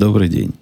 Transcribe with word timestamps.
Добрый 0.00 0.30
день. 0.30 0.54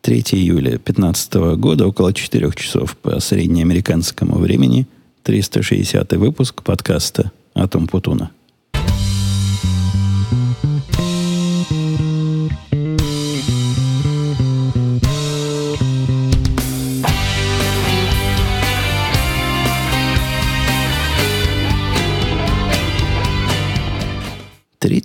3 0.00 0.18
июля 0.32 0.70
2015 0.70 1.34
года, 1.58 1.86
около 1.86 2.12
4 2.12 2.50
часов 2.56 2.96
по 2.96 3.20
среднеамериканскому 3.20 4.36
времени, 4.36 4.88
360 5.22 6.14
выпуск 6.14 6.64
подкаста 6.64 7.30
«Атом 7.54 7.86
Путуна». 7.86 8.32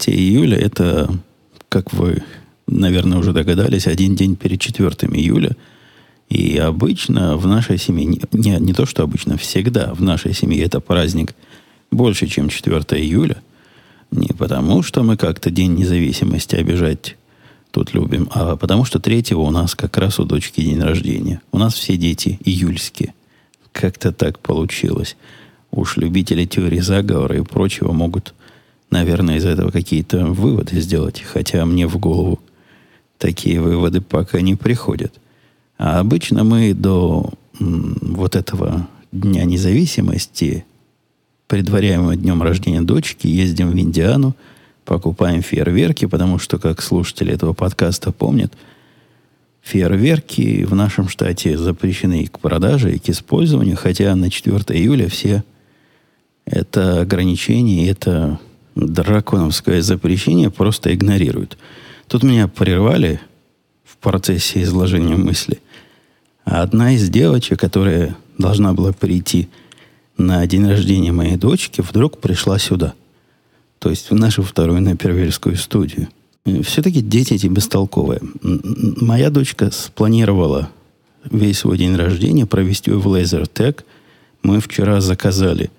Июля– 0.07 0.57
это, 0.59 1.09
как 1.69 1.93
вы 1.93 2.23
наверное, 2.95 3.17
уже 3.17 3.33
догадались, 3.33 3.87
один 3.87 4.15
день 4.15 4.37
перед 4.37 4.59
4 4.61 4.89
июля. 5.13 5.57
И 6.29 6.57
обычно 6.57 7.35
в 7.35 7.45
нашей 7.45 7.77
семье, 7.77 8.05
не, 8.31 8.57
не 8.57 8.73
то 8.73 8.85
что 8.85 9.03
обычно, 9.03 9.37
всегда 9.37 9.93
в 9.93 10.01
нашей 10.01 10.33
семье 10.33 10.63
это 10.63 10.79
праздник 10.79 11.35
больше, 11.91 12.27
чем 12.27 12.47
4 12.47 12.79
июля. 13.01 13.37
Не 14.11 14.29
потому, 14.29 14.81
что 14.81 15.03
мы 15.03 15.17
как-то 15.17 15.49
День 15.51 15.75
независимости 15.75 16.55
обижать 16.55 17.17
тут 17.71 17.93
любим, 17.93 18.29
а 18.31 18.55
потому 18.55 18.85
что 18.85 18.99
3 18.99 19.33
у 19.33 19.51
нас 19.51 19.75
как 19.75 19.97
раз 19.97 20.19
у 20.19 20.23
дочки 20.23 20.61
день 20.61 20.81
рождения. 20.81 21.41
У 21.51 21.57
нас 21.57 21.73
все 21.73 21.97
дети 21.97 22.39
июльские. 22.45 23.13
Как-то 23.73 24.13
так 24.13 24.39
получилось. 24.39 25.17
Уж 25.71 25.97
любители 25.97 26.45
теории 26.45 26.79
заговора 26.79 27.37
и 27.37 27.41
прочего 27.41 27.91
могут, 27.91 28.33
наверное, 28.89 29.35
из 29.35 29.45
этого 29.45 29.71
какие-то 29.71 30.25
выводы 30.25 30.79
сделать. 30.79 31.21
Хотя 31.21 31.65
мне 31.65 31.85
в 31.85 31.97
голову 31.97 32.39
такие 33.17 33.61
выводы 33.61 34.01
пока 34.01 34.41
не 34.41 34.55
приходят. 34.55 35.13
А 35.77 35.99
обычно 35.99 36.43
мы 36.43 36.73
до 36.73 37.33
вот 37.59 38.35
этого 38.35 38.87
Дня 39.15 39.45
независимости, 39.45 40.65
предваряемого 41.47 42.17
днем 42.17 42.43
рождения 42.43 42.81
дочки, 42.81 43.27
ездим 43.27 43.71
в 43.71 43.79
Индиану, 43.79 44.35
покупаем 44.83 45.41
фейерверки, 45.41 46.03
потому 46.03 46.37
что, 46.37 46.57
как 46.59 46.81
слушатели 46.81 47.31
этого 47.31 47.53
подкаста 47.53 48.11
помнят, 48.11 48.51
фейерверки 49.61 50.65
в 50.65 50.75
нашем 50.75 51.07
штате 51.07 51.57
запрещены 51.57 52.23
и 52.23 52.27
к 52.27 52.39
продаже, 52.39 52.93
и 52.93 52.99
к 52.99 53.07
использованию, 53.07 53.77
хотя 53.77 54.13
на 54.17 54.29
4 54.29 54.57
июля 54.77 55.07
все 55.07 55.45
это 56.45 56.99
ограничение, 56.99 57.89
это 57.89 58.41
драконовское 58.75 59.81
запрещение 59.81 60.49
просто 60.51 60.93
игнорируют. 60.93 61.57
Тут 62.07 62.23
меня 62.23 62.47
прервали 62.47 63.19
в 63.83 63.97
процессе 63.97 64.61
изложения 64.63 65.15
мысли. 65.15 65.59
А 66.43 66.61
одна 66.61 66.93
из 66.93 67.09
девочек, 67.09 67.59
которая 67.59 68.15
должна 68.37 68.73
была 68.73 68.93
прийти 68.93 69.49
на 70.17 70.45
день 70.45 70.67
рождения 70.67 71.11
моей 71.11 71.37
дочки, 71.37 71.81
вдруг 71.81 72.19
пришла 72.19 72.59
сюда. 72.59 72.93
То 73.79 73.89
есть 73.89 74.11
в 74.11 74.15
нашу 74.15 74.43
вторую 74.43 74.81
на 74.81 74.95
первильскую 74.95 75.55
студию. 75.57 76.07
Все-таки 76.63 77.01
дети 77.01 77.33
эти 77.33 77.47
бестолковые. 77.47 78.21
Моя 78.41 79.31
дочка 79.31 79.71
спланировала 79.71 80.69
весь 81.23 81.59
свой 81.59 81.77
день 81.77 81.95
рождения 81.95 82.45
провести 82.45 82.91
в 82.91 83.07
LaserTag. 83.07 83.83
Мы 84.43 84.59
вчера 84.59 85.01
заказали 85.01 85.71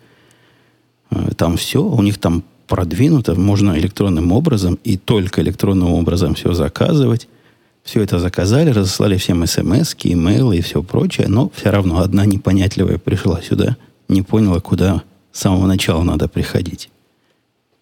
э, 1.11 1.30
там 1.36 1.56
все. 1.56 1.84
У 1.84 2.02
них 2.02 2.18
там 2.18 2.42
продвинуто, 2.67 3.34
можно 3.34 3.78
электронным 3.78 4.33
образом 4.33 4.78
и 4.84 4.97
только 4.97 5.41
электронным 5.42 5.92
образом 5.92 6.34
все 6.34 6.53
заказывать. 6.53 7.28
Все 7.83 8.03
это 8.03 8.19
заказали, 8.19 8.70
разослали 8.70 9.17
всем 9.17 9.47
смс, 9.47 9.95
имейлы 10.03 10.58
и 10.58 10.61
все 10.61 10.83
прочее, 10.83 11.28
но 11.28 11.50
все 11.55 11.70
равно 11.70 12.00
одна 12.00 12.27
непонятливая 12.27 12.98
пришла 12.98 13.41
сюда, 13.42 13.77
не 14.08 14.23
поняла, 14.23 14.61
куда 14.61 15.03
с 15.33 15.41
самого 15.41 15.67
начала 15.67 16.02
надо 16.02 16.29
приходить. 16.29 16.90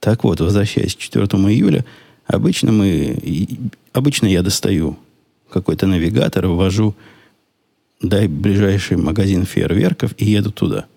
Так 0.00 0.24
вот, 0.24 0.40
возвращаясь 0.40 0.94
к 0.94 0.98
4 0.98 1.24
июля, 1.24 1.86
обычно 2.26 2.72
мы, 2.72 3.18
обычно 3.94 4.26
я 4.26 4.42
достаю 4.42 4.98
какой-то 5.48 5.86
навигатор, 5.86 6.46
ввожу, 6.48 6.94
дай 8.02 8.28
ближайший 8.28 8.98
магазин 8.98 9.46
фейерверков 9.46 10.12
и 10.18 10.26
еду 10.26 10.52
туда– 10.52 10.84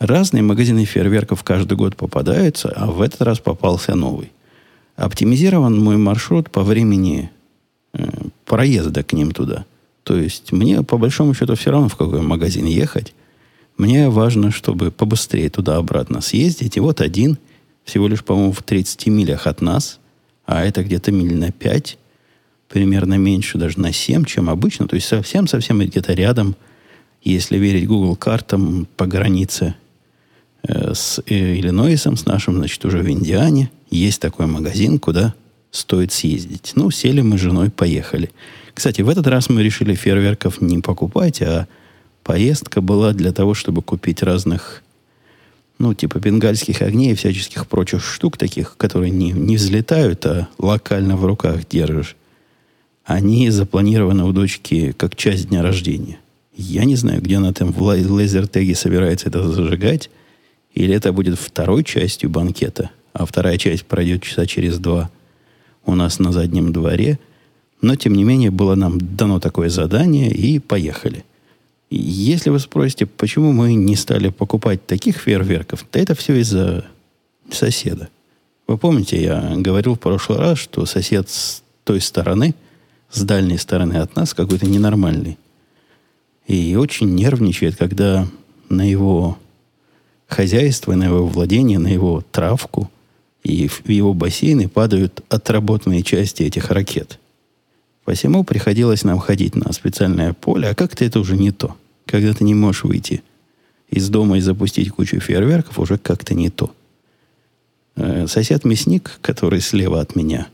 Разные 0.00 0.42
магазины 0.42 0.86
фейерверков 0.86 1.44
каждый 1.44 1.76
год 1.76 1.94
попадаются, 1.94 2.72
а 2.74 2.86
в 2.86 3.02
этот 3.02 3.20
раз 3.20 3.38
попался 3.38 3.94
новый. 3.94 4.32
Оптимизирован 4.96 5.78
мой 5.78 5.98
маршрут 5.98 6.50
по 6.50 6.62
времени 6.62 7.30
э, 7.92 8.08
проезда 8.46 9.02
к 9.02 9.12
ним 9.12 9.32
туда. 9.32 9.66
То 10.02 10.16
есть 10.16 10.52
мне, 10.52 10.82
по 10.82 10.96
большому 10.96 11.34
счету, 11.34 11.54
все 11.54 11.70
равно 11.70 11.88
в 11.88 11.96
какой 11.96 12.22
магазин 12.22 12.64
ехать. 12.64 13.12
Мне 13.76 14.08
важно, 14.08 14.50
чтобы 14.50 14.90
побыстрее 14.90 15.50
туда-обратно 15.50 16.22
съездить. 16.22 16.78
И 16.78 16.80
вот 16.80 17.02
один, 17.02 17.36
всего 17.84 18.08
лишь, 18.08 18.24
по-моему, 18.24 18.52
в 18.52 18.62
30 18.62 19.06
милях 19.08 19.46
от 19.46 19.60
нас, 19.60 20.00
а 20.46 20.64
это 20.64 20.82
где-то 20.82 21.12
миль 21.12 21.36
на 21.36 21.52
5, 21.52 21.98
примерно 22.70 23.18
меньше, 23.18 23.58
даже 23.58 23.78
на 23.78 23.92
7, 23.92 24.24
чем 24.24 24.48
обычно. 24.48 24.88
То 24.88 24.96
есть 24.96 25.08
совсем-совсем 25.08 25.78
где-то 25.78 26.14
рядом, 26.14 26.56
если 27.22 27.58
верить 27.58 27.86
Google 27.86 28.16
картам 28.16 28.88
по 28.96 29.04
границе 29.04 29.74
с 30.62 31.22
э, 31.26 31.54
Иллинойсом, 31.56 32.16
с 32.16 32.26
нашим, 32.26 32.56
значит, 32.56 32.84
уже 32.84 32.98
в 32.98 33.10
Индиане. 33.10 33.70
Есть 33.90 34.20
такой 34.20 34.46
магазин, 34.46 34.98
куда 34.98 35.34
стоит 35.70 36.12
съездить. 36.12 36.72
Ну, 36.74 36.90
сели 36.90 37.20
мы 37.20 37.38
с 37.38 37.40
женой, 37.40 37.70
поехали. 37.70 38.30
Кстати, 38.74 39.02
в 39.02 39.08
этот 39.08 39.26
раз 39.26 39.48
мы 39.48 39.62
решили 39.62 39.94
фейерверков 39.94 40.60
не 40.60 40.80
покупать, 40.80 41.42
а 41.42 41.66
поездка 42.22 42.80
была 42.80 43.12
для 43.12 43.32
того, 43.32 43.54
чтобы 43.54 43.82
купить 43.82 44.22
разных, 44.22 44.82
ну, 45.78 45.94
типа 45.94 46.18
бенгальских 46.18 46.82
огней 46.82 47.12
и 47.12 47.14
всяческих 47.14 47.66
прочих 47.66 48.04
штук 48.04 48.36
таких, 48.36 48.76
которые 48.76 49.10
не, 49.10 49.32
не 49.32 49.56
взлетают, 49.56 50.24
а 50.26 50.48
локально 50.58 51.16
в 51.16 51.24
руках 51.24 51.68
держишь. 51.68 52.16
Они 53.04 53.50
запланированы 53.50 54.24
у 54.24 54.32
дочки 54.32 54.92
как 54.96 55.16
часть 55.16 55.48
дня 55.48 55.62
рождения. 55.62 56.18
Я 56.54 56.84
не 56.84 56.96
знаю, 56.96 57.22
где 57.22 57.38
она 57.38 57.52
там 57.52 57.72
в 57.72 57.82
лазертеге 57.82 58.74
собирается 58.74 59.28
это 59.28 59.50
зажигать, 59.50 60.10
или 60.74 60.94
это 60.94 61.12
будет 61.12 61.38
второй 61.38 61.84
частью 61.84 62.30
банкета, 62.30 62.90
а 63.12 63.26
вторая 63.26 63.58
часть 63.58 63.84
пройдет 63.84 64.22
часа 64.22 64.46
через 64.46 64.78
два 64.78 65.10
у 65.84 65.94
нас 65.94 66.18
на 66.18 66.32
заднем 66.32 66.72
дворе. 66.72 67.18
Но, 67.82 67.96
тем 67.96 68.14
не 68.14 68.24
менее, 68.24 68.50
было 68.50 68.74
нам 68.74 68.98
дано 69.00 69.40
такое 69.40 69.70
задание, 69.70 70.30
и 70.30 70.58
поехали. 70.58 71.24
Если 71.90 72.50
вы 72.50 72.60
спросите, 72.60 73.06
почему 73.06 73.52
мы 73.52 73.74
не 73.74 73.96
стали 73.96 74.28
покупать 74.28 74.86
таких 74.86 75.16
фейерверков, 75.16 75.84
то 75.90 75.98
это 75.98 76.14
все 76.14 76.36
из-за 76.40 76.84
соседа. 77.50 78.08
Вы 78.68 78.78
помните, 78.78 79.20
я 79.20 79.54
говорил 79.56 79.96
в 79.96 80.00
прошлый 80.00 80.38
раз, 80.38 80.58
что 80.58 80.86
сосед 80.86 81.28
с 81.28 81.62
той 81.82 82.00
стороны, 82.00 82.54
с 83.10 83.22
дальней 83.22 83.58
стороны 83.58 83.94
от 83.94 84.14
нас, 84.14 84.34
какой-то 84.34 84.66
ненормальный. 84.66 85.38
И 86.46 86.76
очень 86.76 87.14
нервничает, 87.14 87.76
когда 87.76 88.28
на 88.68 88.88
его 88.88 89.38
хозяйство, 90.32 90.94
на 90.94 91.04
его 91.04 91.26
владение, 91.26 91.78
на 91.78 91.88
его 91.88 92.24
травку 92.32 92.90
и 93.42 93.68
в 93.68 93.88
его 93.88 94.14
бассейны 94.14 94.68
падают 94.68 95.22
отработанные 95.28 96.02
части 96.02 96.42
этих 96.42 96.70
ракет. 96.70 97.18
Посему 98.04 98.44
приходилось 98.44 99.04
нам 99.04 99.18
ходить 99.18 99.54
на 99.54 99.72
специальное 99.72 100.32
поле, 100.32 100.68
а 100.68 100.74
как-то 100.74 101.04
это 101.04 101.20
уже 101.20 101.36
не 101.36 101.52
то. 101.52 101.76
Когда 102.06 102.34
ты 102.34 102.44
не 102.44 102.54
можешь 102.54 102.84
выйти 102.84 103.22
из 103.88 104.08
дома 104.08 104.38
и 104.38 104.40
запустить 104.40 104.90
кучу 104.90 105.20
фейерверков, 105.20 105.78
уже 105.78 105.98
как-то 105.98 106.34
не 106.34 106.50
то. 106.50 106.72
Э, 107.96 108.26
сосед-мясник, 108.26 109.18
который 109.20 109.60
слева 109.60 110.00
от 110.00 110.16
меня, 110.16 110.48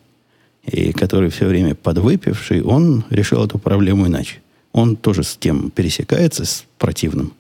и 0.65 0.93
который 0.93 1.31
все 1.31 1.47
время 1.47 1.75
подвыпивший, 1.75 2.63
он 2.63 3.05
решил 3.11 3.45
эту 3.45 3.59
проблему 3.59 4.07
иначе. 4.07 4.43
Он 4.73 4.97
тоже 4.97 5.23
с 5.23 5.37
тем 5.37 5.71
пересекается, 5.71 6.45
с 6.45 6.65
противным 6.79 7.33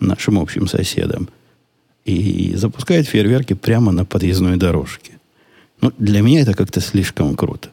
нашим 0.00 0.38
общим 0.38 0.66
соседом– 0.66 1.28
и 2.14 2.54
запускает 2.56 3.06
фейерверки 3.06 3.54
прямо 3.54 3.92
на 3.92 4.04
подъездной 4.04 4.56
дорожке. 4.56 5.12
Ну, 5.80 5.92
для 5.98 6.20
меня 6.20 6.42
это 6.42 6.54
как-то 6.54 6.80
слишком 6.80 7.34
круто. 7.36 7.70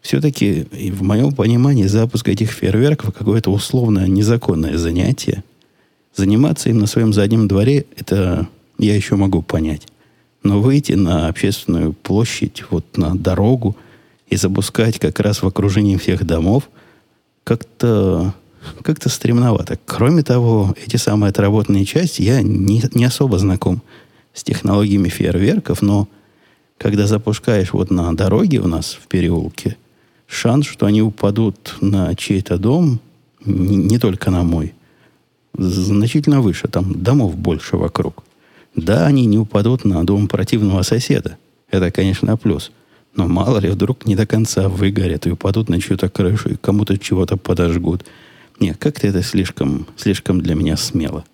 Все-таки, 0.00 0.66
в 0.92 1.02
моем 1.02 1.34
понимании, 1.34 1.84
запуск 1.84 2.28
этих 2.28 2.52
фейерверков 2.52 3.12
какое-то 3.14 3.50
условно 3.50 4.06
незаконное 4.06 4.78
занятие. 4.78 5.42
Заниматься 6.14 6.70
им 6.70 6.78
на 6.78 6.86
своем 6.86 7.12
заднем 7.12 7.48
дворе, 7.48 7.84
это 7.96 8.48
я 8.78 8.94
еще 8.94 9.16
могу 9.16 9.42
понять. 9.42 9.88
Но 10.42 10.60
выйти 10.60 10.92
на 10.92 11.28
общественную 11.28 11.92
площадь, 11.92 12.64
вот 12.70 12.96
на 12.96 13.16
дорогу 13.16 13.76
и 14.28 14.36
запускать 14.36 14.98
как 14.98 15.20
раз 15.20 15.42
в 15.42 15.46
окружении 15.46 15.96
всех 15.96 16.24
домов, 16.24 16.70
как-то 17.44 18.34
как-то 18.82 19.08
стремновато. 19.08 19.78
Кроме 19.86 20.22
того, 20.22 20.74
эти 20.84 20.96
самые 20.96 21.30
отработанные 21.30 21.84
части, 21.84 22.22
я 22.22 22.42
не, 22.42 22.82
не 22.94 23.04
особо 23.04 23.38
знаком 23.38 23.82
с 24.34 24.44
технологиями 24.44 25.08
фейерверков, 25.08 25.82
но 25.82 26.08
когда 26.78 27.06
запускаешь 27.06 27.72
вот 27.72 27.90
на 27.90 28.14
дороге 28.14 28.60
у 28.60 28.68
нас 28.68 28.98
в 29.00 29.08
переулке, 29.08 29.76
шанс, 30.26 30.66
что 30.66 30.86
они 30.86 31.02
упадут 31.02 31.76
на 31.80 32.14
чей-то 32.14 32.58
дом, 32.58 33.00
не, 33.44 33.76
не 33.76 33.98
только 33.98 34.30
на 34.30 34.42
мой, 34.42 34.74
значительно 35.56 36.40
выше. 36.40 36.68
Там 36.68 37.02
домов 37.02 37.36
больше 37.36 37.76
вокруг. 37.76 38.22
Да, 38.76 39.06
они 39.06 39.26
не 39.26 39.38
упадут 39.38 39.84
на 39.84 40.04
дом 40.04 40.28
противного 40.28 40.82
соседа. 40.82 41.36
Это, 41.70 41.90
конечно, 41.90 42.36
плюс. 42.36 42.70
Но 43.14 43.26
мало 43.26 43.58
ли, 43.58 43.68
вдруг 43.68 44.06
не 44.06 44.14
до 44.14 44.26
конца 44.26 44.68
выгорят 44.68 45.26
и 45.26 45.30
упадут 45.30 45.68
на 45.68 45.80
чью-то 45.80 46.08
крышу 46.08 46.50
и 46.50 46.56
кому-то 46.56 46.96
чего-то 46.98 47.36
подожгут. 47.36 48.04
Нет, 48.60 48.76
как-то 48.78 49.06
это 49.06 49.22
слишком, 49.22 49.86
слишком 49.96 50.40
для 50.40 50.54
меня 50.54 50.76
смело. 50.76 51.24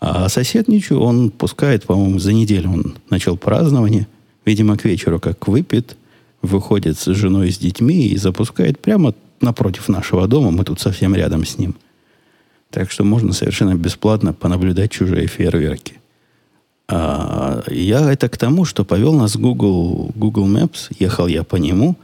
А 0.00 0.28
сосед 0.28 0.68
ничего, 0.68 1.04
он 1.06 1.30
пускает, 1.30 1.84
по-моему, 1.84 2.18
за 2.18 2.32
неделю 2.32 2.70
он 2.70 2.96
начал 3.10 3.36
празднование. 3.36 4.06
Видимо, 4.44 4.76
к 4.76 4.84
вечеру 4.84 5.18
как 5.18 5.48
выпьет, 5.48 5.96
выходит 6.42 6.98
с 6.98 7.06
женой 7.14 7.48
и 7.48 7.52
с 7.52 7.58
детьми 7.58 8.08
и 8.08 8.16
запускает 8.16 8.78
прямо 8.78 9.14
напротив 9.40 9.88
нашего 9.88 10.26
дома. 10.26 10.50
Мы 10.50 10.64
тут 10.64 10.80
совсем 10.80 11.14
рядом 11.14 11.44
с 11.44 11.58
ним. 11.58 11.76
Так 12.70 12.90
что 12.90 13.04
можно 13.04 13.32
совершенно 13.32 13.74
бесплатно 13.74 14.32
понаблюдать 14.32 14.90
чужие 14.90 15.26
фейерверки. 15.26 16.00
А 16.88 17.62
я 17.70 18.12
это 18.12 18.28
к 18.28 18.36
тому, 18.36 18.64
что 18.64 18.84
повел 18.84 19.14
нас 19.14 19.36
Google, 19.36 20.10
Google 20.14 20.46
Maps, 20.46 20.94
ехал 20.98 21.28
я 21.28 21.44
по 21.44 21.56
нему, 21.56 21.96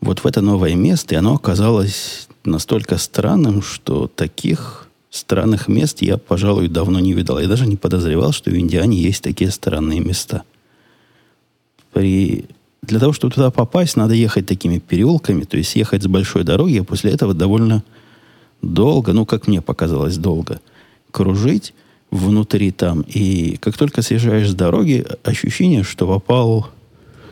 вот 0.00 0.20
в 0.20 0.26
это 0.26 0.40
новое 0.40 0.74
место, 0.74 1.14
и 1.14 1.18
оно 1.18 1.34
оказалось 1.34 2.28
настолько 2.46 2.98
странным, 2.98 3.62
что 3.62 4.06
таких 4.06 4.88
странных 5.10 5.68
мест 5.68 6.02
я, 6.02 6.18
пожалуй, 6.18 6.68
давно 6.68 7.00
не 7.00 7.12
видал. 7.12 7.38
Я 7.38 7.48
даже 7.48 7.66
не 7.66 7.76
подозревал, 7.76 8.32
что 8.32 8.50
в 8.50 8.56
Индиане 8.56 8.98
есть 8.98 9.22
такие 9.22 9.50
странные 9.50 10.00
места. 10.00 10.42
При... 11.92 12.46
Для 12.82 13.00
того, 13.00 13.12
чтобы 13.12 13.34
туда 13.34 13.50
попасть, 13.50 13.96
надо 13.96 14.14
ехать 14.14 14.46
такими 14.46 14.78
переулками, 14.78 15.44
то 15.44 15.56
есть 15.56 15.74
ехать 15.74 16.02
с 16.02 16.06
большой 16.06 16.44
дороги, 16.44 16.78
а 16.78 16.84
после 16.84 17.10
этого 17.10 17.34
довольно 17.34 17.82
долго, 18.62 19.12
ну, 19.12 19.26
как 19.26 19.48
мне 19.48 19.60
показалось, 19.60 20.18
долго, 20.18 20.60
кружить 21.10 21.74
внутри 22.10 22.70
там. 22.70 23.02
И 23.02 23.56
как 23.56 23.76
только 23.76 24.02
съезжаешь 24.02 24.50
с 24.50 24.54
дороги, 24.54 25.04
ощущение, 25.24 25.82
что 25.82 26.06
попал, 26.06 26.68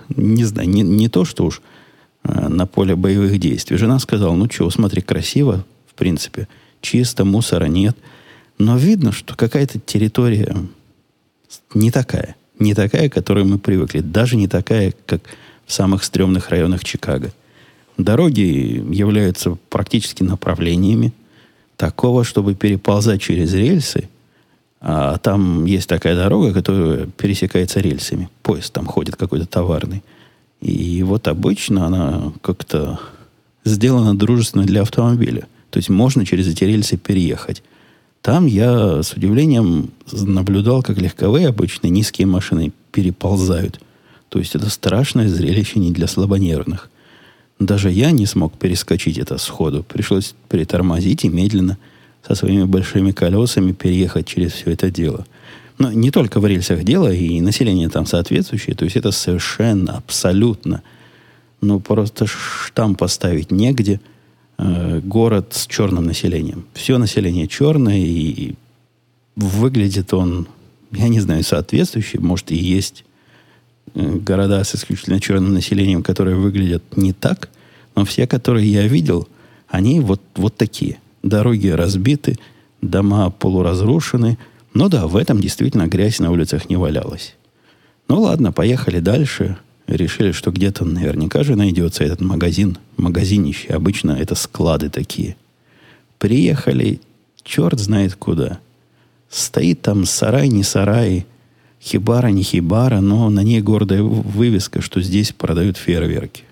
не 0.09 0.45
знаю, 0.45 0.69
не, 0.69 0.83
не 0.83 1.09
то, 1.09 1.25
что 1.25 1.45
уж 1.45 1.63
на 2.25 2.67
поле 2.67 2.97
боевых 2.97 3.39
действий. 3.39 3.77
Жена 3.77 3.99
сказала, 3.99 4.35
ну 4.35 4.49
что, 4.51 4.69
смотри, 4.71 5.03
красиво, 5.03 5.65
в 5.87 5.95
принципе, 5.95 6.49
чисто, 6.81 7.25
мусора 7.25 7.67
нет. 7.67 7.97
Но 8.59 8.77
видно, 8.77 9.13
что 9.13 9.35
какая-то 9.35 9.79
территория 9.79 10.57
не 11.75 11.91
такая. 11.91 12.37
Не 12.59 12.75
такая, 12.75 13.09
к 13.09 13.15
которой 13.15 13.45
мы 13.45 13.59
привыкли. 13.59 14.01
Даже 14.01 14.37
не 14.37 14.49
такая, 14.49 14.95
как 15.07 15.23
в 15.67 15.73
самых 15.73 16.05
стрёмных 16.05 16.51
районах 16.51 16.85
Чикаго. 16.85 17.33
Дороги 17.97 18.41
являются 18.41 19.57
практически 19.71 20.23
направлениями 20.23 21.13
такого, 21.77 22.25
чтобы 22.25 22.55
переползать 22.55 23.21
через 23.21 23.53
рельсы. 23.53 24.09
А 24.81 25.19
там 25.19 25.65
есть 25.65 25.89
такая 25.89 26.15
дорога, 26.15 26.53
которая 26.53 27.07
пересекается 27.07 27.81
рельсами. 27.81 28.29
Поезд 28.43 28.73
там 28.73 28.87
ходит 28.87 29.17
какой-то 29.17 29.47
товарный. 29.47 30.03
И 30.61 31.03
вот 31.03 31.29
обычно 31.29 31.87
она 31.87 32.33
как-то 32.41 33.01
сделана 33.65 34.17
дружественно 34.17 34.65
для 34.65 34.83
автомобиля. 34.83 35.47
То 35.71 35.79
есть 35.79 35.89
можно 35.89 36.25
через 36.25 36.49
эти 36.49 36.65
рельсы 36.65 36.97
переехать. 36.97 37.63
Там 38.23 38.47
я 38.47 39.03
с 39.03 39.13
удивлением 39.13 39.91
наблюдал, 40.11 40.83
как 40.83 40.99
легковые 40.99 41.49
обычные 41.49 41.91
низкие 41.91 42.27
машины 42.27 42.73
переползают. 42.93 43.81
То 44.31 44.39
есть 44.39 44.55
это 44.55 44.71
страшное 44.71 45.29
зрелище 45.29 45.79
не 45.79 45.93
для 45.93 46.07
слабонервных. 46.07 46.91
Даже 47.59 47.91
я 47.91 48.11
не 48.11 48.27
смог 48.27 48.55
перескочить 48.59 49.19
это 49.19 49.39
сходу. 49.39 49.83
Пришлось 49.85 50.35
притормозить 50.49 51.25
и 51.25 51.29
медленно 51.29 51.79
со 52.27 52.35
своими 52.35 52.65
большими 52.65 53.13
колесами 53.13 53.73
переехать 53.73 54.27
через 54.27 54.53
все 54.53 54.71
это 54.71 54.91
дело. 54.91 55.27
Но 55.79 55.93
не 55.93 56.11
только 56.11 56.41
в 56.41 56.47
рельсах 56.47 56.85
дело, 56.85 57.13
и 57.13 57.41
население 57.41 57.89
там 57.89 58.07
соответствующее. 58.07 58.77
То 58.77 58.85
есть 58.85 58.97
это 58.97 59.11
совершенно, 59.11 59.97
абсолютно, 59.97 60.83
ну 61.61 61.81
просто 61.81 62.27
штамп 62.27 62.99
поставить 62.99 63.51
негде. 63.51 64.01
Э, 64.57 65.01
город 65.01 65.49
с 65.53 65.67
черным 65.67 66.07
населением. 66.07 66.65
Все 66.75 66.99
население 66.99 67.49
черное, 67.49 67.99
и 67.99 68.55
выглядит 69.35 70.15
он, 70.15 70.47
я 70.93 71.09
не 71.09 71.21
знаю, 71.21 71.43
соответствующий. 71.43 72.21
Может, 72.21 72.53
и 72.53 72.57
есть 72.57 73.05
Э, 73.95 74.17
города 74.17 74.63
с 74.65 74.75
исключительно 74.75 75.21
черным 75.21 75.55
населением, 75.55 76.03
которые 76.03 76.37
выглядят 76.37 76.97
не 76.97 77.13
так, 77.13 77.49
но 77.95 78.05
все, 78.05 78.27
которые 78.27 78.71
я 78.71 78.87
видел, 78.87 79.29
они 79.69 80.01
вот, 80.01 80.21
вот 80.35 80.57
такие. 80.57 80.99
Дороги 81.23 81.69
разбиты, 81.69 82.39
дома 82.83 83.31
полуразрушены. 83.31 84.39
Ну 84.75 84.89
да, 84.89 85.07
в 85.07 85.17
этом 85.17 85.41
действительно 85.41 85.87
грязь 85.87 86.19
на 86.19 86.31
улицах 86.31 86.69
не 86.69 86.77
валялась. 86.77 87.35
Ну 88.09 88.21
ладно, 88.21 88.53
поехали 88.53 88.99
дальше. 88.99 89.57
Решили, 89.87 90.33
что 90.33 90.51
где-то 90.51 90.85
наверняка 90.85 91.43
же 91.43 91.57
найдется 91.57 92.05
этот 92.05 92.21
магазин. 92.21 92.79
Магазинище. 92.97 93.69
Обычно 93.69 94.13
это 94.13 94.35
склады 94.35 94.91
такие. 94.91 95.37
Приехали, 96.19 97.01
черт 97.43 97.79
знает 97.79 98.15
куда. 98.15 98.59
Стоит 99.31 99.83
там 99.83 100.05
сарай, 100.05 100.49
не 100.49 100.63
сарай, 100.63 101.27
Хибара 101.85 102.29
не 102.29 102.43
хибара, 102.43 103.01
но 103.01 103.29
на 103.29 103.41
ней 103.41 103.61
гордая 103.61 104.03
вывеска, 104.03 104.81
что 104.81 105.03
здесь 105.03 105.33
продают 105.33 105.77
фейерверки. 105.77 106.45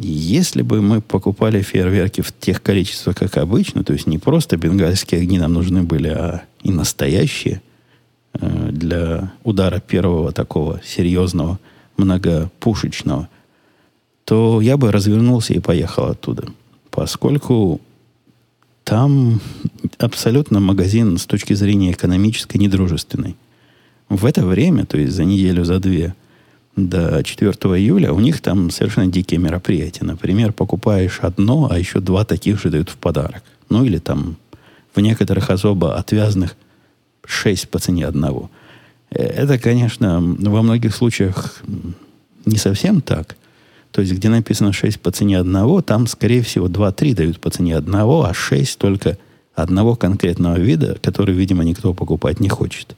Если 0.00 0.62
бы 0.62 0.80
мы 0.80 1.00
покупали 1.00 1.60
фейерверки 1.60 2.20
в 2.20 2.32
тех 2.32 2.62
количествах, 2.62 3.16
как 3.16 3.36
обычно, 3.36 3.82
то 3.82 3.92
есть 3.92 4.06
не 4.06 4.18
просто 4.18 4.56
бенгальские 4.56 5.22
огни 5.22 5.40
нам 5.40 5.54
нужны 5.54 5.82
были, 5.82 6.08
а 6.08 6.42
и 6.62 6.70
настоящие, 6.70 7.60
э, 8.34 8.68
для 8.70 9.32
удара 9.42 9.80
первого 9.80 10.30
такого 10.30 10.80
серьезного, 10.84 11.58
многопушечного, 11.96 13.28
то 14.24 14.60
я 14.60 14.76
бы 14.76 14.92
развернулся 14.92 15.54
и 15.54 15.58
поехал 15.58 16.04
оттуда. 16.04 16.44
Поскольку 16.92 17.80
там 18.84 19.40
абсолютно 19.98 20.60
магазин 20.60 21.18
с 21.18 21.26
точки 21.26 21.54
зрения 21.54 21.90
экономической 21.90 22.58
недружественный. 22.58 23.36
В 24.08 24.24
это 24.24 24.46
время, 24.46 24.86
то 24.86 24.96
есть 24.96 25.12
за 25.12 25.24
неделю, 25.24 25.64
за 25.64 25.80
две, 25.80 26.14
до 26.76 27.22
4 27.22 27.52
июля, 27.52 28.12
у 28.12 28.20
них 28.20 28.40
там 28.40 28.70
совершенно 28.70 29.06
дикие 29.06 29.40
мероприятия. 29.40 30.04
Например, 30.04 30.52
покупаешь 30.52 31.18
одно, 31.20 31.68
а 31.70 31.78
еще 31.78 32.00
два 32.00 32.24
таких 32.24 32.60
же 32.60 32.70
дают 32.70 32.88
в 32.88 32.96
подарок. 32.96 33.42
Ну 33.68 33.84
или 33.84 33.98
там 33.98 34.36
в 34.94 35.00
некоторых 35.00 35.50
особо 35.50 35.96
отвязных 35.96 36.56
шесть 37.26 37.68
по 37.68 37.78
цене 37.78 38.06
одного. 38.06 38.50
Э, 39.10 39.22
это, 39.22 39.58
конечно, 39.58 40.20
во 40.20 40.62
многих 40.62 40.94
случаях 40.94 41.62
не 42.44 42.56
совсем 42.56 43.00
так. 43.00 43.36
То 43.90 44.02
есть, 44.02 44.12
где 44.12 44.28
написано 44.28 44.72
6 44.72 45.00
по 45.00 45.10
цене 45.10 45.38
одного, 45.38 45.82
там, 45.82 46.06
скорее 46.06 46.42
всего, 46.42 46.68
2-3 46.68 47.14
дают 47.14 47.40
по 47.40 47.50
цене 47.50 47.76
одного, 47.76 48.24
а 48.24 48.34
6 48.34 48.78
только 48.78 49.18
одного 49.54 49.96
конкретного 49.96 50.58
вида, 50.58 50.98
который, 51.02 51.34
видимо, 51.34 51.64
никто 51.64 51.94
покупать 51.94 52.38
не 52.38 52.48
хочет 52.48 52.96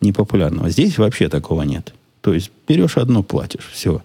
непопулярного. 0.00 0.70
Здесь 0.70 0.96
вообще 0.96 1.28
такого 1.28 1.62
нет. 1.62 1.92
То 2.20 2.34
есть 2.34 2.50
берешь 2.66 2.96
одно, 2.96 3.22
платишь. 3.22 3.68
Все. 3.72 4.02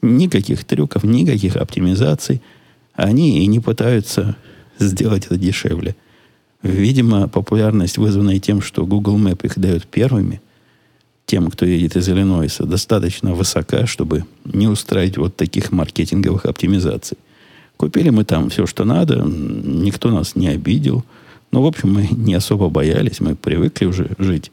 Никаких 0.00 0.64
трюков, 0.64 1.04
никаких 1.04 1.56
оптимизаций. 1.56 2.42
Они 2.94 3.42
и 3.42 3.46
не 3.46 3.60
пытаются 3.60 4.36
сделать 4.78 5.26
это 5.26 5.36
дешевле. 5.36 5.96
Видимо, 6.62 7.28
популярность, 7.28 7.98
вызванная 7.98 8.38
тем, 8.38 8.60
что 8.60 8.86
Google 8.86 9.18
Map 9.18 9.44
их 9.44 9.58
дает 9.58 9.86
первыми, 9.86 10.40
тем, 11.26 11.50
кто 11.50 11.64
едет 11.64 11.96
из 11.96 12.08
Иллинойса, 12.08 12.64
достаточно 12.64 13.32
высока, 13.32 13.86
чтобы 13.86 14.24
не 14.44 14.68
устраивать 14.68 15.16
вот 15.16 15.36
таких 15.36 15.72
маркетинговых 15.72 16.46
оптимизаций. 16.46 17.16
Купили 17.76 18.10
мы 18.10 18.24
там 18.24 18.50
все, 18.50 18.66
что 18.66 18.84
надо, 18.84 19.22
никто 19.24 20.10
нас 20.10 20.36
не 20.36 20.48
обидел. 20.48 21.04
Ну, 21.50 21.62
в 21.62 21.66
общем, 21.66 21.92
мы 21.92 22.08
не 22.10 22.34
особо 22.34 22.68
боялись, 22.68 23.20
мы 23.20 23.34
привыкли 23.34 23.86
уже 23.86 24.10
жить 24.18 24.52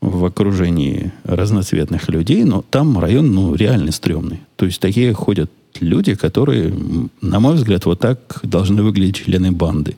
в 0.00 0.24
окружении 0.24 1.12
разноцветных 1.24 2.08
людей, 2.08 2.44
но 2.44 2.64
там 2.70 2.98
район, 2.98 3.34
ну, 3.34 3.54
реально 3.54 3.92
стрёмный. 3.92 4.40
То 4.56 4.66
есть 4.66 4.80
такие 4.80 5.12
ходят 5.12 5.50
люди, 5.80 6.14
которые, 6.14 6.72
на 7.20 7.40
мой 7.40 7.54
взгляд, 7.54 7.86
вот 7.86 8.00
так 8.00 8.40
должны 8.42 8.82
выглядеть 8.82 9.16
члены 9.16 9.52
банды. 9.52 9.96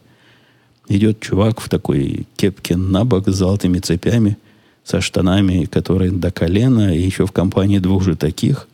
Идет 0.88 1.21
чувак 1.21 1.61
в 1.61 1.69
такой 1.69 2.26
кепке 2.37 2.76
на 2.76 3.05
бок 3.05 3.28
с 3.28 3.35
золотыми 3.35 3.78
цепями, 3.78 4.38
со 4.85 5.00
штанами, 5.00 5.67
которые 5.67 6.11
до 6.11 6.31
колена, 6.31 6.97
и 6.97 7.02
еще 7.02 7.26
в 7.26 7.33
компании 7.33 7.78
двух 7.78 8.02
же 8.02 8.17
таких. 8.17 8.69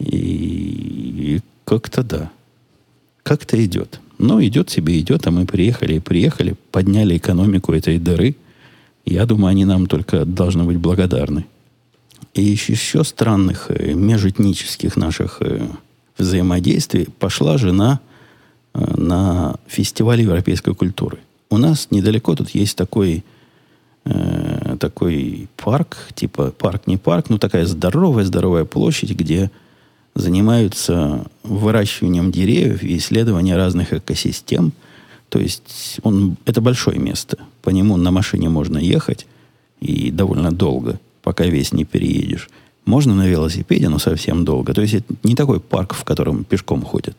И, 0.00 1.36
и 1.36 1.40
как-то 1.64 2.02
да. 2.02 2.30
Как-то 3.22 3.62
идет. 3.64 4.00
Ну, 4.18 4.42
идет 4.42 4.70
себе, 4.70 4.98
идет, 4.98 5.26
а 5.26 5.30
мы 5.30 5.46
приехали 5.46 5.94
и 5.94 6.00
приехали, 6.00 6.56
подняли 6.72 7.16
экономику 7.16 7.72
этой 7.72 7.98
дыры– 7.98 8.34
я 9.04 9.26
думаю, 9.26 9.50
они 9.50 9.64
нам 9.64 9.86
только 9.86 10.24
должны 10.24 10.64
быть 10.64 10.78
благодарны. 10.78 11.46
И 12.34 12.42
еще, 12.42 13.04
странных 13.04 13.66
э, 13.68 13.92
межэтнических 13.92 14.96
наших 14.96 15.38
э, 15.40 15.66
взаимодействии 16.16 17.08
пошла 17.18 17.58
жена 17.58 18.00
э, 18.74 18.94
на 18.96 19.56
фестиваль 19.66 20.22
европейской 20.22 20.74
культуры. 20.74 21.18
У 21.50 21.58
нас 21.58 21.88
недалеко 21.90 22.34
тут 22.34 22.50
есть 22.50 22.76
такой, 22.76 23.24
э, 24.06 24.76
такой 24.80 25.48
парк, 25.56 25.98
типа 26.14 26.52
парк 26.52 26.86
не 26.86 26.96
парк, 26.96 27.28
но 27.28 27.36
такая 27.38 27.66
здоровая-здоровая 27.66 28.64
площадь, 28.64 29.10
где 29.10 29.50
занимаются 30.14 31.26
выращиванием 31.42 32.30
деревьев 32.30 32.82
и 32.82 32.96
исследованием 32.96 33.56
разных 33.56 33.92
экосистем. 33.92 34.72
То 35.32 35.38
есть 35.38 35.98
он, 36.02 36.36
это 36.44 36.60
большое 36.60 36.98
место. 36.98 37.38
По 37.62 37.70
нему 37.70 37.96
на 37.96 38.10
машине 38.10 38.50
можно 38.50 38.76
ехать 38.76 39.26
и 39.80 40.10
довольно 40.10 40.52
долго, 40.52 41.00
пока 41.22 41.46
весь 41.46 41.72
не 41.72 41.86
переедешь. 41.86 42.50
Можно 42.84 43.14
на 43.14 43.26
велосипеде, 43.26 43.88
но 43.88 43.98
совсем 43.98 44.44
долго. 44.44 44.74
То 44.74 44.82
есть 44.82 44.92
это 44.92 45.14
не 45.22 45.34
такой 45.34 45.58
парк, 45.58 45.94
в 45.94 46.04
котором 46.04 46.44
пешком 46.44 46.82
ходят. 46.82 47.16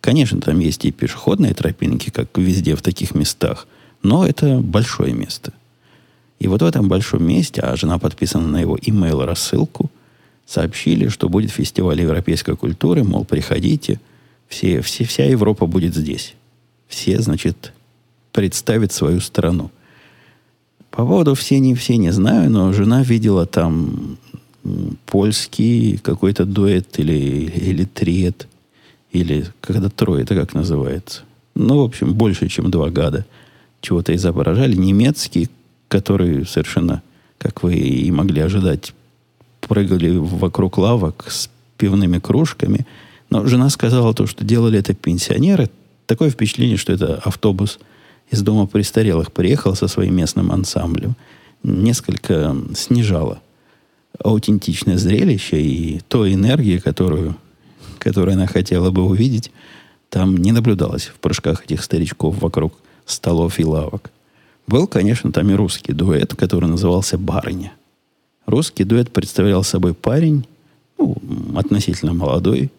Конечно, 0.00 0.40
там 0.40 0.58
есть 0.58 0.84
и 0.86 0.90
пешеходные 0.90 1.54
тропинки, 1.54 2.10
как 2.10 2.36
везде 2.36 2.74
в 2.74 2.82
таких 2.82 3.14
местах, 3.14 3.68
но 4.02 4.26
это 4.26 4.58
большое 4.58 5.12
место. 5.12 5.52
И 6.40 6.48
вот 6.48 6.62
в 6.62 6.64
этом 6.64 6.88
большом 6.88 7.24
месте, 7.24 7.60
а 7.60 7.76
жена 7.76 8.00
подписана 8.00 8.48
на 8.48 8.60
его 8.60 8.76
имейл 8.82 9.24
рассылку, 9.24 9.88
сообщили, 10.46 11.06
что 11.06 11.28
будет 11.28 11.52
фестиваль 11.52 12.00
европейской 12.00 12.56
культуры, 12.56 13.04
мол, 13.04 13.24
приходите, 13.24 14.00
все, 14.48 14.80
все, 14.80 15.04
вся 15.04 15.26
Европа 15.26 15.66
будет 15.66 15.94
здесь. 15.94 16.34
Все, 16.88 17.20
значит, 17.20 17.72
представят 18.32 18.92
свою 18.92 19.20
страну. 19.20 19.70
По 20.90 21.04
поводу 21.04 21.34
все 21.34 21.58
не 21.58 21.74
все 21.74 21.96
не 21.96 22.10
знаю, 22.10 22.50
но 22.50 22.72
жена 22.72 23.02
видела 23.02 23.46
там 23.46 24.18
польский 25.04 25.98
какой-то 25.98 26.44
дуэт 26.44 26.98
или, 26.98 27.12
или 27.12 27.84
триет, 27.84 28.48
или 29.12 29.46
когда 29.60 29.88
трое, 29.88 30.22
это 30.22 30.34
как 30.34 30.54
называется. 30.54 31.22
Ну, 31.54 31.80
в 31.80 31.84
общем, 31.84 32.14
больше, 32.14 32.48
чем 32.48 32.70
два 32.70 32.90
гада 32.90 33.24
чего-то 33.80 34.14
изображали. 34.14 34.74
Немецкий, 34.74 35.48
который 35.88 36.44
совершенно, 36.46 37.02
как 37.38 37.62
вы 37.62 37.76
и 37.76 38.10
могли 38.10 38.40
ожидать, 38.40 38.92
прыгали 39.60 40.16
вокруг 40.16 40.78
лавок 40.78 41.26
с 41.28 41.48
пивными 41.78 42.18
кружками. 42.18 42.86
Но 43.30 43.46
жена 43.46 43.70
сказала 43.70 44.14
то, 44.14 44.26
что 44.26 44.44
делали 44.44 44.78
это 44.78 44.94
пенсионеры. 44.94 45.70
Такое 46.06 46.30
впечатление, 46.30 46.76
что 46.76 46.92
это 46.92 47.16
автобус 47.16 47.78
из 48.30 48.42
дома 48.42 48.66
престарелых 48.66 49.32
приехал 49.32 49.74
со 49.74 49.88
своим 49.88 50.16
местным 50.16 50.52
ансамблем. 50.52 51.16
Несколько 51.62 52.56
снижало 52.74 53.40
аутентичное 54.22 54.96
зрелище 54.96 55.60
и 55.60 56.00
той 56.08 56.34
энергии, 56.34 56.78
которую, 56.78 57.36
которую 57.98 58.34
она 58.34 58.46
хотела 58.46 58.90
бы 58.90 59.02
увидеть, 59.02 59.50
там 60.08 60.36
не 60.36 60.52
наблюдалось 60.52 61.06
в 61.06 61.14
прыжках 61.14 61.64
этих 61.64 61.82
старичков 61.82 62.40
вокруг 62.40 62.74
столов 63.04 63.58
и 63.58 63.64
лавок. 63.64 64.10
Был, 64.66 64.86
конечно, 64.86 65.32
там 65.32 65.50
и 65.50 65.54
русский 65.54 65.92
дуэт, 65.92 66.34
который 66.34 66.68
назывался 66.68 67.18
«Барыня». 67.18 67.72
Русский 68.46 68.84
дуэт 68.84 69.12
представлял 69.12 69.62
собой 69.64 69.94
парень, 69.94 70.46
ну, 70.98 71.16
относительно 71.56 72.14
молодой, 72.14 72.70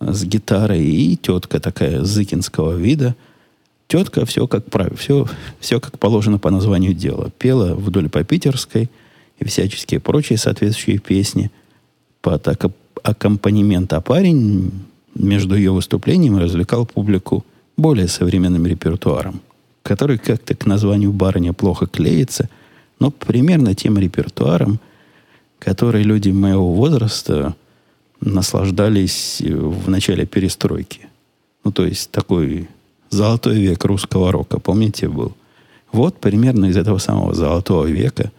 с 0.00 0.24
гитарой 0.24 0.84
и 0.84 1.16
тетка 1.16 1.60
такая 1.60 2.02
зыкинского 2.02 2.76
вида. 2.76 3.14
Тетка 3.86 4.24
все 4.24 4.46
как 4.46 4.64
правило, 4.66 4.96
все, 4.96 5.26
все 5.58 5.80
как 5.80 5.98
положено 5.98 6.38
по 6.38 6.50
названию 6.50 6.94
дела. 6.94 7.30
Пела 7.38 7.74
вдоль 7.74 8.08
по 8.08 8.24
питерской 8.24 8.90
и 9.38 9.44
всяческие 9.44 10.00
прочие 10.00 10.38
соответствующие 10.38 10.98
песни 10.98 11.50
под 12.22 12.46
аккомпанемент. 13.02 13.92
А 13.92 14.00
парень 14.00 14.72
между 15.14 15.56
ее 15.56 15.72
выступлением 15.72 16.38
развлекал 16.38 16.86
публику 16.86 17.44
более 17.76 18.08
современным 18.08 18.66
репертуаром, 18.66 19.40
который 19.82 20.18
как-то 20.18 20.54
к 20.54 20.66
названию 20.66 21.12
барыня 21.12 21.52
плохо 21.52 21.86
клеится, 21.86 22.48
но 22.98 23.10
примерно 23.10 23.74
тем 23.74 23.98
репертуаром– 23.98 24.80
которой 25.60 26.02
люди 26.02 26.30
моего 26.30 26.72
возраста 26.72 27.54
наслаждались 28.20 29.40
в 29.40 29.88
начале 29.88 30.26
перестройки. 30.26 31.08
Ну, 31.64 31.72
то 31.72 31.84
есть 31.84 32.10
такой 32.10 32.68
золотой 33.10 33.58
век 33.60 33.84
русского 33.84 34.32
рока, 34.32 34.58
помните, 34.58 35.08
был? 35.08 35.34
Вот 35.92 36.18
примерно 36.18 36.66
из 36.66 36.76
этого 36.76 36.98
самого 36.98 37.34
золотого 37.34 37.86
века 37.86 38.30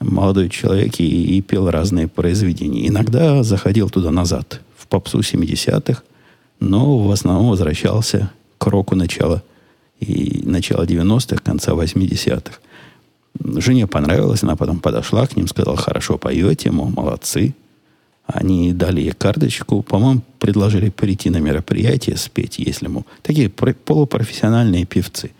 молодой 0.00 0.48
человек 0.48 0.98
и, 0.98 1.36
и 1.36 1.40
пел 1.40 1.70
разные 1.70 2.08
произведения. 2.08 2.88
Иногда 2.88 3.42
заходил 3.42 3.88
туда 3.88 4.10
назад, 4.10 4.60
в 4.76 4.86
попсу 4.88 5.20
70-х, 5.20 6.02
но 6.60 6.98
в 6.98 7.10
основном 7.10 7.50
возвращался 7.50 8.30
к 8.58 8.66
року 8.66 8.96
начала 8.96 9.42
и 10.00 10.42
начала 10.44 10.84
90-х, 10.84 11.40
конца 11.42 11.72
80-х. 11.72 12.58
Жене 13.60 13.86
понравилось, 13.86 14.42
она 14.42 14.56
потом 14.56 14.80
подошла 14.80 15.26
к 15.26 15.36
ним, 15.36 15.46
сказала, 15.46 15.76
хорошо 15.76 16.18
поете, 16.18 16.70
мол, 16.70 16.90
молодцы. 16.90 17.54
Они 18.26 18.72
дали 18.72 19.00
ей 19.00 19.12
карточку, 19.12 19.82
по-моему, 19.82 20.22
предложили 20.38 20.90
прийти 20.90 21.28
на 21.30 21.38
мероприятие, 21.38 22.16
спеть, 22.16 22.58
если 22.58 22.86
ему. 22.86 23.04
Такие 23.22 23.48
полупрофессиональные 23.48 24.86
певцы. 24.86 25.32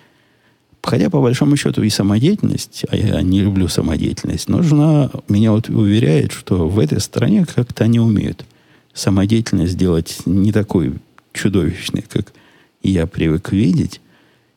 Хотя, 0.82 1.10
по 1.10 1.20
большому 1.20 1.56
счету, 1.56 1.82
и 1.82 1.90
самодеятельность, 1.90 2.84
а 2.88 2.96
я 2.96 3.22
не 3.22 3.40
люблю 3.40 3.68
самодеятельность, 3.68 4.48
но 4.48 4.62
жена 4.62 5.10
меня 5.28 5.52
вот 5.52 5.68
уверяет, 5.68 6.32
что 6.32 6.68
в 6.68 6.78
этой 6.78 7.00
стране 7.00 7.46
как-то 7.46 7.84
они 7.84 8.00
умеют 8.00 8.44
самодеятельность 8.92 9.72
сделать 9.72 10.22
не 10.26 10.50
такой 10.52 10.94
чудовищной, 11.32 12.02
как 12.02 12.32
я 12.82 13.06
привык 13.06 13.52
видеть. 13.52 14.00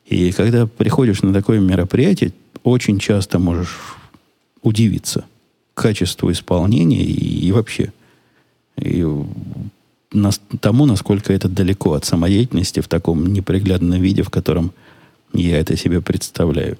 И 0.07 0.31
когда 0.31 0.65
приходишь 0.65 1.21
на 1.21 1.31
такое 1.31 1.59
мероприятие, 1.59 2.33
очень 2.63 2.99
часто 2.99 3.37
можешь 3.37 3.95
удивиться 4.63 5.25
качеству 5.75 6.31
исполнения 6.31 7.03
и, 7.03 7.47
и 7.47 7.51
вообще 7.51 7.93
и 8.77 9.05
нас, 10.11 10.41
тому, 10.59 10.85
насколько 10.85 11.33
это 11.33 11.47
далеко 11.49 11.93
от 11.93 12.05
самодеятельности 12.05 12.79
в 12.79 12.87
таком 12.87 13.25
неприглядном 13.27 14.01
виде, 14.01 14.23
в 14.23 14.29
котором 14.29 14.71
я 15.33 15.59
это 15.59 15.75
себе 15.75 16.01
представляю. 16.01 16.77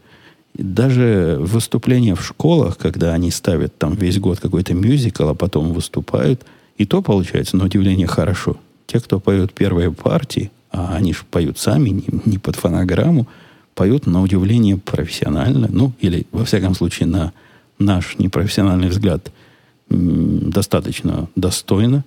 И 0.56 0.64
даже 0.64 1.38
выступления 1.40 2.16
в 2.16 2.26
школах, 2.26 2.78
когда 2.78 3.14
они 3.14 3.30
ставят 3.32 3.78
там 3.78 3.96
весь 3.96 4.20
год 4.20 4.40
какой-то 4.40 4.74
мюзикл, 4.74 5.28
а 5.28 5.34
потом 5.34 5.74
выступают, 5.74 6.46
и 6.78 6.86
то 6.86 7.02
получается, 7.02 7.58
на 7.58 7.66
удивление, 7.66 8.08
хорошо. 8.08 8.58
Те, 8.88 9.00
кто 9.00 9.20
поют 9.20 9.54
первые 9.54 9.92
партии, 9.92 10.52
а 10.72 10.96
они 10.96 11.14
же 11.14 11.24
поют 11.30 11.58
сами, 11.58 11.90
не, 11.90 12.06
не 12.26 12.38
под 12.38 12.56
фонограмму, 12.56 13.28
поют 13.74 14.08
на 14.08 14.22
удивление 14.22 14.78
профессионально, 14.78 15.68
ну, 15.70 15.92
или, 16.00 16.26
во 16.32 16.46
всяком 16.46 16.76
случае, 16.76 17.08
на 17.08 17.34
наш 17.78 18.18
непрофессиональный 18.18 18.88
взгляд, 18.88 19.32
достаточно 19.90 21.28
достойно. 21.36 22.04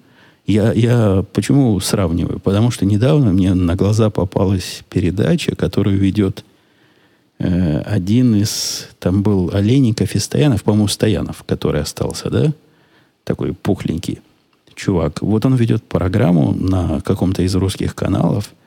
Я, 0.46 0.72
я 0.72 1.24
почему 1.32 1.78
сравниваю? 1.80 2.40
Потому 2.40 2.70
что 2.70 2.86
недавно 2.86 3.32
мне 3.32 3.54
на 3.54 3.76
глаза 3.76 4.10
попалась 4.10 4.82
передача, 4.88 5.54
которую 5.54 5.98
ведет 5.98 6.44
э, 7.38 7.80
один 7.80 8.34
из... 8.34 8.88
Там 8.98 9.22
был 9.22 9.50
Олейников 9.52 10.14
и 10.14 10.18
Стоянов, 10.18 10.64
по-моему, 10.64 10.88
Стоянов, 10.88 11.44
который 11.46 11.82
остался, 11.82 12.30
да? 12.30 12.52
Такой 13.24 13.52
пухленький 13.52 14.20
чувак. 14.74 15.20
Вот 15.22 15.44
он 15.44 15.56
ведет 15.56 15.84
программу 15.84 16.52
на 16.52 17.00
каком-то 17.00 17.42
из 17.42 17.54
русских 17.54 17.94
каналов– 17.94 18.50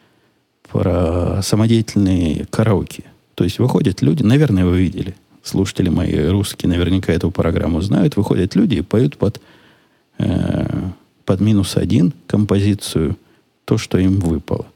про 0.72 1.41
самодеятельные 1.44 2.46
караоке. 2.50 3.03
То 3.36 3.44
есть 3.44 3.60
выходят 3.60 4.01
люди, 4.01 4.24
наверное, 4.24 4.65
вы 4.65 4.80
видели, 4.80 5.15
слушатели 5.43 5.89
мои 5.89 6.27
русские 6.27 6.69
наверняка 6.69 7.13
эту 7.13 7.31
программу 7.31 7.81
знают, 7.81 8.15
выходят 8.15 8.55
люди 8.55 8.75
и 8.75 8.81
поют 8.81 9.17
под, 9.17 9.41
э, 10.17 10.89
под 11.25 11.41
минус 11.41 11.77
один 11.77 12.13
композицию 12.27 13.17
то, 13.65 13.77
что 13.77 13.98
им 13.98 14.19
выпало. 14.19 14.67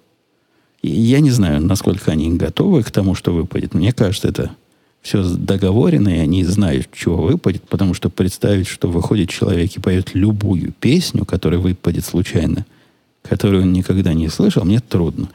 И 0.81 0.89
я 0.89 1.19
не 1.19 1.31
знаю, 1.31 1.61
насколько 1.61 2.11
они 2.11 2.35
готовы 2.37 2.83
к 2.83 2.91
тому, 2.91 3.15
что 3.15 3.33
выпадет. 3.33 3.73
Мне 3.73 3.91
кажется, 3.91 4.27
это 4.27 4.51
все 5.01 5.23
договорено, 5.23 6.09
и 6.09 6.19
они 6.19 6.43
знают, 6.43 6.89
чего 6.91 7.17
выпадет, 7.17 7.63
потому 7.63 7.93
что 7.93 8.09
представить, 8.09 8.67
что 8.67 8.87
выходит 8.87 9.29
человек 9.29 9.75
и 9.75 9.79
поет 9.79 10.15
любую 10.15 10.73
песню, 10.73 11.25
которая 11.25 11.59
выпадет 11.59 12.05
случайно, 12.05 12.65
которую 13.21 13.63
он 13.63 13.73
никогда 13.73 14.13
не 14.13 14.29
слышал, 14.29 14.65
мне 14.65 14.79
трудно. 14.79 15.29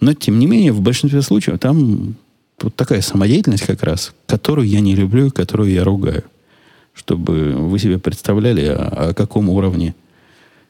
Но, 0.00 0.14
тем 0.14 0.38
не 0.38 0.46
менее, 0.46 0.72
в 0.72 0.80
большинстве 0.80 1.22
случаев 1.22 1.58
там 1.58 2.16
вот 2.60 2.74
такая 2.74 3.00
самодеятельность 3.00 3.66
как 3.66 3.82
раз, 3.82 4.12
которую 4.26 4.66
я 4.68 4.80
не 4.80 4.94
люблю 4.94 5.26
и 5.26 5.30
которую 5.30 5.70
я 5.70 5.84
ругаю. 5.84 6.24
Чтобы 6.94 7.52
вы 7.52 7.78
себе 7.78 7.98
представляли, 7.98 8.66
о, 8.66 9.10
о 9.10 9.14
каком 9.14 9.48
уровне 9.48 9.94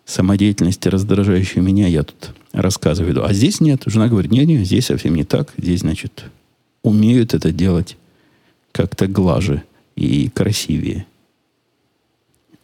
самодеятельности, 0.05 0.89
раздражающей 0.89 1.61
меня, 1.61 1.87
я 1.87 2.03
тут 2.03 2.35
рассказываю. 2.53 3.25
А 3.25 3.33
здесь 3.33 3.61
нет. 3.61 3.83
Жена 3.87 4.09
говорит, 4.09 4.31
нет, 4.31 4.47
нет, 4.47 4.67
здесь 4.67 4.87
совсем 4.87 5.15
не 5.15 5.25
так. 5.25 5.53
Здесь, 5.57 5.81
значит, 5.81 6.25
умеют 6.83 7.35
это 7.35 7.53
делать 7.53 7.97
как-то 8.73 9.07
глаже 9.07 9.63
и 9.97 10.29
красивее. 10.29 11.07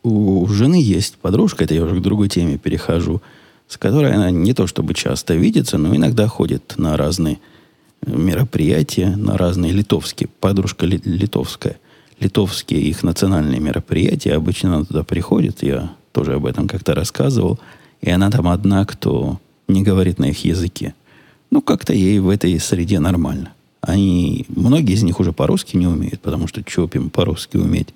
У 0.03 0.47
жены 0.49 0.81
есть 0.81 1.17
подружка, 1.17 1.65
это 1.65 1.75
я 1.75 1.83
уже 1.83 1.97
к 1.97 2.03
другой 2.03 2.29
теме 2.29 2.59
перехожу, 2.59 3.23
с 3.69 3.79
которой 3.79 4.13
она 4.13 4.31
не 4.31 4.53
то 4.53 4.67
чтобы 4.67 4.93
часто 4.93 5.35
видится, 5.35 5.79
но 5.79 5.97
иногда 5.97 6.29
ходит 6.29 6.75
на 6.77 6.97
разные 6.97 7.39
мероприятия, 8.07 9.17
на 9.17 9.37
разные 9.37 9.73
литовские. 9.73 10.29
Подружка 10.41 10.87
ли, 10.87 11.01
литовская. 11.05 11.77
Литовские 12.21 12.81
их 12.81 13.03
национальные 13.03 13.61
мероприятия. 13.61 14.35
Обычно 14.35 14.77
она 14.77 14.85
туда 14.85 15.03
приходит. 15.03 15.63
Я 15.63 15.91
тоже 16.13 16.35
об 16.35 16.47
этом 16.47 16.69
как-то 16.69 16.95
рассказывал. 16.95 17.59
И 18.01 18.11
она 18.11 18.31
там 18.31 18.49
одна, 18.49 18.85
кто 18.85 19.41
не 19.69 19.83
говорит 19.83 20.19
на 20.19 20.27
их 20.27 20.45
языке. 20.45 20.95
Ну, 21.51 21.63
как-то 21.63 21.93
ей 21.93 22.19
в 22.19 22.29
этой 22.29 22.59
среде 22.61 23.01
нормально. 23.01 23.53
Они, 23.81 24.47
многие 24.49 24.95
из 24.95 25.03
них 25.03 25.21
уже 25.21 25.33
по-русски 25.33 25.77
не 25.77 25.87
умеют, 25.87 26.21
потому 26.21 26.47
что 26.47 26.63
что 26.67 26.89
им 26.95 27.11
по-русски 27.11 27.59
уметь? 27.59 27.89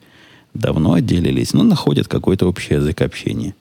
Давно 0.55 0.95
отделились, 0.95 1.53
но 1.55 1.62
находят 1.62 2.09
какой-то 2.09 2.47
общий 2.47 2.75
язык 2.75 3.00
общения. 3.03 3.55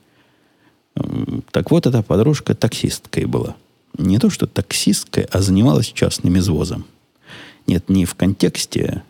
Так 1.52 1.72
вот, 1.72 1.86
эта 1.86 2.02
подружка 2.02 2.56
таксисткой 2.56 3.26
была. 3.26 3.56
Не 3.98 4.20
то, 4.20 4.30
что 4.30 4.48
таксисткой, 4.48 5.24
а 5.32 5.42
занималась 5.42 5.88
частным 5.88 6.38
извозом. 6.38 6.86
Нет, 7.66 7.90
не 7.90 8.06
в 8.06 8.16
контексте 8.16 9.04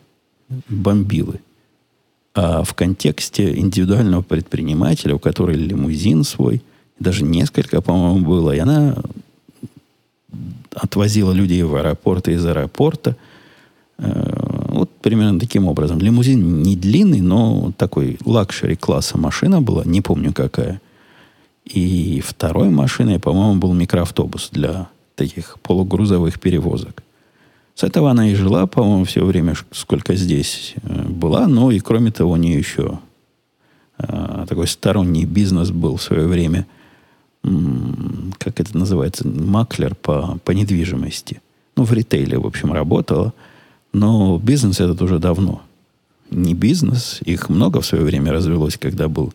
бомбилы, 0.69 1.39
а 2.33 2.63
в 2.63 2.73
контексте 2.73 3.57
индивидуального 3.57 4.21
предпринимателя, 4.21 5.15
у 5.15 5.19
которого 5.19 5.55
лимузин 5.55 6.23
свой, 6.23 6.61
даже 6.99 7.23
несколько, 7.23 7.81
по-моему, 7.81 8.25
было, 8.25 8.51
и 8.51 8.59
она 8.59 8.95
отвозила 10.73 11.31
людей 11.31 11.63
в 11.63 11.75
аэропорт 11.75 12.27
и 12.27 12.33
из 12.33 12.45
аэропорта. 12.45 13.15
Э, 13.97 14.67
вот 14.69 14.91
примерно 15.01 15.39
таким 15.39 15.67
образом. 15.67 15.99
Лимузин 15.99 16.61
не 16.61 16.75
длинный, 16.75 17.21
но 17.21 17.71
такой 17.77 18.17
luxury 18.25 18.75
класса 18.75 19.17
машина 19.17 19.61
была, 19.61 19.83
не 19.85 20.01
помню 20.01 20.33
какая. 20.33 20.81
И 21.73 22.21
второй 22.25 22.69
машиной, 22.69 23.19
по-моему, 23.19 23.59
был 23.59 23.73
микроавтобус 23.73 24.49
для 24.51 24.87
таких 25.15 25.57
полугрузовых 25.61 26.39
перевозок. 26.39 27.03
С 27.75 27.83
этого 27.83 28.11
она 28.11 28.29
и 28.29 28.35
жила, 28.35 28.65
по-моему, 28.67 29.03
все 29.03 29.23
время, 29.23 29.55
сколько 29.71 30.15
здесь 30.15 30.73
э, 30.81 31.03
была. 31.03 31.47
Но 31.47 31.71
и 31.71 31.79
кроме 31.79 32.11
того, 32.11 32.31
у 32.31 32.35
нее 32.37 32.57
еще 32.57 32.99
э, 33.99 34.45
такой 34.47 34.67
сторонний 34.67 35.25
бизнес 35.25 35.71
был 35.71 35.97
в 35.97 36.01
свое 36.01 36.27
время– 36.27 36.65
как 38.37 38.59
это 38.59 38.77
называется, 38.77 39.27
маклер 39.27 39.95
по, 39.95 40.37
по 40.43 40.51
недвижимости. 40.51 41.41
Ну, 41.75 41.83
в 41.83 41.93
ритейле, 41.93 42.37
в 42.37 42.45
общем, 42.45 42.73
работала. 42.73 43.33
Но 43.93 44.37
бизнес 44.37 44.79
этот 44.79 45.01
уже 45.01 45.19
давно. 45.19 45.61
Не 46.29 46.53
бизнес, 46.53 47.19
их 47.23 47.49
много 47.49 47.81
в 47.81 47.85
свое 47.85 48.03
время 48.03 48.33
развелось, 48.33 48.77
когда 48.77 49.07
был 49.07 49.33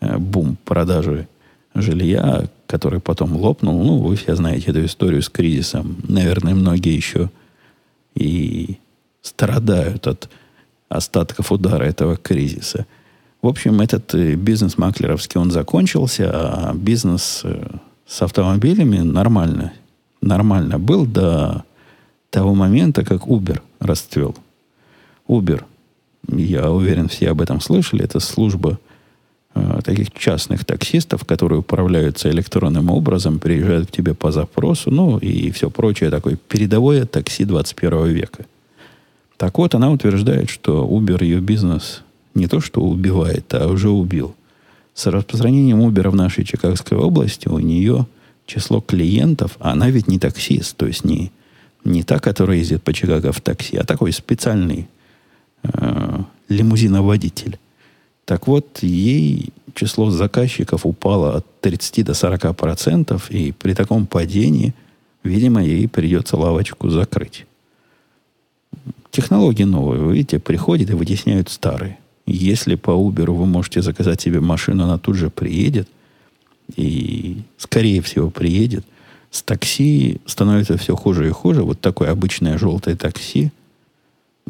э, 0.00 0.16
бум 0.16 0.56
продажи 0.64 1.28
жилья, 1.74 2.48
который 2.66 3.00
потом 3.00 3.36
лопнул. 3.36 3.82
Ну, 3.82 3.98
вы 3.98 4.16
все 4.16 4.34
знаете 4.34 4.70
эту 4.70 4.84
историю 4.84 5.22
с 5.22 5.28
кризисом. 5.28 5.96
Наверное, 6.08 6.54
многие 6.54 6.94
еще 6.94 7.30
и 8.14 8.78
страдают 9.22 10.06
от 10.06 10.28
остатков 10.88 11.52
удара 11.52 11.84
этого 11.84 12.16
кризиса– 12.16 12.86
в 13.42 13.46
общем, 13.46 13.80
этот 13.80 14.14
э, 14.14 14.34
бизнес 14.34 14.76
маклеровский, 14.76 15.40
он 15.40 15.50
закончился, 15.50 16.30
а 16.30 16.74
бизнес 16.74 17.40
э, 17.44 17.68
с 18.06 18.20
автомобилями 18.20 18.98
нормально, 18.98 19.72
нормально 20.20 20.78
был 20.78 21.06
до 21.06 21.64
того 22.28 22.54
момента, 22.54 23.02
как 23.02 23.22
Uber 23.22 23.60
расцвел. 23.78 24.36
Uber, 25.26 25.64
я 26.28 26.70
уверен, 26.70 27.08
все 27.08 27.30
об 27.30 27.40
этом 27.40 27.62
слышали, 27.62 28.04
это 28.04 28.20
служба 28.20 28.78
э, 29.54 29.80
таких 29.84 30.12
частных 30.12 30.64
таксистов, 30.64 31.24
которые 31.24 31.60
управляются 31.60 32.30
электронным 32.30 32.90
образом, 32.90 33.38
приезжают 33.38 33.88
к 33.88 33.92
тебе 33.92 34.14
по 34.14 34.32
запросу, 34.32 34.90
ну 34.90 35.18
и 35.18 35.50
все 35.50 35.70
прочее, 35.70 36.10
такое 36.10 36.36
передовое 36.36 37.06
такси 37.06 37.44
21 37.44 38.06
века. 38.06 38.46
Так 39.36 39.56
вот, 39.58 39.74
она 39.74 39.90
утверждает, 39.90 40.50
что 40.50 40.86
Uber 40.86 41.24
ее 41.24 41.40
бизнес 41.40 42.02
не 42.34 42.46
то, 42.46 42.60
что 42.60 42.82
убивает, 42.82 43.52
а 43.54 43.68
уже 43.68 43.88
убил. 43.88 44.34
С 44.94 45.06
распространением 45.06 45.80
Uber 45.80 46.10
в 46.10 46.14
нашей 46.14 46.44
Чикагской 46.44 46.98
области 46.98 47.48
у 47.48 47.58
нее 47.58 48.06
число 48.46 48.80
клиентов, 48.80 49.56
а 49.60 49.72
она 49.72 49.88
ведь 49.88 50.08
не 50.08 50.18
таксист, 50.18 50.76
то 50.76 50.86
есть 50.86 51.04
не, 51.04 51.32
не 51.84 52.02
та, 52.02 52.18
которая 52.18 52.58
ездит 52.58 52.82
по 52.82 52.92
Чикаго 52.92 53.32
в 53.32 53.40
такси, 53.40 53.76
а 53.76 53.84
такой 53.84 54.12
специальный 54.12 54.88
э, 55.62 56.18
лимузиноводитель. 56.48 57.58
Так 58.30 58.46
вот, 58.46 58.78
ей 58.82 59.52
число 59.74 60.08
заказчиков 60.12 60.86
упало 60.86 61.38
от 61.38 61.60
30 61.62 62.04
до 62.04 62.14
40 62.14 62.56
процентов, 62.56 63.28
и 63.28 63.50
при 63.50 63.74
таком 63.74 64.06
падении, 64.06 64.72
видимо, 65.24 65.64
ей 65.64 65.88
придется 65.88 66.36
лавочку 66.36 66.90
закрыть. 66.90 67.44
Технологии 69.10 69.64
новые, 69.64 70.00
вы 70.00 70.12
видите, 70.14 70.38
приходят 70.38 70.90
и 70.90 70.94
вытесняют 70.94 71.48
старые. 71.48 71.98
Если 72.24 72.76
по 72.76 72.92
Uber 72.92 73.32
вы 73.32 73.46
можете 73.46 73.82
заказать 73.82 74.20
себе 74.20 74.38
машину, 74.38 74.84
она 74.84 74.96
тут 74.96 75.16
же 75.16 75.28
приедет. 75.28 75.88
И, 76.76 77.38
скорее 77.58 78.00
всего, 78.00 78.30
приедет. 78.30 78.84
С 79.32 79.42
такси 79.42 80.20
становится 80.24 80.76
все 80.76 80.94
хуже 80.94 81.26
и 81.26 81.32
хуже. 81.32 81.64
Вот 81.64 81.80
такое 81.80 82.12
обычное 82.12 82.58
желтое 82.58 82.94
такси. 82.94 83.50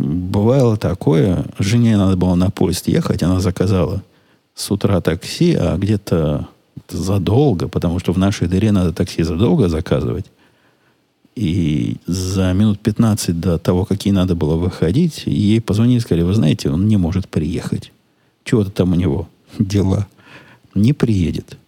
Бывало 0.01 0.79
такое. 0.79 1.45
Жене 1.59 1.99
надо 1.99 2.17
было 2.17 2.35
на 2.35 2.51
поезд 2.51 2.89
ехать. 2.89 3.23
Она 3.23 3.41
заказала 3.41 4.03
с 4.55 4.71
утра 4.71 5.01
такси, 5.03 5.55
а 5.55 5.77
где-то 5.77 6.49
задолго, 6.89 7.69
потому 7.69 7.99
что 7.99 8.13
в 8.13 8.19
нашей 8.19 8.49
дыре 8.49 8.73
надо 8.73 8.95
такси 8.95 9.23
задолго 9.23 9.69
заказывать. 9.69 10.25
И 11.37 11.99
за 12.07 12.53
минут 12.55 12.81
15 12.81 13.39
до 13.39 13.59
того, 13.59 13.85
как 13.85 14.07
ей 14.07 14.13
надо 14.13 14.35
было 14.35 14.57
выходить, 14.57 15.25
ей 15.27 15.61
позвонили 15.61 15.99
сказали, 15.99 16.23
вы 16.23 16.33
знаете, 16.33 16.71
он 16.71 16.89
не 16.89 16.97
может 16.97 17.29
приехать. 17.29 17.93
Чего-то 18.45 18.71
там 18.71 18.93
у 18.93 18.95
него 18.95 19.29
дела. 19.59 20.07
Не 20.75 20.95
приедет. 20.95 21.59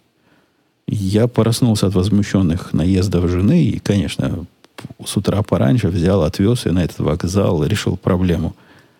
Я 0.87 1.27
проснулся 1.27 1.87
от 1.87 1.93
возмущенных 1.93 2.73
наездов 2.73 3.29
жены 3.29 3.63
и, 3.63 3.79
конечно, 3.79 4.45
с 5.05 5.17
утра 5.17 5.41
пораньше 5.43 5.87
взял, 5.87 6.23
отвез 6.23 6.65
ее 6.65 6.71
на 6.71 6.83
этот 6.83 6.99
вокзал, 6.99 7.63
решил 7.63 7.97
проблему 7.97 8.55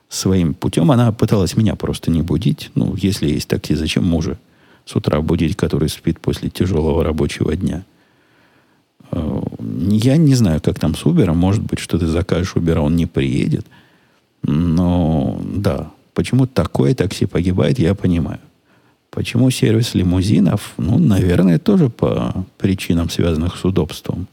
своим 0.09 0.53
путем. 0.53 0.91
Она 0.91 1.11
пыталась 1.11 1.55
меня 1.57 1.75
просто 1.75 2.11
не 2.11 2.21
будить. 2.21 2.71
Ну, 2.75 2.95
если 2.95 3.29
есть 3.29 3.47
такси, 3.47 3.75
зачем 3.75 4.05
мужа 4.05 4.37
с 4.85 4.95
утра 4.95 5.21
будить, 5.21 5.55
который 5.55 5.89
спит 5.89 6.19
после 6.19 6.49
тяжелого 6.49 7.03
рабочего 7.03 7.55
дня? 7.55 7.83
Э, 9.11 9.41
я 9.59 10.17
не 10.17 10.35
знаю, 10.35 10.61
как 10.61 10.79
там 10.79 10.95
с 10.95 11.03
Uber. 11.03 11.33
Может 11.33 11.63
быть, 11.63 11.79
что 11.79 11.97
ты 11.97 12.07
закажешь 12.07 12.53
Uber, 12.55 12.77
а 12.77 12.81
он 12.81 12.95
не 12.95 13.05
приедет. 13.05 13.65
Но 14.43 15.41
да, 15.43 15.91
почему 16.13 16.47
такое 16.47 16.93
такси 16.95 17.25
погибает, 17.25 17.79
я 17.79 17.95
понимаю. 17.95 18.39
Почему 19.09 19.51
сервис 19.51 19.93
лимузинов? 19.93 20.73
Ну, 20.77 20.97
наверное, 20.97 21.59
тоже 21.59 21.89
по 21.89 22.45
причинам, 22.57 23.09
связанных 23.09 23.57
с 23.57 23.63
удобством. 23.63 24.27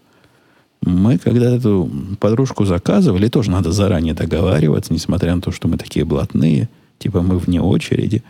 Мы, 0.83 1.19
когда 1.19 1.55
эту 1.55 1.91
подружку 2.19 2.65
заказывали, 2.65 3.29
тоже 3.29 3.51
надо 3.51 3.71
заранее 3.71 4.15
договариваться, 4.15 4.93
несмотря 4.93 5.35
на 5.35 5.43
то, 5.43 5.53
что 5.53 5.69
мы 5.69 5.77
такие 5.77 6.05
блатные, 6.05 6.69
типа 6.99 7.21
мы 7.21 7.39
вне 7.39 7.61
очереди. 7.61 8.23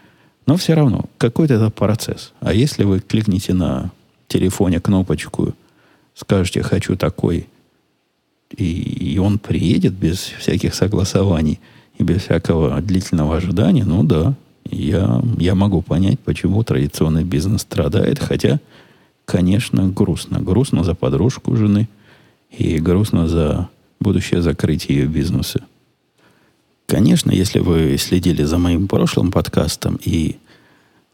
Но 0.47 0.57
все 0.57 0.75
равно, 0.75 1.05
какой-то 1.19 1.55
это 1.55 1.71
процесс. 1.71 2.33
А 2.41 2.53
если 2.53 2.85
вы 2.85 3.01
кликните 3.01 3.55
на 3.55 3.93
телефоне 4.27 4.81
кнопочку 4.81 5.55
скажете, 6.15 6.63
хочу 6.63 6.97
такой, 6.97 7.47
и, 8.57 8.65
и 8.65 9.19
он 9.19 9.39
приедет 9.39 9.95
без 9.95 10.19
всяких 10.19 10.75
согласований 10.75 11.61
и 11.99 12.03
без 12.03 12.23
всякого 12.23 12.81
длительного 12.81 13.37
ожидания, 13.37 13.85
ну 13.85 14.03
да, 14.03 14.35
я, 14.65 15.23
я 15.39 15.55
могу 15.55 15.83
понять, 15.83 16.21
почему 16.21 16.63
традиционный 16.63 17.25
бизнес 17.25 17.63
страдает, 17.63 18.19
хотя, 18.19 18.61
конечно, 19.25 19.89
грустно. 19.89 20.41
Грустно 20.41 20.85
за 20.85 20.95
подружку 20.95 21.57
жены 21.57 21.89
и 22.51 22.79
грустно 22.79 23.29
за 23.29 23.69
будущее 24.01 24.43
закрытие 24.43 24.99
ее 24.99 25.07
бизнеса. 25.07 25.63
Конечно, 26.87 27.31
если 27.31 27.61
вы 27.61 27.97
следили 27.99 28.43
за 28.43 28.59
моим 28.59 28.89
прошлым 28.89 29.31
подкастом 29.31 29.99
и 30.05 30.37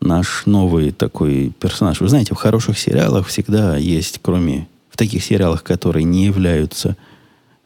наш 0.01 0.47
новый 0.47 0.91
такой 0.91 1.53
персонаж, 1.61 2.01
вы 2.01 2.09
знаете, 2.09 2.35
в 2.35 2.39
хороших 2.39 2.79
сериалах 2.79 3.27
всегда 3.27 3.77
есть, 3.77 4.21
кроме 4.23 4.69
в 4.91 4.97
таких 4.97 5.23
сериалах, 5.23 5.63
которые 5.63 6.05
не 6.05 6.25
являются 6.25 6.97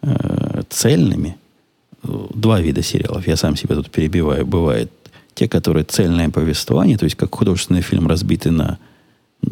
э, 0.02 0.62
цельными, 0.68 1.36
два 2.02 2.60
вида 2.60 2.82
сериалов, 2.82 3.26
я 3.28 3.36
сам 3.36 3.56
себя 3.56 3.76
тут 3.76 3.90
перебиваю, 3.90 4.46
бывает 4.46 4.90
те, 5.34 5.48
которые 5.48 5.84
цельное 5.84 6.30
повествование, 6.30 6.98
то 6.98 7.04
есть 7.04 7.16
как 7.16 7.34
художественный 7.34 7.82
фильм 7.82 8.08
разбитый 8.08 8.52
на 8.52 8.78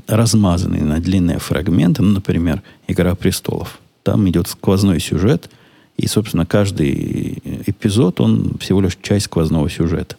размазанные 0.07 0.83
на 0.83 1.01
длинные 1.01 1.39
фрагменты, 1.39 2.03
ну, 2.03 2.15
например, 2.15 2.63
«Игра 2.89 3.15
престолов». 3.15 3.79
Там 4.09 4.27
идет 4.31 4.49
сквозной 4.49 5.01
сюжет, 5.01 5.51
и, 5.99 6.07
собственно, 6.07 6.47
каждый 6.47 7.43
эпизод, 7.67 8.23
он 8.23 8.57
всего 8.59 8.81
лишь 8.81 8.97
часть 9.03 9.27
сквозного 9.27 9.69
сюжета. 9.69 10.17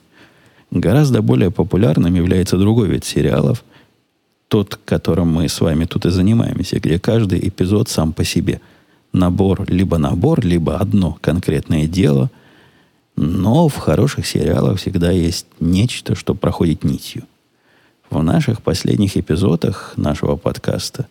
Гораздо 0.70 1.24
более 1.24 1.50
популярным 1.50 2.14
является 2.14 2.60
другой 2.60 2.88
вид 2.88 3.04
сериалов, 3.04 3.64
тот, 4.48 4.80
которым 4.86 5.30
мы 5.30 5.50
с 5.50 5.60
вами 5.60 5.86
тут 5.86 6.06
и 6.06 6.12
занимаемся, 6.12 6.80
где 6.80 7.00
каждый 7.00 7.40
эпизод 7.48 7.90
сам 7.90 8.14
по 8.14 8.24
себе. 8.24 8.62
Набор, 9.12 9.66
либо 9.68 9.98
набор, 9.98 10.46
либо 10.46 10.78
одно 10.78 11.18
конкретное 11.20 11.88
дело. 11.88 12.30
Но 13.16 13.70
в 13.70 13.78
хороших 13.78 14.28
сериалах 14.28 14.78
всегда 14.78 15.10
есть 15.10 15.48
нечто, 15.60 16.14
что 16.14 16.36
проходит 16.36 16.84
нитью. 16.84 17.24
В 18.12 18.22
наших 18.22 18.62
последних 18.62 19.18
эпизодах 19.18 19.94
нашего 19.98 20.36
подкаста 20.36 21.08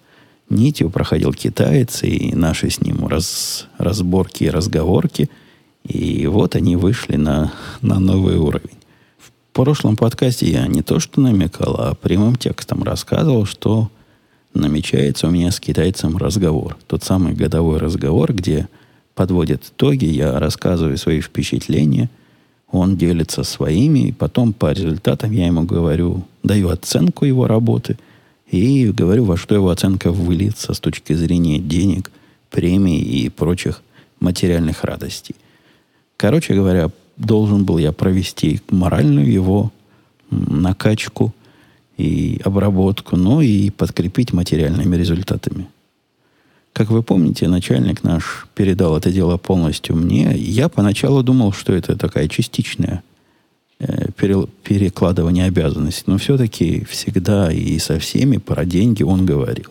нитью 0.51 0.91
проходил 0.91 1.33
китаец 1.33 2.03
и 2.03 2.35
наши 2.35 2.71
с 2.71 2.81
ним 2.81 3.07
раз, 3.07 3.69
разборки 3.79 4.45
и 4.45 4.51
разговорки. 4.51 5.31
И 5.85 6.27
вот 6.27 6.57
они 6.57 6.77
вышли 6.77 7.17
на, 7.17 7.53
на 7.81 7.99
новый 7.99 8.37
уровень 8.37 8.79
прошлом 9.65 9.97
подкасте 9.97 10.49
я 10.49 10.69
не 10.69 10.83
то 10.83 11.01
что 11.01 11.21
намекал, 11.21 11.75
а 11.81 11.95
прямым 11.97 12.37
текстом 12.37 12.85
рассказывал, 12.85 13.45
что 13.45 13.91
намечается 14.55 15.27
у 15.27 15.31
меня 15.33 15.51
с 15.51 15.59
китайцем 15.59 16.17
разговор. 16.17 16.77
Тот 16.87 17.03
самый 17.03 17.35
годовой 17.35 17.79
разговор, 17.79 18.33
где 18.33 18.69
подводят 19.17 19.65
итоги, 19.65 20.05
я 20.05 20.39
рассказываю 20.39 20.97
свои 20.97 21.21
впечатления, 21.21 22.09
он 22.71 22.97
делится 22.97 23.43
своими, 23.43 24.11
и 24.11 24.13
потом 24.13 24.53
по 24.53 24.71
результатам 24.71 25.33
я 25.33 25.47
ему 25.47 25.65
говорю, 25.65 26.23
даю 26.45 26.69
оценку 26.69 27.25
его 27.25 27.49
работы 27.49 27.99
и 28.51 28.87
говорю, 28.91 29.25
во 29.25 29.37
что 29.37 29.55
его 29.55 29.71
оценка 29.71 30.11
выльется 30.11 30.73
с 30.73 30.81
точки 30.81 31.13
зрения 31.13 31.59
денег, 31.59 32.11
премий 32.51 33.01
и 33.01 33.29
прочих 33.29 33.83
материальных 34.21 34.85
радостей. 34.85 35.37
Короче 36.17 36.55
говоря, 36.55 36.91
должен 37.17 37.65
был 37.65 37.79
я 37.79 37.93
провести 37.93 38.61
моральную 38.71 39.31
его 39.31 39.73
накачку 40.31 41.35
и 41.97 42.41
обработку, 42.45 43.17
но 43.17 43.43
и 43.43 43.71
подкрепить 43.71 44.33
материальными 44.33 44.97
результатами. 44.97 45.69
Как 46.73 46.91
вы 46.91 47.03
помните, 47.03 47.49
начальник 47.49 48.05
наш 48.05 48.47
передал 48.55 48.97
это 48.97 49.11
дело 49.11 49.37
полностью 49.37 49.97
мне. 49.97 50.37
Я 50.37 50.69
поначалу 50.69 51.23
думал, 51.23 51.53
что 51.53 51.73
это 51.73 51.97
такая 51.97 52.29
частичная 52.29 53.03
э, 53.81 54.11
перекладывание 54.13 55.47
обязанностей. 55.47 56.05
Но 56.07 56.19
все-таки 56.19 56.85
всегда 56.85 57.53
и 57.53 57.79
со 57.79 57.99
всеми 57.99 58.39
про 58.39 58.65
деньги 58.65 59.03
он 59.03 59.27
говорил. 59.27 59.71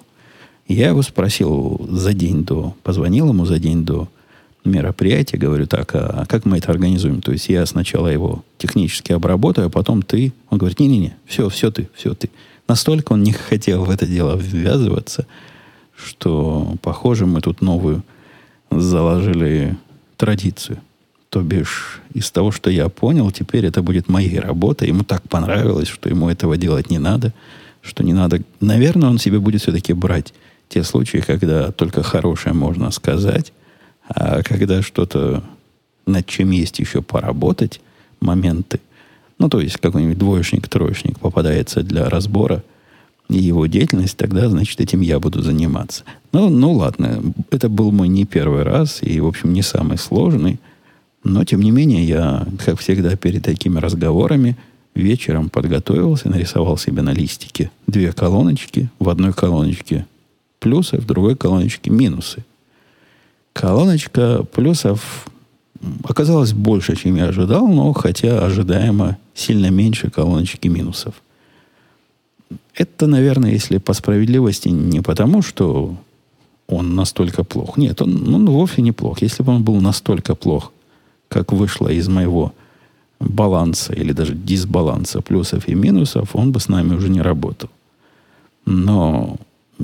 Я 0.68 0.90
его 0.90 1.02
спросил 1.02 1.80
за 1.90 2.14
день 2.14 2.44
до, 2.44 2.76
позвонил 2.84 3.30
ему 3.30 3.46
за 3.46 3.58
день 3.58 3.86
до 3.86 4.10
мероприятие, 4.66 5.40
говорю, 5.40 5.66
так, 5.66 5.96
а 5.96 6.26
как 6.28 6.46
мы 6.46 6.58
это 6.58 6.72
организуем? 6.72 7.22
То 7.22 7.32
есть 7.32 7.48
я 7.50 7.66
сначала 7.66 8.08
его 8.08 8.44
технически 8.58 9.14
обработаю, 9.14 9.68
а 9.68 9.70
потом 9.70 10.02
ты. 10.02 10.34
Он 10.50 10.58
говорит, 10.58 10.80
не-не-не, 10.80 11.16
все, 11.26 11.50
все 11.50 11.72
ты, 11.72 11.90
все 11.96 12.14
ты. 12.14 12.30
Настолько 12.68 13.14
он 13.14 13.24
не 13.24 13.32
хотел 13.50 13.86
в 13.86 13.90
это 13.90 14.06
дело 14.06 14.36
ввязываться, 14.36 15.26
что, 15.96 16.76
похоже, 16.82 17.26
мы 17.26 17.42
тут 17.42 17.62
новую 17.62 18.04
заложили 18.70 19.78
традицию. 20.18 20.80
То 21.38 21.44
бишь, 21.44 22.02
из 22.16 22.32
того, 22.32 22.52
что 22.52 22.72
я 22.72 22.90
понял, 22.90 23.30
теперь 23.30 23.64
это 23.68 23.84
будет 23.84 24.10
моей 24.10 24.40
работой. 24.40 24.88
Ему 24.88 25.04
так 25.04 25.22
понравилось, 25.30 25.88
что 25.88 26.10
ему 26.10 26.32
этого 26.32 26.58
делать 26.58 26.90
не 26.90 26.98
надо, 26.98 27.32
что 27.84 28.04
не 28.04 28.12
надо... 28.12 28.42
Наверное, 28.60 29.10
он 29.10 29.20
себе 29.20 29.38
будет 29.38 29.62
все-таки 29.62 29.94
брать 29.94 30.34
те 30.68 30.82
случаи, 30.82 31.20
когда 31.20 31.72
только 31.72 32.02
хорошее 32.02 32.56
можно 32.56 32.90
сказать, 32.90 33.54
а 34.10 34.42
когда 34.42 34.82
что-то, 34.82 35.44
над 36.08 36.26
чем 36.26 36.50
есть 36.50 36.80
еще 36.80 37.04
поработать, 37.04 37.82
моменты, 38.20 38.80
ну, 39.38 39.48
то 39.48 39.62
есть 39.62 39.78
какой-нибудь 39.78 40.18
двоечник, 40.18 40.68
троечник 40.68 41.20
попадается 41.20 41.84
для 41.84 42.10
разбора 42.10 42.64
и 43.30 43.38
его 43.38 43.68
деятельность, 43.68 44.18
тогда, 44.18 44.50
значит, 44.50 44.82
этим 44.82 45.02
я 45.02 45.20
буду 45.20 45.44
заниматься. 45.44 46.04
Ну, 46.32 46.50
ну 46.50 46.72
ладно, 46.74 47.22
это 47.52 47.70
был 47.70 47.92
мой 47.92 48.08
не 48.08 48.26
первый 48.26 48.64
раз 48.64 49.04
и, 49.04 49.20
в 49.20 49.28
общем, 49.28 49.54
не 49.54 49.62
самый 49.62 50.00
сложный. 50.00 50.60
Но, 51.24 51.44
тем 51.44 51.62
не 51.62 51.72
менее, 51.72 52.04
я, 52.04 52.48
как 52.64 52.80
всегда, 52.80 53.16
перед 53.16 53.44
такими 53.44 53.80
разговорами 53.80 54.56
вечером 54.96 55.50
подготовился, 55.50 56.30
нарисовал 56.30 56.78
себе 56.78 57.02
на 57.02 57.14
листике 57.14 57.72
две 57.86 58.12
колоночки. 58.12 58.90
В 59.00 59.10
одной 59.10 59.34
колоночке 59.34 60.06
плюсы, 60.60 60.98
в 60.98 61.06
другой 61.06 61.36
колоночке 61.36 61.90
минусы. 61.90 62.44
Колоночка 63.54 64.44
плюсов 64.44 65.28
оказалась 66.04 66.54
больше, 66.54 66.96
чем 66.96 67.16
я 67.16 67.26
ожидал, 67.26 67.68
но 67.68 67.94
хотя 67.94 68.44
ожидаемо 68.46 69.18
сильно 69.34 69.70
меньше 69.70 70.10
колоночки 70.10 70.68
минусов. 70.68 71.16
Это, 72.74 73.08
наверное, 73.08 73.52
если 73.52 73.78
по 73.78 73.94
справедливости, 73.94 74.70
не 74.70 75.02
потому, 75.02 75.42
что 75.42 75.96
он 76.68 76.96
настолько 76.96 77.44
плох. 77.44 77.78
Нет, 77.78 78.02
он, 78.02 78.34
он 78.34 78.46
вовсе 78.50 78.82
не 78.82 78.92
плох. 78.92 79.22
Если 79.22 79.44
бы 79.44 79.54
он 79.54 79.64
был 79.64 79.80
настолько 79.82 80.36
плох, 80.36 80.72
как 81.30 81.52
вышло 81.52 81.88
из 81.88 82.08
моего 82.08 82.54
баланса 83.20 83.94
или 83.94 84.12
даже 84.12 84.36
дисбаланса 84.36 85.22
плюсов 85.22 85.68
и 85.68 85.74
минусов, 85.74 86.36
он 86.36 86.52
бы 86.52 86.60
с 86.60 86.68
нами 86.68 86.96
уже 86.96 87.10
не 87.10 87.22
работал. 87.22 87.70
Но, 88.66 89.38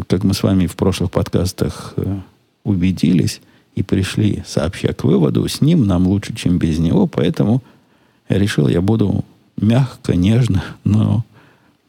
как 0.07 0.23
мы 0.23 0.33
с 0.33 0.43
вами 0.43 0.67
в 0.67 0.75
прошлых 0.75 1.09
подкастах 1.11 1.93
э, 1.95 2.19
убедились, 2.63 3.41
и 3.75 3.83
пришли 3.83 4.43
сообща 4.45 4.93
к 4.93 5.03
выводу, 5.03 5.47
с 5.47 5.61
ним 5.61 5.85
нам 5.87 6.07
лучше, 6.07 6.35
чем 6.35 6.57
без 6.57 6.79
него, 6.79 7.07
поэтому 7.07 7.63
решил, 8.29 8.67
я 8.67 8.81
буду 8.81 9.25
мягко, 9.57 10.15
нежно, 10.15 10.63
но, 10.83 11.25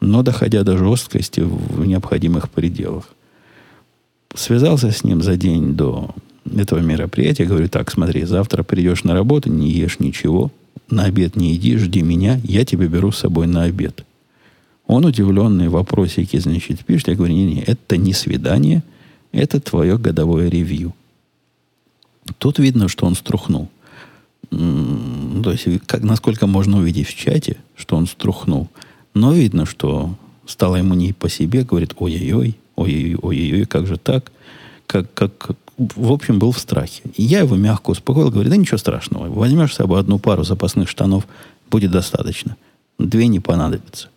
но 0.01 0.23
доходя 0.23 0.63
до 0.65 0.79
жесткости 0.79 1.41
в 1.41 1.85
необходимых 1.85 2.51
пределах. 2.51 3.09
Связался 4.35 4.91
с 4.91 5.05
ним 5.05 5.23
за 5.23 5.37
день 5.37 5.75
до 5.75 6.11
этого 6.45 6.81
мероприятия, 6.81 7.47
говорю, 7.47 7.69
так, 7.69 7.91
смотри, 7.91 8.25
завтра 8.25 8.63
придешь 8.63 9.05
на 9.05 9.15
работу, 9.15 9.51
не 9.51 9.71
ешь 9.71 9.99
ничего, 9.99 10.53
на 10.91 11.05
обед 11.05 11.37
не 11.37 11.55
иди, 11.55 11.77
жди 11.77 12.03
меня, 12.03 12.41
я 12.45 12.65
тебя 12.65 12.87
беру 12.87 13.13
с 13.13 13.19
собой 13.19 13.47
на 13.47 13.63
обед. 13.63 14.05
Он 14.87 15.05
удивленный, 15.05 15.69
вопросики, 15.69 16.39
значит, 16.39 16.85
пишет. 16.85 17.09
Я 17.09 17.15
говорю, 17.15 17.33
не-не, 17.33 17.63
это 17.63 17.97
не 17.97 18.13
свидание, 18.13 18.83
это 19.33 19.61
твое 19.61 19.97
годовое 19.97 20.49
ревью. 20.49 20.95
Тут 22.39 22.59
видно, 22.59 22.89
что 22.89 23.07
он 23.07 23.15
струхнул. 23.15 23.71
То 24.51 25.51
есть, 25.53 25.67
как, 25.87 26.03
насколько 26.03 26.47
можно 26.47 26.79
увидеть 26.79 27.09
в 27.09 27.17
чате, 27.17 27.57
что 27.77 27.97
он 27.97 28.07
струхнул. 28.07 28.69
Но 29.15 29.33
видно, 29.33 29.65
что 29.65 30.17
стало 30.47 30.77
ему 30.77 30.95
не 30.95 31.13
по 31.13 31.29
себе, 31.29 31.65
говорит, 31.65 31.95
ой-ой-ой, 31.97 32.57
ой-ой-ой, 32.77 33.19
ой-ой, 33.21 33.65
как 33.65 33.87
же 33.87 33.97
так? 33.97 34.31
Как, 34.87 35.13
как, 35.15 35.57
в 35.77 36.13
общем, 36.13 36.39
был 36.39 36.53
в 36.53 36.59
страхе. 36.59 37.03
Я 37.17 37.41
его 37.41 37.57
мягко 37.57 37.91
успокоил, 37.91 38.31
говорю, 38.31 38.51
да 38.51 38.57
ничего 38.57 38.79
страшного, 38.79 39.29
возьмешь 39.29 39.73
с 39.73 39.77
собой 39.77 40.01
одну 40.01 40.19
пару 40.19 40.45
запасных 40.45 40.89
штанов, 40.89 41.27
будет 41.71 41.91
достаточно. 41.91 42.57
Две 42.99 43.27
не 43.27 43.41
понадобится. 43.41 44.09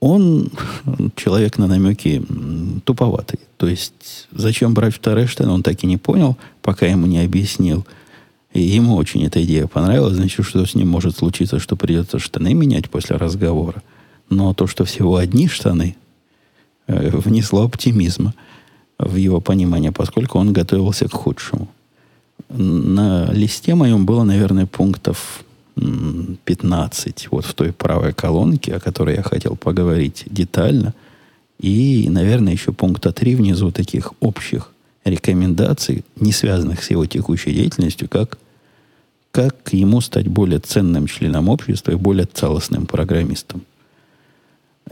Он 0.00 0.50
человек 1.16 1.58
на 1.58 1.66
намеки 1.66 2.24
туповатый. 2.84 3.40
То 3.56 3.66
есть, 3.66 4.28
зачем 4.30 4.74
брать 4.74 4.94
вторые 4.94 5.26
штаны, 5.26 5.50
он 5.50 5.62
так 5.62 5.82
и 5.82 5.86
не 5.86 5.96
понял, 5.96 6.36
пока 6.62 6.86
ему 6.86 7.06
не 7.06 7.18
объяснил. 7.20 7.84
И 8.52 8.60
ему 8.60 8.94
очень 8.94 9.24
эта 9.26 9.42
идея 9.44 9.66
понравилась. 9.66 10.14
Значит, 10.14 10.46
что 10.46 10.64
с 10.64 10.74
ним 10.74 10.88
может 10.88 11.16
случиться, 11.16 11.58
что 11.58 11.76
придется 11.76 12.18
штаны 12.18 12.54
менять 12.54 12.88
после 12.88 13.16
разговора. 13.16 13.82
Но 14.30 14.54
то, 14.54 14.66
что 14.66 14.84
всего 14.84 15.16
одни 15.16 15.48
штаны, 15.48 15.96
э, 16.86 17.10
внесло 17.10 17.64
оптимизма 17.64 18.34
в 18.98 19.16
его 19.16 19.40
понимание, 19.40 19.92
поскольку 19.92 20.38
он 20.38 20.52
готовился 20.52 21.08
к 21.08 21.12
худшему. 21.12 21.68
На 22.48 23.30
листе 23.32 23.74
моем 23.74 24.06
было, 24.06 24.24
наверное, 24.24 24.66
пунктов 24.66 25.44
15 25.76 27.28
вот 27.30 27.44
в 27.44 27.54
той 27.54 27.72
правой 27.72 28.12
колонке, 28.12 28.74
о 28.74 28.80
которой 28.80 29.16
я 29.16 29.22
хотел 29.22 29.56
поговорить 29.56 30.24
детально. 30.26 30.94
И, 31.60 32.08
наверное, 32.08 32.52
еще 32.52 32.72
пункта 32.72 33.12
3 33.12 33.36
внизу 33.36 33.70
таких 33.70 34.12
общих 34.20 34.72
рекомендаций, 35.04 36.04
не 36.16 36.32
связанных 36.32 36.82
с 36.82 36.90
его 36.90 37.06
текущей 37.06 37.52
деятельностью, 37.52 38.08
как, 38.08 38.38
как 39.30 39.72
ему 39.72 40.00
стать 40.00 40.28
более 40.28 40.60
ценным 40.60 41.06
членом 41.06 41.48
общества 41.48 41.92
и 41.92 41.96
более 41.96 42.26
целостным 42.26 42.86
программистом. 42.86 43.62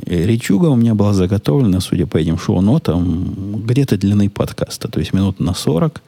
И 0.04 0.14
речуга 0.14 0.66
у 0.66 0.76
меня 0.76 0.94
была 0.94 1.12
заготовлена, 1.14 1.80
судя 1.80 2.06
по 2.06 2.18
этим 2.18 2.38
шоу-нотам, 2.38 3.62
где-то 3.64 3.96
длины 3.96 4.28
подкаста, 4.28 4.88
то 4.88 5.00
есть 5.00 5.12
минут 5.12 5.40
на 5.40 5.54
40. 5.54 6.02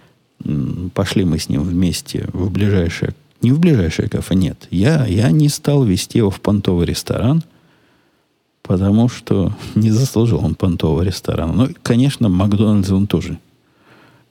Пошли 0.94 1.24
мы 1.24 1.38
с 1.38 1.48
ним 1.48 1.62
вместе 1.62 2.28
в 2.32 2.50
ближайшее 2.50 3.14
не 3.40 3.52
в 3.52 3.60
ближайшее 3.60 4.08
кафе, 4.08 4.34
нет. 4.34 4.66
Я, 4.70 5.06
я 5.06 5.30
не 5.30 5.48
стал 5.48 5.84
вести 5.84 6.18
его 6.18 6.30
в 6.30 6.40
понтовый 6.40 6.86
ресторан, 6.86 7.42
потому 8.62 9.08
что 9.08 9.52
не 9.74 9.90
заслужил 9.90 10.44
он 10.44 10.54
понтового 10.54 11.02
ресторана. 11.02 11.52
Ну, 11.52 11.68
конечно, 11.82 12.28
Макдональдс 12.28 12.90
он 12.90 13.06
тоже 13.06 13.38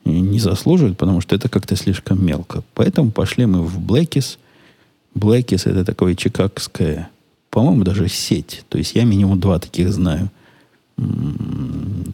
не 0.06 0.40
заслуживает, 0.40 0.98
потому 0.98 1.20
что 1.20 1.36
это 1.36 1.50
как-то 1.50 1.76
слишком 1.76 2.26
мелко. 2.26 2.64
Поэтому 2.74 3.12
пошли 3.12 3.46
мы 3.46 3.62
в 3.62 3.80
Блэкис. 3.80 4.40
Блэкис 5.16 5.66
это 5.66 5.84
такое 5.84 6.16
чикагское, 6.16 7.10
по-моему, 7.50 7.84
даже 7.84 8.08
сеть. 8.10 8.64
То 8.70 8.78
есть 8.78 8.96
я 8.96 9.04
минимум 9.04 9.40
два 9.40 9.60
таких 9.60 9.92
знаю 9.92 10.30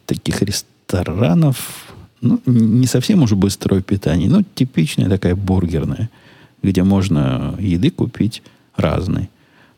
таких 0.05 0.41
ресторанов, 0.41 1.93
ну, 2.21 2.41
не 2.45 2.87
совсем 2.87 3.23
уже 3.23 3.35
быстрое 3.35 3.81
питание, 3.81 4.29
но 4.29 4.43
типичная 4.55 5.09
такая 5.09 5.35
бургерная, 5.35 6.09
где 6.61 6.83
можно 6.83 7.55
еды 7.59 7.89
купить 7.89 8.41
разной. 8.75 9.29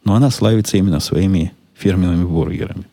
Но 0.04 0.16
она 0.16 0.30
славится 0.30 0.78
именно 0.78 1.00
своими 1.00 1.54
фирменными 1.76 2.26
бургерами. 2.26 2.86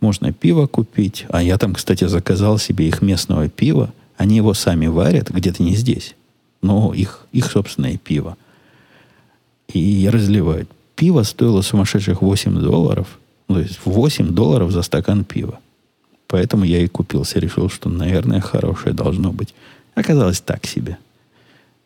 Можно 0.00 0.32
пиво 0.32 0.66
купить, 0.66 1.26
а 1.28 1.42
я 1.42 1.58
там, 1.58 1.74
кстати, 1.74 2.04
заказал 2.06 2.58
себе 2.58 2.86
их 2.86 3.02
местного 3.02 3.48
пива. 3.48 3.92
Они 4.16 4.36
его 4.36 4.54
сами 4.54 4.86
варят, 4.86 5.30
где-то 5.30 5.62
не 5.62 5.74
здесь, 5.74 6.14
но 6.62 6.92
их, 6.94 7.26
их 7.32 7.50
собственное 7.50 7.96
пиво. 7.96 8.36
И 9.72 10.08
разливают. 10.10 10.70
Пиво 10.98 11.22
стоило 11.22 11.62
сумасшедших 11.62 12.22
8 12.22 12.60
долларов. 12.60 13.06
То 13.46 13.60
есть 13.60 13.78
8 13.84 14.34
долларов 14.34 14.72
за 14.72 14.82
стакан 14.82 15.24
пива. 15.24 15.60
Поэтому 16.26 16.64
я 16.64 16.82
и 16.82 16.88
купился. 16.88 17.38
Решил, 17.38 17.70
что, 17.70 17.88
наверное, 17.88 18.40
хорошее 18.40 18.96
должно 18.96 19.30
быть. 19.30 19.54
Оказалось 19.94 20.40
так 20.40 20.66
себе. 20.66 20.98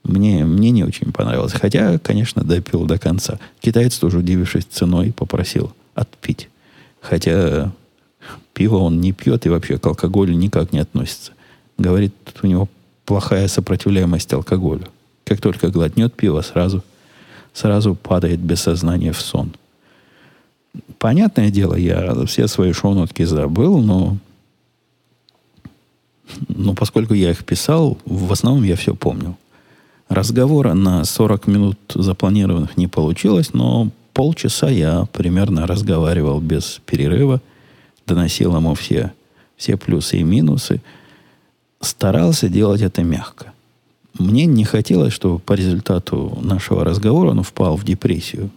Мне, 0.02 0.46
мне 0.46 0.70
не 0.70 0.82
очень 0.82 1.12
понравилось. 1.12 1.52
Хотя, 1.52 1.98
конечно, 1.98 2.42
допил 2.42 2.86
до 2.86 2.98
конца. 2.98 3.38
Китаец 3.60 3.98
тоже, 3.98 4.16
удивившись 4.16 4.64
ценой, 4.64 5.12
попросил 5.12 5.74
отпить. 5.94 6.48
Хотя 7.02 7.70
пиво 8.54 8.78
он 8.78 9.02
не 9.02 9.12
пьет 9.12 9.44
и 9.44 9.50
вообще 9.50 9.78
к 9.78 9.86
алкоголю 9.86 10.32
никак 10.32 10.72
не 10.72 10.78
относится. 10.78 11.32
Говорит, 11.76 12.14
у 12.42 12.46
него 12.46 12.66
плохая 13.04 13.46
сопротивляемость 13.48 14.32
алкоголю. 14.32 14.88
Как 15.26 15.42
только 15.42 15.68
глотнет 15.68 16.14
пиво, 16.14 16.40
сразу, 16.40 16.82
сразу 17.52 17.94
падает 17.94 18.40
без 18.40 18.60
сознания 18.60 19.12
в 19.12 19.20
сон. 19.20 19.52
Понятное 20.98 21.50
дело, 21.50 21.74
я 21.74 22.14
все 22.26 22.48
свои 22.48 22.72
шоу-нотки 22.72 23.24
забыл, 23.24 23.78
но, 23.78 24.16
но 26.48 26.74
поскольку 26.74 27.14
я 27.14 27.30
их 27.30 27.44
писал, 27.44 27.98
в 28.04 28.32
основном 28.32 28.64
я 28.64 28.76
все 28.76 28.94
помнил. 28.94 29.36
Разговора 30.08 30.74
на 30.74 31.04
40 31.04 31.46
минут 31.46 31.78
запланированных 31.94 32.76
не 32.76 32.86
получилось, 32.86 33.52
но 33.52 33.90
полчаса 34.12 34.68
я 34.68 35.06
примерно 35.12 35.66
разговаривал 35.66 36.40
без 36.40 36.80
перерыва, 36.86 37.40
доносил 38.06 38.56
ему 38.56 38.74
все, 38.74 39.12
все 39.56 39.76
плюсы 39.76 40.18
и 40.18 40.22
минусы, 40.22 40.80
старался 41.80 42.48
делать 42.48 42.82
это 42.82 43.02
мягко. 43.02 43.52
Мне 44.18 44.46
не 44.46 44.64
хотелось, 44.64 45.12
чтобы 45.12 45.38
по 45.38 45.54
результату 45.54 46.38
нашего 46.42 46.84
разговора 46.84 47.30
он 47.30 47.42
впал 47.42 47.76
в 47.76 47.84
депрессию. 47.84 48.50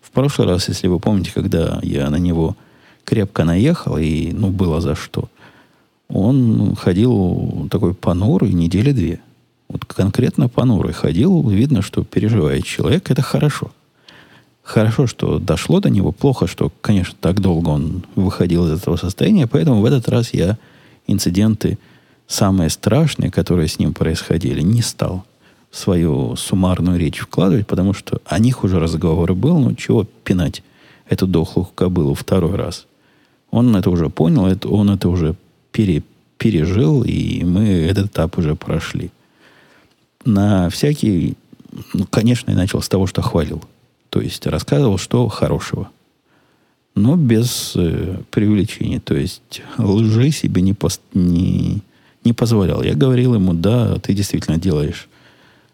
В 0.00 0.10
прошлый 0.10 0.48
раз, 0.48 0.68
если 0.68 0.88
вы 0.88 0.98
помните, 0.98 1.32
когда 1.34 1.80
я 1.82 2.08
на 2.10 2.16
него 2.16 2.56
крепко 3.04 3.44
наехал, 3.44 3.96
и 3.96 4.32
ну 4.32 4.48
было 4.48 4.80
за 4.80 4.94
что, 4.94 5.28
он 6.08 6.74
ходил 6.76 7.68
такой 7.70 7.94
понурый 7.94 8.52
недели 8.52 8.92
две. 8.92 9.20
Вот 9.68 9.84
конкретно 9.84 10.48
понурый 10.48 10.92
ходил, 10.92 11.48
видно, 11.48 11.82
что 11.82 12.02
переживает 12.02 12.64
человек, 12.64 13.10
это 13.10 13.22
хорошо– 13.22 13.70
Хорошо, 14.70 15.08
что 15.08 15.40
дошло 15.40 15.80
до 15.80 15.90
него. 15.90 16.12
Плохо, 16.12 16.46
что, 16.46 16.70
конечно, 16.80 17.16
так 17.20 17.40
долго 17.40 17.70
он 17.70 18.04
выходил 18.14 18.68
из 18.68 18.80
этого 18.80 18.94
состояния. 18.94 19.48
Поэтому 19.48 19.80
в 19.80 19.84
этот 19.84 20.08
раз 20.08 20.32
я 20.32 20.58
инциденты 21.08 21.76
самые 22.30 22.70
страшные, 22.70 23.30
которые 23.30 23.66
с 23.66 23.78
ним 23.78 23.92
происходили, 23.92 24.60
не 24.62 24.82
стал 24.82 25.24
в 25.70 25.76
свою 25.76 26.36
суммарную 26.36 26.98
речь 26.98 27.18
вкладывать, 27.18 27.66
потому 27.66 27.92
что 27.92 28.20
о 28.24 28.38
них 28.38 28.64
уже 28.64 28.78
разговор 28.78 29.34
был. 29.34 29.58
Ну, 29.58 29.74
чего 29.74 30.04
пинать 30.24 30.62
эту 31.08 31.26
дохлую 31.26 31.66
кобылу 31.74 32.14
второй 32.14 32.54
раз? 32.54 32.86
Он 33.50 33.74
это 33.74 33.90
уже 33.90 34.08
понял, 34.10 34.46
это, 34.46 34.68
он 34.68 34.90
это 34.90 35.08
уже 35.08 35.34
пере, 35.72 36.04
пережил, 36.38 37.02
и 37.02 37.42
мы 37.42 37.66
этот 37.66 38.06
этап 38.06 38.38
уже 38.38 38.54
прошли. 38.54 39.10
На 40.24 40.70
всякий... 40.70 41.34
Ну, 41.94 42.06
конечно, 42.08 42.52
я 42.52 42.56
начал 42.56 42.80
с 42.80 42.88
того, 42.88 43.08
что 43.08 43.22
хвалил. 43.22 43.62
То 44.08 44.20
есть 44.20 44.46
рассказывал, 44.46 44.98
что 44.98 45.26
хорошего. 45.28 45.90
Но 46.94 47.16
без 47.16 47.72
э, 47.74 48.18
преувеличения. 48.30 49.00
То 49.00 49.14
есть 49.14 49.62
лжи 49.78 50.30
себе 50.30 50.62
не, 50.62 50.74
пост, 50.74 51.00
не, 51.14 51.82
не 52.24 52.32
позволял. 52.32 52.82
Я 52.82 52.94
говорил 52.94 53.34
ему, 53.34 53.54
да, 53.54 53.96
ты 53.96 54.12
действительно 54.12 54.58
делаешь 54.58 55.08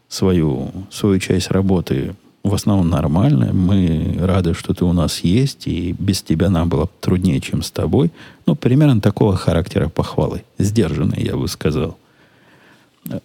свою, 0.08 0.70
свою 0.90 1.18
часть 1.18 1.50
работы 1.50 2.14
в 2.42 2.54
основном 2.54 2.88
нормально. 2.88 3.52
Мы 3.52 4.16
рады, 4.20 4.54
что 4.54 4.72
ты 4.72 4.84
у 4.84 4.92
нас 4.92 5.20
есть, 5.20 5.66
и 5.66 5.94
без 5.98 6.22
тебя 6.22 6.48
нам 6.48 6.68
было 6.68 6.88
труднее, 7.00 7.40
чем 7.40 7.62
с 7.62 7.70
тобой. 7.72 8.12
Ну, 8.46 8.54
примерно 8.54 9.00
такого 9.00 9.36
характера 9.36 9.88
похвалы. 9.88 10.44
Сдержанные, 10.58 11.24
я 11.24 11.36
бы 11.36 11.48
сказал. 11.48 11.98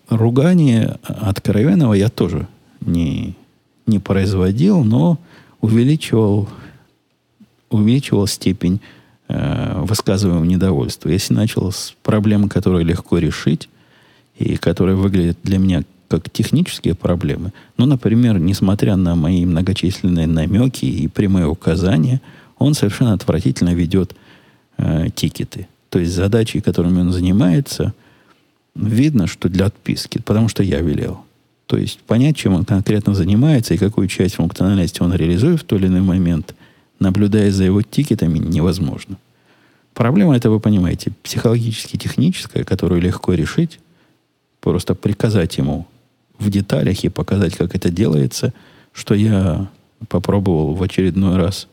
Ругание 0.10 0.98
откровенного 1.04 1.94
я 1.94 2.10
тоже 2.10 2.48
не, 2.82 3.36
не 3.86 4.00
производил, 4.00 4.84
но 4.84 5.20
увеличивал, 5.62 6.50
увеличивал 7.70 8.26
степень 8.26 8.82
э, 9.32 9.82
высказываемого 9.84 10.44
недовольства. 10.44 11.10
Если 11.10 11.34
начал 11.34 11.72
с 11.72 11.94
проблем, 12.04 12.50
которые 12.50 12.84
легко 12.86 13.18
решить, 13.18 13.70
и 14.38 14.58
которые 14.58 14.96
выглядят 14.96 15.38
для 15.44 15.58
меня 15.58 15.84
как 16.08 16.30
технические 16.30 16.96
проблемы, 16.96 17.54
ну, 17.78 17.86
например, 17.86 18.40
несмотря 18.40 18.96
на 18.96 19.16
мои 19.16 19.46
многочисленные 19.46 20.28
намеки 20.28 20.86
и 20.86 21.08
прямые 21.08 21.48
указания, 21.48 22.22
он 22.58 22.74
совершенно 22.74 23.14
отвратительно 23.14 23.74
ведет 23.74 24.16
э, 24.78 25.08
тикеты. 25.16 25.68
То 25.90 26.00
есть 26.00 26.14
задачи, 26.14 26.60
которыми 26.60 27.02
он 27.02 27.12
занимается, 27.12 27.94
видно, 28.76 29.28
что 29.28 29.50
для 29.50 29.66
отписки, 29.66 30.20
потому 30.20 30.48
что 30.48 30.64
я 30.64 30.80
велел. 30.80 31.22
То 31.68 31.78
есть 31.78 32.00
понять, 32.00 32.36
чем 32.36 32.54
он 32.54 32.66
конкретно 32.66 33.14
занимается 33.14 33.74
и 33.74 33.78
какую 33.78 34.08
часть 34.08 34.36
функциональности 34.36 35.02
он 35.02 35.14
реализует 35.14 35.62
в 35.62 35.64
тот 35.64 35.80
или 35.80 35.88
иной 35.88 36.02
момент, 36.02 36.54
наблюдая 37.02 37.52
за 37.52 37.66
его 37.66 37.82
тикетами, 37.82 38.38
невозможно. 38.38 39.18
Проблема 39.94 40.38
это, 40.38 40.50
вы 40.50 40.60
понимаете, 40.60 41.12
психологически 41.24 41.98
техническая, 41.98 42.64
которую 42.64 43.02
легко 43.02 43.34
решить. 43.34 43.80
Просто 44.62 44.96
приказать 44.96 45.58
ему 45.58 45.88
в 46.38 46.50
деталях 46.50 47.04
и 47.04 47.10
показать, 47.10 47.58
как 47.58 47.76
это 47.76 47.90
делается, 47.90 48.54
что 48.94 49.16
я 49.16 49.70
попробовал 50.08 50.74
в 50.74 50.84
очередной 50.84 51.38
раз 51.38 51.68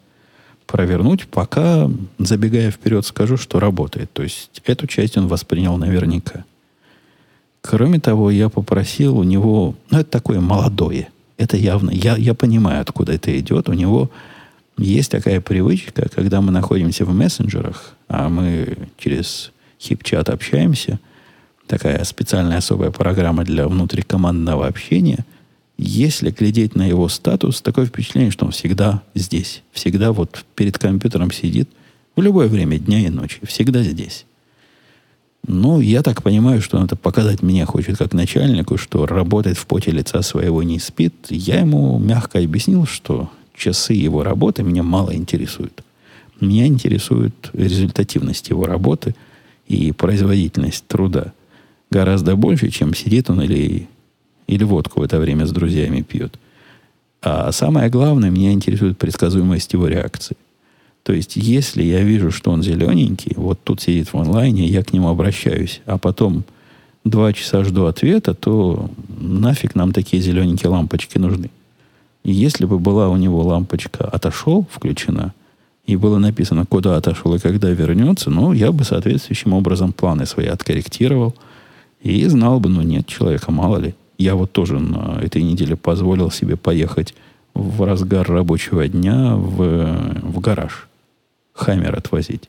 провернуть, 0.66 1.26
пока, 1.28 1.90
забегая 2.18 2.70
вперед, 2.70 3.06
скажу, 3.06 3.36
что 3.36 3.60
работает. 3.60 4.12
То 4.12 4.22
есть 4.22 4.62
эту 4.64 4.86
часть 4.86 5.16
он 5.16 5.28
воспринял 5.28 5.76
наверняка. 5.76 6.44
Кроме 7.60 8.00
того, 8.00 8.30
я 8.30 8.48
попросил 8.48 9.18
у 9.18 9.24
него, 9.24 9.74
ну, 9.90 9.98
это 9.98 10.10
такое 10.10 10.40
молодое, 10.40 11.08
это 11.36 11.56
явно, 11.56 11.90
я, 11.90 12.16
я 12.16 12.34
понимаю, 12.34 12.80
откуда 12.80 13.12
это 13.12 13.38
идет, 13.38 13.68
у 13.68 13.72
него 13.72 14.10
есть 14.78 15.10
такая 15.10 15.40
привычка, 15.40 16.08
когда 16.08 16.40
мы 16.40 16.52
находимся 16.52 17.04
в 17.04 17.12
мессенджерах, 17.12 17.94
а 18.08 18.28
мы 18.28 18.88
через 18.96 19.52
хип-чат 19.80 20.28
общаемся, 20.28 21.00
такая 21.66 22.02
специальная 22.04 22.58
особая 22.58 22.90
программа 22.90 23.44
для 23.44 23.68
внутрикомандного 23.68 24.66
общения, 24.66 25.24
если 25.76 26.30
глядеть 26.30 26.74
на 26.74 26.86
его 26.86 27.08
статус, 27.08 27.60
такое 27.60 27.86
впечатление, 27.86 28.30
что 28.30 28.46
он 28.46 28.52
всегда 28.52 29.02
здесь, 29.14 29.62
всегда 29.72 30.12
вот 30.12 30.44
перед 30.54 30.78
компьютером 30.78 31.30
сидит 31.30 31.68
в 32.16 32.22
любое 32.22 32.48
время 32.48 32.78
дня 32.78 33.00
и 33.00 33.08
ночи, 33.10 33.38
всегда 33.44 33.82
здесь. 33.82 34.24
Ну, 35.46 35.80
я 35.80 36.02
так 36.02 36.22
понимаю, 36.22 36.60
что 36.60 36.78
он 36.78 36.84
это 36.84 36.96
показать 36.96 37.42
мне 37.42 37.64
хочет 37.64 37.96
как 37.96 38.12
начальнику, 38.12 38.76
что 38.76 39.06
работает 39.06 39.56
в 39.56 39.66
поте 39.66 39.92
лица 39.92 40.20
своего 40.22 40.62
не 40.62 40.80
спит. 40.80 41.14
Я 41.30 41.60
ему 41.60 41.98
мягко 41.98 42.38
объяснил, 42.40 42.86
что 42.86 43.30
часы 43.58 43.92
его 43.92 44.22
работы 44.22 44.62
меня 44.62 44.82
мало 44.82 45.14
интересуют. 45.14 45.82
Меня 46.40 46.66
интересует 46.66 47.34
результативность 47.52 48.48
его 48.48 48.64
работы 48.64 49.14
и 49.66 49.92
производительность 49.92 50.86
труда. 50.86 51.32
Гораздо 51.90 52.36
больше, 52.36 52.70
чем 52.70 52.94
сидит 52.94 53.28
он 53.30 53.42
или, 53.42 53.88
или 54.46 54.64
водку 54.64 55.00
в 55.00 55.02
это 55.02 55.18
время 55.18 55.46
с 55.46 55.52
друзьями 55.52 56.02
пьет. 56.02 56.38
А 57.22 57.50
самое 57.50 57.90
главное, 57.90 58.30
меня 58.30 58.52
интересует 58.52 58.98
предсказуемость 58.98 59.72
его 59.72 59.88
реакции. 59.88 60.36
То 61.02 61.12
есть, 61.12 61.36
если 61.36 61.82
я 61.82 62.02
вижу, 62.02 62.30
что 62.30 62.50
он 62.50 62.62
зелененький, 62.62 63.32
вот 63.36 63.58
тут 63.64 63.80
сидит 63.80 64.12
в 64.12 64.16
онлайне, 64.16 64.66
я 64.66 64.84
к 64.84 64.92
нему 64.92 65.08
обращаюсь, 65.08 65.80
а 65.86 65.98
потом 65.98 66.44
два 67.04 67.32
часа 67.32 67.64
жду 67.64 67.86
ответа, 67.86 68.34
то 68.34 68.90
нафиг 69.08 69.74
нам 69.74 69.92
такие 69.92 70.22
зелененькие 70.22 70.68
лампочки 70.68 71.18
нужны. 71.18 71.50
И 72.24 72.32
если 72.32 72.64
бы 72.64 72.78
была 72.78 73.08
у 73.08 73.16
него 73.16 73.42
лампочка 73.42 74.04
«отошел» 74.04 74.66
включена, 74.70 75.34
и 75.86 75.96
было 75.96 76.18
написано, 76.18 76.66
куда 76.66 76.96
отошел 76.96 77.34
и 77.34 77.38
когда 77.38 77.70
вернется, 77.70 78.28
ну, 78.28 78.52
я 78.52 78.72
бы 78.72 78.84
соответствующим 78.84 79.54
образом 79.54 79.92
планы 79.92 80.26
свои 80.26 80.46
откорректировал 80.46 81.34
и 82.02 82.26
знал 82.26 82.60
бы, 82.60 82.68
ну, 82.68 82.82
нет 82.82 83.06
человека, 83.06 83.50
мало 83.50 83.78
ли. 83.78 83.94
Я 84.18 84.34
вот 84.34 84.52
тоже 84.52 84.78
на 84.78 85.18
этой 85.22 85.42
неделе 85.42 85.76
позволил 85.76 86.30
себе 86.30 86.56
поехать 86.56 87.14
в 87.54 87.82
разгар 87.84 88.28
рабочего 88.30 88.86
дня 88.86 89.34
в, 89.34 90.20
в 90.22 90.40
гараж. 90.40 90.88
Хаммер 91.54 91.96
отвозить. 91.96 92.48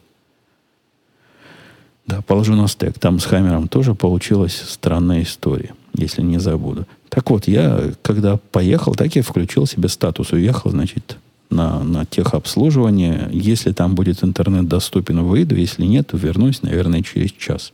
Да, 2.06 2.22
положу 2.22 2.56
на 2.56 2.68
стек. 2.68 3.00
Там 3.00 3.20
с 3.20 3.26
Хаммером 3.26 3.68
тоже 3.68 3.96
получилась 3.96 4.62
странная 4.68 5.22
история, 5.22 5.76
если 5.94 6.22
не 6.22 6.40
забуду. 6.40 6.86
Так 7.10 7.30
вот, 7.30 7.48
я, 7.48 7.92
когда 8.02 8.38
поехал, 8.38 8.94
так 8.94 9.16
я 9.16 9.24
включил 9.24 9.66
себе 9.66 9.90
статус. 9.90 10.32
Уехал, 10.32 10.72
значит, 10.72 11.18
на, 11.50 11.84
на 11.84 12.06
техобслуживание. 12.06 13.30
Если 13.32 13.72
там 13.72 13.96
будет 13.96 14.24
интернет 14.24 14.68
доступен, 14.68 15.24
выйду. 15.24 15.56
Если 15.56 15.86
нет, 15.86 16.10
вернусь, 16.14 16.62
наверное, 16.62 17.02
через 17.02 17.32
час. 17.32 17.74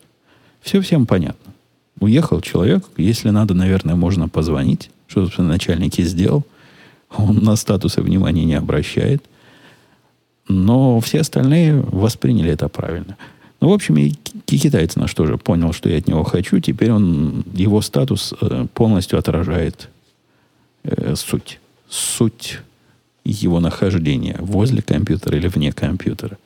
Все 0.61 0.81
всем 0.81 1.05
понятно. 1.05 1.53
Уехал 1.99 2.41
человек. 2.41 2.85
Если 2.97 3.29
надо, 3.29 3.53
наверное, 3.53 3.95
можно 3.95 4.29
позвонить. 4.29 4.89
Что, 5.07 5.25
собственно, 5.25 5.49
начальник 5.49 5.99
и 5.99 6.03
сделал. 6.03 6.43
Он 7.15 7.37
на 7.37 7.55
статусы 7.55 8.01
внимания 8.01 8.45
не 8.45 8.55
обращает. 8.55 9.23
Но 10.47 10.99
все 10.99 11.21
остальные 11.21 11.81
восприняли 11.81 12.51
это 12.51 12.69
правильно. 12.69 13.17
Ну, 13.65 13.71
в 13.71 13.73
общем, 13.73 13.97
и 13.97 14.11
китаец 14.45 14.95
наш 14.95 15.11
тоже 15.15 15.39
понял, 15.39 15.73
что 15.73 15.89
я 15.89 15.97
от 15.97 16.07
него 16.07 16.23
хочу. 16.23 16.59
Теперь 16.59 16.91
он, 16.91 17.43
его 17.51 17.81
статус 17.81 18.31
э, 18.39 18.67
полностью 18.75 19.17
отражает 19.17 19.89
э, 20.83 21.15
суть. 21.15 21.59
Суть 21.89 22.59
его 23.23 23.59
нахождения 23.59 24.37
возле 24.39 24.83
компьютера 24.83 25.35
или 25.35 25.47
вне 25.47 25.71
компьютера. 25.71 26.37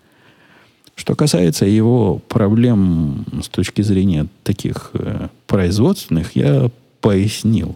Что 0.96 1.14
касается 1.14 1.66
его 1.66 2.20
проблем 2.30 3.26
с 3.44 3.50
точки 3.50 3.82
зрения 3.82 4.28
таких 4.46 4.92
э, 4.94 5.28
производственных, 5.46 6.38
я 6.38 6.72
пояснил. 7.02 7.76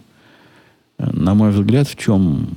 На 0.96 1.34
мой 1.34 1.50
взгляд, 1.50 1.86
в 1.86 1.96
чем 1.96 2.48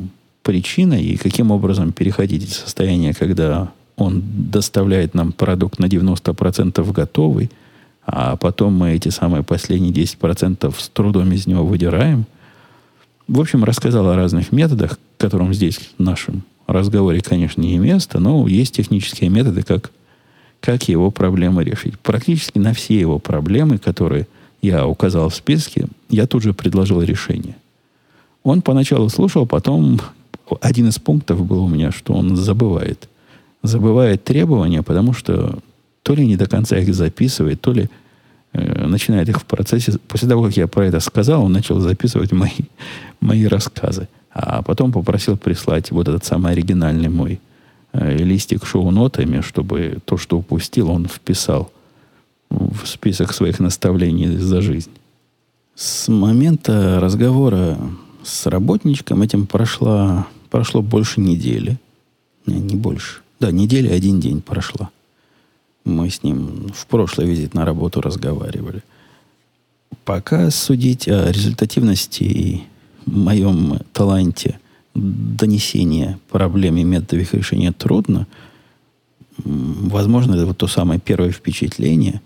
причина 0.41 0.93
и 0.93 1.17
каким 1.17 1.51
образом 1.51 1.91
переходить 1.91 2.45
из 2.45 2.55
состояния, 2.55 3.13
когда 3.13 3.73
он 3.97 4.23
доставляет 4.51 5.15
нам 5.15 5.31
продукт 5.31 5.79
на 5.79 5.85
90% 5.85 6.91
готовый, 6.93 7.51
а 8.05 8.37
потом 8.37 8.75
мы 8.75 8.91
эти 8.91 9.09
самые 9.09 9.43
последние 9.43 9.91
10% 9.91 10.73
с 10.77 10.89
трудом 10.89 11.31
из 11.31 11.47
него 11.47 11.65
выдираем. 11.65 12.25
В 13.27 13.41
общем, 13.41 13.63
рассказал 13.63 14.07
о 14.07 14.15
разных 14.15 14.51
методах, 14.51 14.97
которым 15.17 15.53
здесь 15.53 15.77
в 15.97 16.01
нашем 16.01 16.43
разговоре, 16.67 17.21
конечно, 17.21 17.61
не 17.61 17.77
место, 17.77 18.19
но 18.19 18.47
есть 18.47 18.75
технические 18.75 19.29
методы, 19.29 19.63
как, 19.63 19.91
как 20.61 20.87
его 20.87 21.11
проблемы 21.11 21.63
решить. 21.63 21.99
Практически 21.99 22.59
на 22.59 22.73
все 22.73 22.99
его 22.99 23.19
проблемы, 23.19 23.79
которые 23.79 24.27
я 24.61 24.87
указал 24.87 25.29
в 25.29 25.35
списке, 25.35 25.87
я 26.09 26.27
тут 26.27 26.43
же 26.43 26.53
предложил 26.53 27.01
решение. 27.01 27.55
Он 28.43 28.61
поначалу 28.61 29.09
слушал, 29.09 29.45
потом 29.45 29.99
один 30.61 30.87
из 30.87 30.99
пунктов 30.99 31.45
был 31.45 31.63
у 31.63 31.67
меня, 31.67 31.91
что 31.91 32.13
он 32.13 32.35
забывает– 32.35 33.09
забывает 33.67 34.23
требования, 34.23 34.83
потому 34.83 35.13
что 35.13 35.59
то 36.03 36.15
ли 36.15 36.25
не 36.25 36.37
до 36.37 36.47
конца 36.47 36.77
их 36.77 36.93
записывает, 36.93 37.61
то 37.61 37.73
ли 37.73 37.89
э, 38.53 38.87
начинает 38.87 39.29
их 39.29 39.41
в 39.41 39.45
процессе. 39.45 39.93
После 40.07 40.27
того, 40.29 40.43
как 40.43 40.57
я 40.57 40.67
про 40.67 40.85
это 40.85 40.99
сказал, 40.99 41.43
он 41.43 41.51
начал 41.51 41.79
записывать 41.79 42.31
мои, 42.31 42.51
мои 43.19 43.45
рассказы. 43.45 44.07
А 44.31 44.61
потом 44.61 44.91
попросил 44.91 45.37
прислать 45.37 45.91
вот 45.91 46.07
этот 46.07 46.23
самый 46.23 46.53
оригинальный 46.53 47.09
мой 47.09 47.39
э, 47.93 48.17
листик 48.17 48.65
шоу-нотами, 48.65 49.41
чтобы 49.41 49.97
то, 50.05 50.17
что 50.17 50.37
упустил, 50.37 50.89
он 50.91 51.07
вписал 51.07 51.71
в 52.49 52.85
список 52.85 53.33
своих 53.33 53.59
наставлений 53.59 54.37
за 54.37 54.61
жизнь. 54.61 54.91
С 55.75 56.07
момента 56.07 56.99
разговора 56.99 57.77
с 58.23 58.45
работничком 58.45 59.21
этим 59.21 59.45
прошло, 59.45 60.25
прошло 60.49 60.81
больше 60.81 61.21
недели. 61.21 61.77
Не, 62.45 62.59
не 62.59 62.75
больше. 62.75 63.21
Да, 63.39 63.51
неделя, 63.51 63.93
один 63.93 64.19
день 64.19 64.41
прошла. 64.41 64.89
Мы 65.85 66.09
с 66.09 66.23
ним 66.23 66.71
в 66.73 66.87
прошлый 66.87 67.27
визит 67.27 67.53
на 67.53 67.65
работу 67.65 68.01
разговаривали. 68.01 68.83
Пока 70.03 70.49
судить 70.49 71.07
о 71.07 71.31
результативности 71.31 72.23
и 72.23 72.63
моем 73.05 73.79
таланте 73.93 74.59
донесения 74.93 76.19
проблем 76.29 76.77
и 76.77 76.83
методов 76.83 77.19
их 77.19 77.33
решения 77.33 77.71
трудно. 77.71 78.27
Возможно, 79.37 80.33
это 80.33 80.47
вот 80.47 80.57
то 80.57 80.67
самое 80.67 80.99
первое 80.99 81.31
впечатление, 81.31 82.21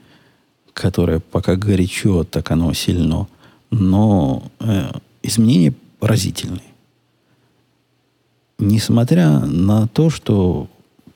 которое 0.74 1.20
пока 1.20 1.56
горячо, 1.56 2.24
так 2.24 2.50
оно 2.52 2.72
сильно. 2.74 3.28
Но 3.70 4.44
э, 4.60 4.92
изменения 5.22 5.74
разительные. 6.00 6.62
Несмотря 8.58 9.40
на 9.40 9.88
то, 9.88 10.10
что 10.10 10.70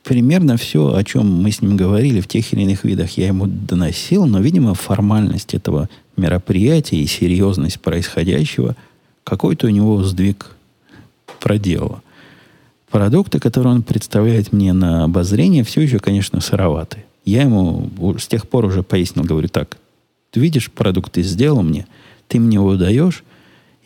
примерно 0.05 0.55
все, 0.55 0.93
о 0.93 1.03
чем 1.03 1.41
мы 1.41 1.51
с 1.51 1.61
ним 1.61 1.75
говорили 1.75 2.21
в 2.21 2.27
тех 2.27 2.53
или 2.53 2.61
иных 2.61 2.83
видах, 2.83 3.17
я 3.17 3.27
ему 3.27 3.47
доносил, 3.47 4.27
но, 4.27 4.39
видимо, 4.39 4.75
формальность 4.75 5.55
этого 5.55 5.89
мероприятия 6.15 6.97
и 6.97 7.07
серьезность 7.07 7.81
происходящего 7.81 8.75
какой-то 9.23 9.65
у 9.65 9.71
него 9.71 10.03
сдвиг 10.03 10.55
проделала. 11.39 12.03
Продукты, 12.91 13.39
которые 13.39 13.73
он 13.73 13.81
представляет 13.81 14.53
мне 14.53 14.73
на 14.73 15.05
обозрение, 15.05 15.63
все 15.63 15.81
еще, 15.81 15.97
конечно, 15.97 16.39
сыроваты. 16.39 17.03
Я 17.25 17.41
ему 17.41 17.89
с 18.19 18.27
тех 18.27 18.47
пор 18.47 18.65
уже 18.65 18.83
пояснил, 18.83 19.25
говорю, 19.25 19.47
так, 19.47 19.77
ты 20.29 20.39
видишь, 20.39 20.71
продукт 20.71 21.13
ты 21.13 21.23
сделал 21.23 21.63
мне, 21.63 21.87
ты 22.27 22.39
мне 22.39 22.55
его 22.55 22.75
даешь, 22.75 23.23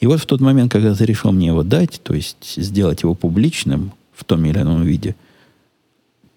и 0.02 0.06
вот 0.06 0.20
в 0.20 0.26
тот 0.26 0.42
момент, 0.42 0.72
когда 0.72 0.94
ты 0.94 1.06
решил 1.06 1.32
мне 1.32 1.48
его 1.48 1.64
дать, 1.64 2.02
то 2.04 2.14
есть 2.14 2.56
сделать 2.58 3.04
его 3.04 3.16
публичным 3.16 3.94
в 4.14 4.26
том 4.26 4.44
или 4.44 4.60
ином 4.60 4.84
виде– 4.84 5.16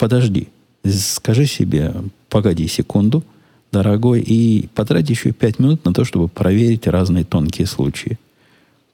подожди, 0.03 0.49
скажи 0.85 1.47
себе, 1.47 1.95
погоди 2.29 2.67
секунду, 2.67 3.23
дорогой, 3.71 4.21
и 4.21 4.69
потрать 4.75 5.09
еще 5.09 5.31
пять 5.31 5.61
минут 5.61 5.85
на 5.85 5.95
то, 5.95 6.05
чтобы 6.05 6.27
проверить 6.27 6.88
разные 6.88 7.23
тонкие 7.23 7.69
случаи. 7.69 8.19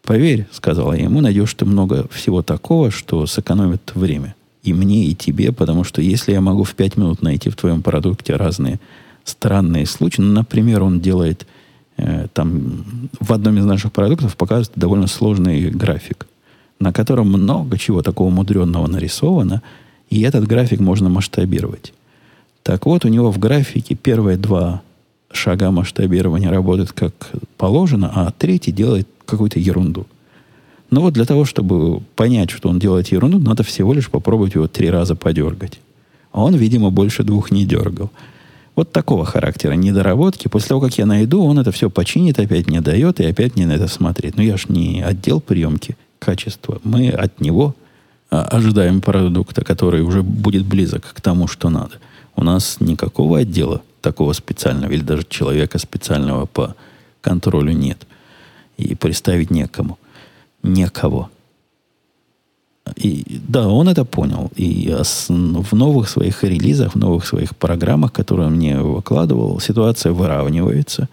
Поверь, 0.03 0.47
сказала 0.53 0.93
я 0.93 1.05
ему, 1.05 1.23
найдешь 1.23 1.55
ты 1.55 1.65
много 1.65 2.07
всего 2.09 2.43
такого, 2.43 2.91
что 2.91 3.25
сэкономит 3.25 3.93
время. 3.95 4.35
И 4.63 4.75
мне, 4.75 5.07
и 5.07 5.15
тебе, 5.15 5.51
потому 5.51 5.83
что 5.83 6.03
если 6.03 6.33
я 6.33 6.43
могу 6.43 6.63
в 6.65 6.75
пять 6.75 6.99
минут 6.99 7.23
найти 7.23 7.49
в 7.49 7.57
твоем 7.57 7.81
продукте 7.81 8.37
разные 8.37 8.79
странные 9.25 9.87
случаи, 9.87 10.21
ну, 10.21 10.35
например, 10.35 10.83
он 10.83 11.01
делает 11.01 11.47
э, 11.97 12.27
там 12.35 13.09
в 13.19 13.33
одном 13.33 13.57
из 13.57 13.65
наших 13.65 13.93
продуктов 13.93 14.37
показывает 14.37 14.73
довольно 14.79 15.07
сложный 15.07 15.71
график, 15.71 16.27
на 16.79 16.93
котором 16.93 17.29
много 17.29 17.79
чего 17.79 18.03
такого 18.03 18.29
мудренного 18.29 18.87
нарисовано– 18.87 19.63
и 20.11 20.23
этот 20.23 20.47
график 20.47 20.81
можно 20.81 21.09
масштабировать. 21.09 21.93
Так 22.63 22.87
вот, 22.87 23.05
у 23.05 23.09
него 23.09 23.31
в 23.31 23.39
графике 23.39 23.95
первые 23.95 24.37
два 24.37 24.83
шага 25.31 25.71
масштабирования 25.71 26.51
работают 26.51 26.93
как 26.93 27.13
положено, 27.57 28.11
а 28.15 28.33
третий 28.37 28.73
делает 28.73 29.09
какую-то 29.27 29.59
ерунду. 29.59 30.07
Но 30.91 31.03
вот 31.03 31.13
для 31.13 31.27
того, 31.27 31.45
чтобы 31.45 32.01
понять, 32.17 32.51
что 32.51 32.69
он 32.69 32.79
делает 32.79 33.09
ерунду, 33.09 33.39
надо 33.39 33.63
всего 33.63 33.93
лишь 33.93 34.11
попробовать 34.11 34.55
его 34.55 34.69
три 34.69 34.89
раза 34.89 35.15
подергать. 35.15 35.81
А 36.33 36.43
он, 36.43 36.55
видимо, 36.55 36.91
больше 36.91 37.25
двух 37.25 37.51
не 37.51 37.67
дергал. 37.67 38.11
Вот 38.75 38.93
такого 38.93 39.25
характера 39.25 39.73
недоработки. 39.73 40.49
После 40.49 40.69
того, 40.69 40.81
как 40.81 40.97
я 40.97 41.05
найду, 41.05 41.43
он 41.43 41.59
это 41.59 41.73
все 41.73 41.91
починит, 41.91 42.39
опять 42.39 42.69
мне 42.69 42.81
дает 42.81 43.21
и 43.21 43.25
опять 43.25 43.57
мне 43.57 43.67
на 43.67 43.73
это 43.73 43.89
смотрит. 43.89 44.37
Но 44.37 44.43
я 44.43 44.57
ж 44.57 44.69
не 44.69 45.03
отдел 45.03 45.41
приемки 45.41 45.97
качества. 46.19 46.81
Мы 46.85 47.09
от 47.09 47.41
него 47.41 47.75
ожидаем 48.31 49.01
продукта, 49.01 49.65
который 49.65 50.03
уже 50.03 50.23
будет 50.23 50.65
близок 50.65 51.15
к 51.15 51.21
тому, 51.21 51.47
что 51.47 51.71
надо. 51.71 51.93
У 52.37 52.45
нас 52.45 52.77
никакого 52.81 53.39
отдела 53.39 53.83
такого 54.01 54.33
специального 54.33 54.93
или 54.93 55.03
даже 55.03 55.25
человека 55.29 55.79
специального 55.79 56.47
по 56.47 56.75
контролю 57.21 57.73
нет. 57.73 58.07
И 58.77 58.95
представить 58.95 59.51
некому. 59.51 59.99
Некого. 60.63 61.31
И 62.97 63.41
да, 63.49 63.69
он 63.69 63.89
это 63.89 64.05
понял. 64.05 64.51
И 64.57 64.95
в 65.29 65.73
новых 65.75 66.09
своих 66.09 66.45
релизах, 66.45 66.95
в 66.95 66.99
новых 66.99 67.27
своих 67.27 67.57
программах, 67.57 68.13
которые 68.13 68.47
он 68.47 68.55
мне 68.55 68.81
выкладывал, 68.81 69.61
ситуация 69.61 70.13
выравнивается. 70.13 71.09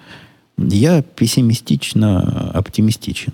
Я 0.57 1.01
пессимистично 1.01 2.51
оптимистичен 2.53 3.34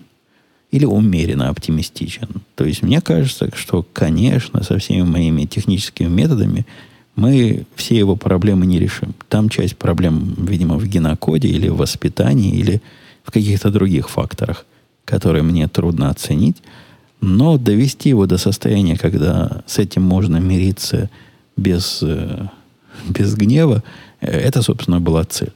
или 0.72 0.86
умеренно 0.86 1.50
оптимистичен. 1.50 2.28
То 2.56 2.66
есть 2.66 2.82
мне 2.82 3.02
кажется, 3.02 3.50
что, 3.56 3.86
конечно, 3.94 4.64
со 4.64 4.78
всеми 4.78 5.04
моими 5.04 5.46
техническими 5.46 6.08
методами 6.08 6.66
мы 7.16 7.66
все 7.76 7.98
его 7.98 8.16
проблемы 8.16 8.66
не 8.66 8.80
решим. 8.80 9.14
Там 9.28 9.50
часть 9.50 9.76
проблем, 9.76 10.34
видимо, 10.38 10.78
в 10.78 10.88
генокоде 10.88 11.50
или 11.50 11.68
в 11.68 11.78
воспитании, 11.78 12.56
или 12.56 12.82
в 13.24 13.32
каких-то 13.32 13.70
других 13.70 14.10
факторах, 14.10 14.66
которые 15.04 15.44
мне 15.44 15.68
трудно 15.68 16.10
оценить. 16.10 16.58
Но 17.20 17.58
довести 17.58 18.10
его 18.10 18.26
до 18.26 18.38
состояния, 18.38 18.98
когда 18.98 19.62
с 19.68 19.78
этим 19.78 20.04
можно 20.04 20.38
мириться 20.38 21.10
без, 21.58 22.00
э, 22.02 22.48
без 23.10 23.36
гнева, 23.36 23.84
э, 24.22 24.28
это, 24.32 24.62
собственно, 24.62 25.02
была 25.02 25.26
цель 25.26 25.52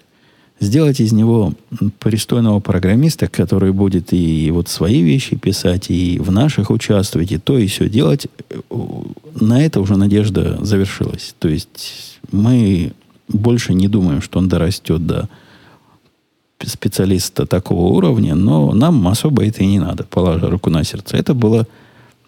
сделать 0.60 1.00
из 1.00 1.12
него 1.12 1.54
пристойного 2.00 2.60
программиста, 2.60 3.28
который 3.28 3.72
будет 3.72 4.14
и 4.14 4.50
вот 4.52 4.70
свои 4.70 5.02
вещи 5.02 5.36
писать, 5.36 5.90
и 5.90 6.20
в 6.20 6.32
наших 6.32 6.70
участвовать, 6.70 7.32
и 7.32 7.38
то, 7.38 7.58
и 7.58 7.68
все 7.68 7.90
делать, 7.90 8.28
на 9.40 9.62
это 9.62 9.82
уже 9.82 9.98
надежда 9.98 10.58
завершилась. 10.64 11.36
То 11.40 11.50
есть 11.50 12.20
мы 12.32 12.94
больше 13.28 13.74
не 13.74 13.88
думаем, 13.88 14.22
что 14.22 14.40
он 14.40 14.48
дорастет 14.48 15.06
до 15.06 15.30
специалиста 16.64 17.46
такого 17.46 17.94
уровня, 17.94 18.34
но 18.34 18.72
нам 18.74 19.08
особо 19.08 19.46
это 19.46 19.64
и 19.64 19.68
не 19.68 19.80
надо, 19.80 20.04
положа 20.04 20.50
руку 20.50 20.70
на 20.70 20.84
сердце. 20.84 21.18
Это 21.18 21.34
было 21.34 21.68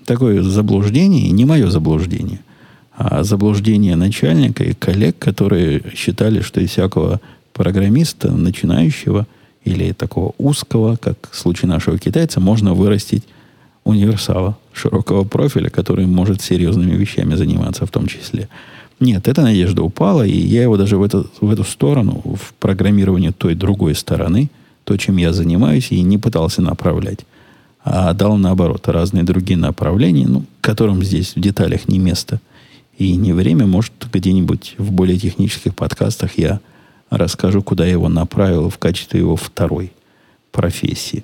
такое 0.05 0.43
заблуждение, 0.43 1.29
не 1.31 1.45
мое 1.45 1.69
заблуждение, 1.69 2.41
а 2.95 3.23
заблуждение 3.23 3.95
начальника 3.95 4.63
и 4.63 4.73
коллег, 4.73 5.17
которые 5.17 5.83
считали, 5.95 6.41
что 6.41 6.59
из 6.59 6.71
всякого 6.71 7.21
программиста, 7.57 8.31
начинающего 8.31 9.27
или 9.65 9.91
такого 9.91 10.33
узкого, 10.37 10.95
как 10.95 11.29
в 11.31 11.35
случае 11.35 11.69
нашего 11.69 11.97
китайца, 11.97 12.39
можно 12.39 12.73
вырастить 12.73 13.23
универсала 13.83 14.57
широкого 14.73 15.23
профиля, 15.23 15.69
который 15.69 16.05
может 16.05 16.41
серьезными 16.41 16.95
вещами 16.95 17.35
заниматься 17.35 17.85
в 17.85 17.89
том 17.89 18.07
числе. 18.07 18.47
Нет, 18.99 19.27
эта 19.27 19.41
надежда 19.41 19.81
упала, 19.83 20.25
и 20.25 20.37
я 20.37 20.63
его 20.63 20.77
даже 20.77 20.97
в 20.97 21.03
эту, 21.03 21.29
в 21.41 21.51
эту 21.51 21.63
сторону, 21.63 22.21
в 22.23 22.53
программирование 22.59 23.31
той 23.31 23.55
другой 23.55 23.95
стороны, 23.95 24.49
то, 24.83 24.97
чем 24.97 25.17
я 25.17 25.33
занимаюсь, 25.33 25.91
и 25.91 26.01
не 26.01 26.17
пытался 26.17 26.61
направлять, 26.61 27.25
а 27.83 28.13
дал 28.13 28.37
наоборот 28.37 28.87
разные 28.87 29.23
другие 29.23 29.57
направления, 29.57 30.27
ну, 30.27 30.45
которым 30.61 31.03
здесь 31.03 31.35
в 31.35 31.39
деталях 31.39 31.87
не 31.87 31.99
место 31.99 32.39
и 32.97 33.15
не 33.15 33.33
время. 33.33 33.65
Может, 33.65 33.93
где-нибудь 34.11 34.75
в 34.77 34.91
более 34.91 35.17
технических 35.17 35.75
подкастах 35.75 36.37
я 36.37 36.59
расскажу, 37.09 37.61
куда 37.61 37.85
я 37.85 37.91
его 37.91 38.09
направил 38.09 38.69
в 38.69 38.77
качестве 38.77 39.19
его 39.19 39.35
второй 39.35 39.91
профессии. 40.51 41.23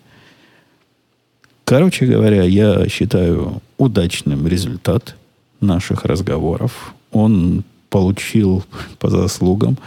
Короче 1.65 2.05
говоря, 2.05 2.43
я 2.43 2.88
считаю 2.89 3.61
удачным 3.77 4.47
результат 4.47 5.15
наших 5.59 6.05
разговоров 6.05 6.93
он 7.13 7.63
получил 7.89 8.63
по 8.99 9.09
заслугам. 9.09 9.77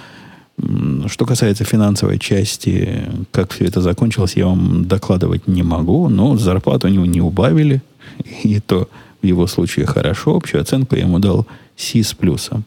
Что 1.07 1.27
касается 1.27 1.65
финансовой 1.65 2.19
части, 2.19 3.03
как 3.31 3.53
все 3.53 3.67
это 3.67 3.83
закончилось, 3.83 4.37
я 4.37 4.47
вам 4.47 4.87
докладывать 4.87 5.47
не 5.47 5.63
могу, 5.63 6.09
но 6.09 6.37
зарплату 6.37 6.87
у 6.87 6.91
него 6.91 7.05
не 7.05 7.21
убавили, 7.21 7.83
и 8.43 8.61
то 8.61 8.89
в 9.21 9.27
его 9.27 9.47
случае 9.47 9.87
хорошо. 9.87 10.37
Общую 10.37 10.63
оценку 10.63 10.95
я 10.95 11.03
ему 11.03 11.19
дал 11.19 11.47
C 11.77 12.03
с 12.03 12.15
плюсом. 12.15 12.65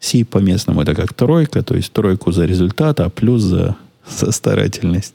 C 0.00 0.24
по-местному 0.24 0.80
это 0.80 0.94
как 0.94 1.12
тройка, 1.12 1.62
то 1.62 1.76
есть 1.76 1.92
тройку 1.92 2.32
за 2.32 2.46
результат, 2.46 3.00
а 3.00 3.10
плюс 3.10 3.42
за, 3.42 3.76
за 4.08 4.32
старательность. 4.32 5.14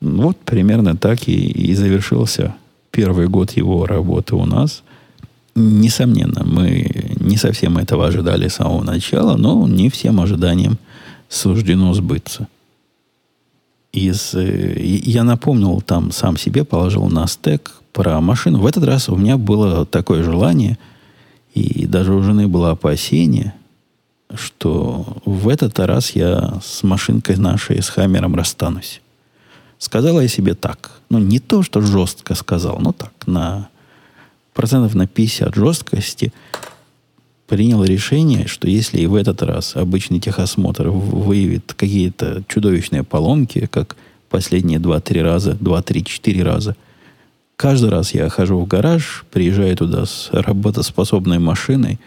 Вот 0.00 0.36
примерно 0.38 0.96
так 0.96 1.28
и, 1.28 1.32
и 1.32 1.74
завершился 1.74 2.54
первый 2.90 3.28
год 3.28 3.52
его 3.52 3.86
работы 3.86 4.34
у 4.34 4.44
нас. 4.44 4.82
Несомненно, 5.54 6.44
мы 6.44 7.16
не 7.20 7.36
совсем 7.36 7.78
этого 7.78 8.06
ожидали 8.06 8.48
с 8.48 8.54
самого 8.54 8.82
начала, 8.84 9.36
но 9.36 9.66
не 9.66 9.90
всем 9.90 10.20
ожиданиям 10.20 10.78
суждено 11.28 11.94
сбыться. 11.94 12.48
Из, 13.92 14.34
э, 14.34 14.74
я 14.78 15.24
напомнил 15.24 15.80
там 15.80 16.12
сам 16.12 16.36
себе, 16.36 16.64
положил 16.64 17.08
на 17.08 17.26
стек 17.26 17.72
про 17.92 18.20
машину. 18.20 18.60
В 18.60 18.66
этот 18.66 18.84
раз 18.84 19.08
у 19.08 19.16
меня 19.16 19.36
было 19.36 19.84
такое 19.84 20.22
желание, 20.22 20.78
и 21.54 21.86
даже 21.86 22.14
у 22.14 22.22
жены 22.22 22.46
было 22.46 22.70
опасение, 22.70 23.54
что 24.34 25.16
в 25.24 25.48
этот 25.48 25.78
раз 25.78 26.10
я 26.12 26.60
с 26.62 26.82
машинкой 26.82 27.36
нашей, 27.36 27.82
с 27.82 27.88
Хаммером 27.88 28.34
расстанусь. 28.34 29.00
Сказала 29.78 30.20
я 30.20 30.28
себе 30.28 30.54
так. 30.54 31.00
Ну, 31.08 31.18
не 31.18 31.38
то, 31.38 31.62
что 31.62 31.80
жестко 31.80 32.34
сказал, 32.34 32.78
но 32.80 32.92
так, 32.92 33.12
на 33.26 33.68
процентов 34.52 34.94
на 34.94 35.06
50 35.06 35.54
жесткости 35.54 36.32
принял 37.46 37.82
решение, 37.82 38.46
что 38.46 38.68
если 38.68 38.98
и 38.98 39.06
в 39.06 39.14
этот 39.14 39.42
раз 39.42 39.76
обычный 39.76 40.20
техосмотр 40.20 40.88
выявит 40.88 41.72
какие-то 41.74 42.42
чудовищные 42.48 43.04
поломки, 43.04 43.66
как 43.70 43.96
последние 44.28 44.78
2-3 44.78 45.22
раза, 45.22 45.52
2-3-4 45.52 46.42
раза, 46.42 46.76
каждый 47.56 47.90
раз 47.90 48.12
я 48.12 48.28
хожу 48.28 48.58
в 48.58 48.66
гараж, 48.66 49.24
приезжаю 49.30 49.76
туда 49.76 50.04
с 50.04 50.28
работоспособной 50.32 51.38
машиной, 51.38 51.98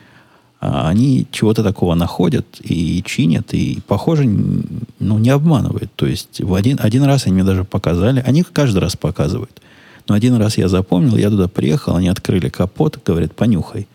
они 0.62 1.28
чего-то 1.32 1.64
такого 1.64 1.95
находят 1.95 2.45
и 2.62 3.03
чинят, 3.03 3.53
и, 3.53 3.80
похоже, 3.88 4.24
ну, 4.26 5.20
не 5.20 5.30
обманывают. 5.30 5.91
То 5.95 6.05
есть 6.05 6.39
в 6.39 6.53
один, 6.53 6.78
один 6.82 7.03
раз 7.03 7.26
они 7.26 7.36
мне 7.36 7.43
даже 7.43 7.64
показали, 7.64 8.24
они 8.26 8.43
каждый 8.43 8.80
раз 8.80 8.95
показывают– 8.95 9.62
но 10.07 10.16
один 10.16 10.36
раз 10.36 10.57
я 10.57 10.68
запомнил, 10.68 11.16
я 11.16 11.30
туда 11.30 11.47
приехал, 11.47 11.95
они 11.95 12.09
открыли 12.09 12.49
капот, 12.49 12.99
говорят, 13.05 13.34
понюхай. 13.36 13.88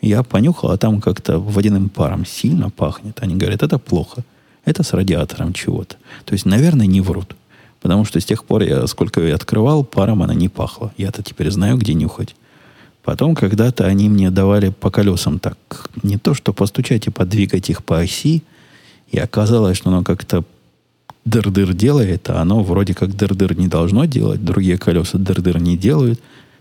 Я 0.00 0.22
понюхал, 0.22 0.72
а 0.72 0.76
там 0.76 1.00
как-то 1.00 1.38
водяным 1.38 1.88
паром 1.88 2.26
сильно 2.26 2.70
пахнет. 2.70 3.18
Они 3.20 3.36
говорят, 3.36 3.62
это 3.62 3.78
плохо. 3.78 4.24
Это 4.64 4.82
с 4.82 4.92
радиатором 4.92 5.52
чего-то. 5.52 5.96
То 6.24 6.32
есть, 6.32 6.46
наверное, 6.46 6.86
не 6.86 7.00
врут. 7.00 7.36
Потому 7.80 8.04
что 8.04 8.20
с 8.20 8.24
тех 8.24 8.44
пор, 8.44 8.62
я 8.62 8.86
сколько 8.88 9.20
ее 9.20 9.34
открывал, 9.34 9.84
паром 9.84 10.22
она 10.22 10.34
не 10.34 10.48
пахла. 10.48 10.92
Я-то 10.96 11.22
теперь 11.22 11.50
знаю, 11.50 11.76
где 11.76 11.94
нюхать. 11.94 12.34
Потом 13.02 13.34
когда-то 13.34 13.86
они 13.86 14.08
мне 14.08 14.30
давали 14.30 14.70
по 14.70 14.90
колесам 14.90 15.38
так, 15.38 15.56
не 16.02 16.18
то 16.18 16.34
что 16.34 16.52
постучать 16.52 17.06
и 17.06 17.10
подвигать 17.10 17.68
их 17.68 17.84
по 17.84 17.98
оси, 17.98 18.42
и 19.10 19.18
оказалось, 19.18 19.76
что 19.76 19.90
оно 19.90 20.04
как-то 20.04 20.44
дыр-дыр 21.24 21.74
делает, 21.74 22.30
а 22.30 22.40
оно 22.40 22.62
вроде 22.62 22.94
как 22.94 23.10
дыр-дыр 23.10 23.58
не 23.58 23.68
должно 23.68 24.04
делать, 24.04 24.44
другие 24.44 24.78
колеса 24.78 25.18
дыр-дыр 25.18 25.58
не 25.58 25.76
делают, 25.76 26.20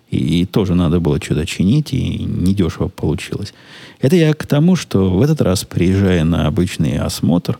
и, 0.09 0.41
и 0.41 0.45
тоже 0.45 0.75
надо 0.75 0.99
было 0.99 1.21
что-то 1.21 1.45
чинить, 1.45 1.93
и 1.93 2.23
недешево 2.23 2.87
получилось. 2.87 3.53
Это 3.99 4.15
я 4.15 4.33
к 4.33 4.45
тому, 4.45 4.75
что 4.75 5.11
в 5.11 5.21
этот 5.21 5.41
раз, 5.41 5.63
приезжая 5.63 6.23
на 6.23 6.47
обычный 6.47 6.97
осмотр, 6.97 7.59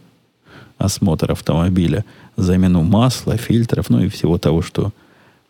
осмотр 0.77 1.31
автомобиля, 1.31 2.03
замену 2.35 2.81
масла, 2.81 3.37
фильтров, 3.37 3.89
ну 3.89 4.03
и 4.03 4.09
всего 4.09 4.37
того, 4.37 4.61
что 4.61 4.91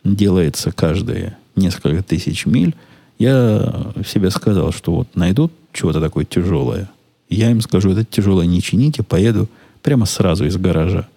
делается 0.04 0.70
каждые 0.70 1.36
несколько 1.56 2.02
тысяч 2.02 2.46
миль, 2.46 2.74
я 3.22 3.92
себе 4.06 4.30
сказал, 4.30 4.72
что 4.72 4.92
вот 4.92 5.16
найдут 5.16 5.52
чего-то 5.72 6.00
такое 6.00 6.24
тяжелое, 6.24 6.90
я 7.28 7.50
им 7.50 7.60
скажу, 7.60 7.90
это 7.90 8.04
тяжелое 8.04 8.46
не 8.46 8.60
чините, 8.60 9.02
поеду 9.02 9.48
прямо 9.82 10.06
сразу 10.06 10.44
из 10.44 10.56
гаража 10.56 11.08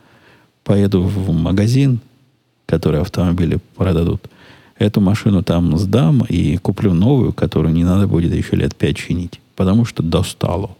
поеду 0.65 1.03
в 1.03 1.31
магазин, 1.31 1.99
который 2.65 2.99
автомобили 2.99 3.59
продадут, 3.75 4.27
эту 4.77 4.99
машину 4.99 5.43
там 5.43 5.77
сдам 5.77 6.25
и 6.27 6.57
куплю 6.57 6.93
новую, 6.93 7.31
которую 7.31 7.73
не 7.73 7.85
надо 7.85 8.07
будет 8.07 8.33
еще 8.33 8.57
лет 8.57 8.75
пять 8.75 8.97
чинить. 8.97 9.39
Потому 9.55 9.85
что 9.85 10.03
достало. 10.03 10.75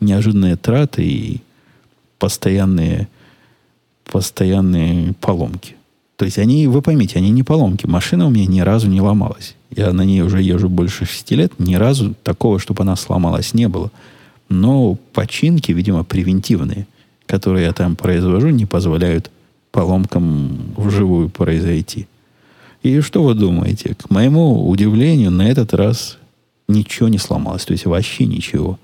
Неожиданные 0.00 0.56
траты 0.56 1.04
и 1.04 1.40
постоянные, 2.18 3.08
постоянные 4.04 5.12
поломки. 5.20 5.76
То 6.16 6.24
есть 6.24 6.38
они, 6.38 6.66
вы 6.66 6.82
поймите, 6.82 7.18
они 7.18 7.30
не 7.30 7.44
поломки. 7.44 7.86
Машина 7.86 8.26
у 8.26 8.30
меня 8.30 8.46
ни 8.46 8.60
разу 8.60 8.88
не 8.88 9.00
ломалась. 9.00 9.54
Я 9.70 9.92
на 9.92 10.02
ней 10.02 10.22
уже 10.22 10.40
езжу 10.42 10.68
больше 10.68 11.04
шести 11.04 11.36
лет. 11.36 11.52
Ни 11.58 11.74
разу 11.74 12.14
такого, 12.22 12.58
чтобы 12.58 12.82
она 12.82 12.96
сломалась, 12.96 13.54
не 13.54 13.68
было. 13.68 13.90
Но 14.48 14.96
починки, 15.12 15.72
видимо, 15.72 16.04
превентивные– 16.04 16.86
которые 17.28 17.66
я 17.66 17.72
там 17.72 17.94
произвожу, 17.94 18.48
не 18.48 18.64
позволяют 18.64 19.30
поломкам 19.70 20.72
вживую 20.76 21.28
произойти. 21.28 22.08
И 22.82 23.00
что 23.00 23.22
вы 23.22 23.34
думаете? 23.34 23.94
К 23.94 24.10
моему 24.10 24.68
удивлению, 24.68 25.30
на 25.30 25.48
этот 25.48 25.74
раз 25.74 26.16
ничего 26.68 27.08
не 27.08 27.18
сломалось. 27.18 27.66
То 27.66 27.72
есть 27.72 27.84
вообще 27.84 28.24
ничего. 28.24 28.78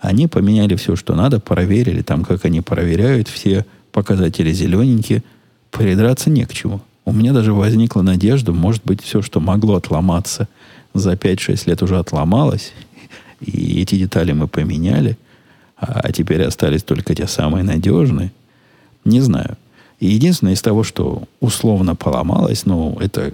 Они 0.00 0.28
поменяли 0.28 0.76
все, 0.76 0.94
что 0.94 1.16
надо, 1.16 1.40
проверили 1.40 2.02
там, 2.02 2.24
как 2.24 2.44
они 2.44 2.60
проверяют, 2.60 3.26
все 3.26 3.66
показатели 3.90 4.52
зелененькие. 4.52 5.24
Придраться 5.72 6.30
не 6.30 6.44
к 6.46 6.54
чему. 6.54 6.80
У 7.08 7.12
меня 7.12 7.32
даже 7.32 7.52
возникла 7.52 8.02
надежда, 8.02 8.52
может 8.52 8.84
быть, 8.84 9.02
все, 9.02 9.22
что 9.22 9.40
могло 9.40 9.76
отломаться 9.76 10.48
за 10.94 11.12
5-6 11.12 11.62
лет 11.68 11.82
уже 11.82 11.98
отломалось, 11.98 12.72
и 13.40 13.80
эти 13.80 13.96
детали 13.96 14.32
мы 14.32 14.48
поменяли– 14.48 15.16
а 15.78 16.10
теперь 16.12 16.42
остались 16.42 16.82
только 16.82 17.14
те 17.14 17.26
самые 17.26 17.62
надежные. 17.62 18.32
Не 19.04 19.20
знаю. 19.20 19.56
И 20.00 20.06
единственное 20.06 20.54
из 20.54 20.62
того, 20.62 20.82
что 20.82 21.24
условно 21.40 21.94
поломалось, 21.94 22.66
ну, 22.66 22.96
это 23.00 23.32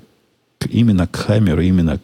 именно 0.68 1.06
к 1.06 1.16
Хаммеру, 1.16 1.62
именно 1.62 2.00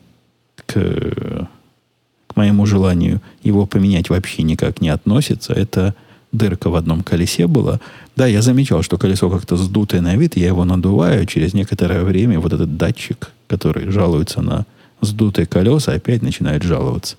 к, 0.66 0.72
к 0.74 2.36
моему 2.36 2.66
желанию 2.66 3.20
его 3.42 3.66
поменять 3.66 4.08
вообще 4.08 4.42
никак 4.42 4.80
не 4.80 4.88
относится. 4.88 5.52
Это 5.52 5.94
дырка 6.32 6.70
в 6.70 6.76
одном 6.76 7.02
колесе 7.02 7.46
была. 7.46 7.80
Да, 8.16 8.26
я 8.26 8.42
замечал, 8.42 8.82
что 8.82 8.98
колесо 8.98 9.30
как-то 9.30 9.56
сдутое 9.56 10.00
на 10.00 10.16
вид, 10.16 10.36
я 10.36 10.46
его 10.46 10.64
надуваю, 10.64 11.26
через 11.26 11.54
некоторое 11.54 12.04
время 12.04 12.40
вот 12.40 12.52
этот 12.52 12.76
датчик, 12.76 13.30
который 13.48 13.90
жалуется 13.90 14.42
на 14.42 14.66
сдутые 15.00 15.46
колеса, 15.46 15.92
опять 15.92 16.22
начинает 16.22 16.62
жаловаться. 16.62 17.16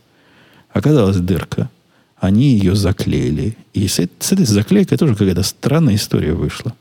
Оказалась 0.73 1.17
дырка– 1.17 1.69
они 2.21 2.53
ее 2.53 2.75
заклеили. 2.75 3.57
И 3.73 3.87
с, 3.87 3.99
с 4.19 4.31
этой 4.31 4.45
заклейкой 4.45 4.97
тоже 4.97 5.15
какая-то 5.15 5.41
странная 5.41 5.95
история 5.95 6.33
вышла. 6.33 6.73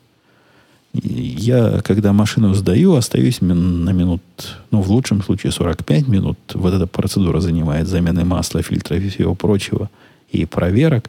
Я, 0.93 1.81
когда 1.83 2.13
машину 2.13 2.53
сдаю, 2.53 2.95
остаюсь 2.95 3.41
на 3.41 3.91
минут, 3.91 4.23
ну, 4.71 4.83
в 4.83 4.91
лучшем 4.91 5.23
случае 5.23 5.53
45 5.53 6.09
минут. 6.09 6.39
Вот 6.53 6.75
эта 6.75 6.87
процедура 6.87 7.41
занимает 7.41 7.89
замены 7.89 8.25
масла, 8.25 8.63
фильтра 8.63 8.99
и 8.99 9.09
всего 9.09 9.35
прочего, 9.35 9.89
и 10.31 10.45
проверок. 10.45 11.09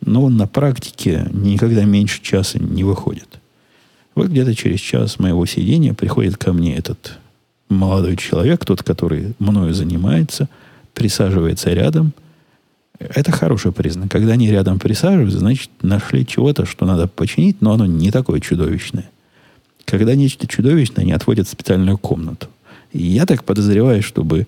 Но 0.00 0.28
на 0.28 0.46
практике 0.46 1.28
никогда 1.32 1.84
меньше 1.84 2.22
часа 2.22 2.58
не 2.58 2.84
выходит. 2.84 3.40
Вот 4.14 4.28
где-то 4.28 4.54
через 4.54 4.80
час 4.80 5.18
моего 5.18 5.44
сидения 5.46 5.92
приходит 5.92 6.36
ко 6.36 6.52
мне 6.52 6.76
этот 6.76 7.18
молодой 7.68 8.16
человек, 8.16 8.64
тот, 8.64 8.82
который 8.82 9.34
мною 9.38 9.74
занимается, 9.74 10.48
присаживается 10.94 11.72
рядом. 11.72 12.12
Это 12.98 13.30
хороший 13.30 13.72
признак. 13.72 14.10
Когда 14.10 14.32
они 14.32 14.50
рядом 14.50 14.78
присаживаются, 14.78 15.40
значит, 15.40 15.70
нашли 15.82 16.26
чего-то, 16.26 16.64
что 16.64 16.86
надо 16.86 17.08
починить, 17.08 17.60
но 17.60 17.72
оно 17.72 17.84
не 17.84 18.10
такое 18.10 18.40
чудовищное. 18.40 19.10
Когда 19.84 20.14
нечто 20.14 20.46
чудовищное, 20.46 21.02
они 21.02 21.12
отводят 21.12 21.46
в 21.46 21.50
специальную 21.50 21.98
комнату. 21.98 22.48
И 22.92 23.02
я 23.02 23.26
так 23.26 23.44
подозреваю, 23.44 24.02
чтобы 24.02 24.46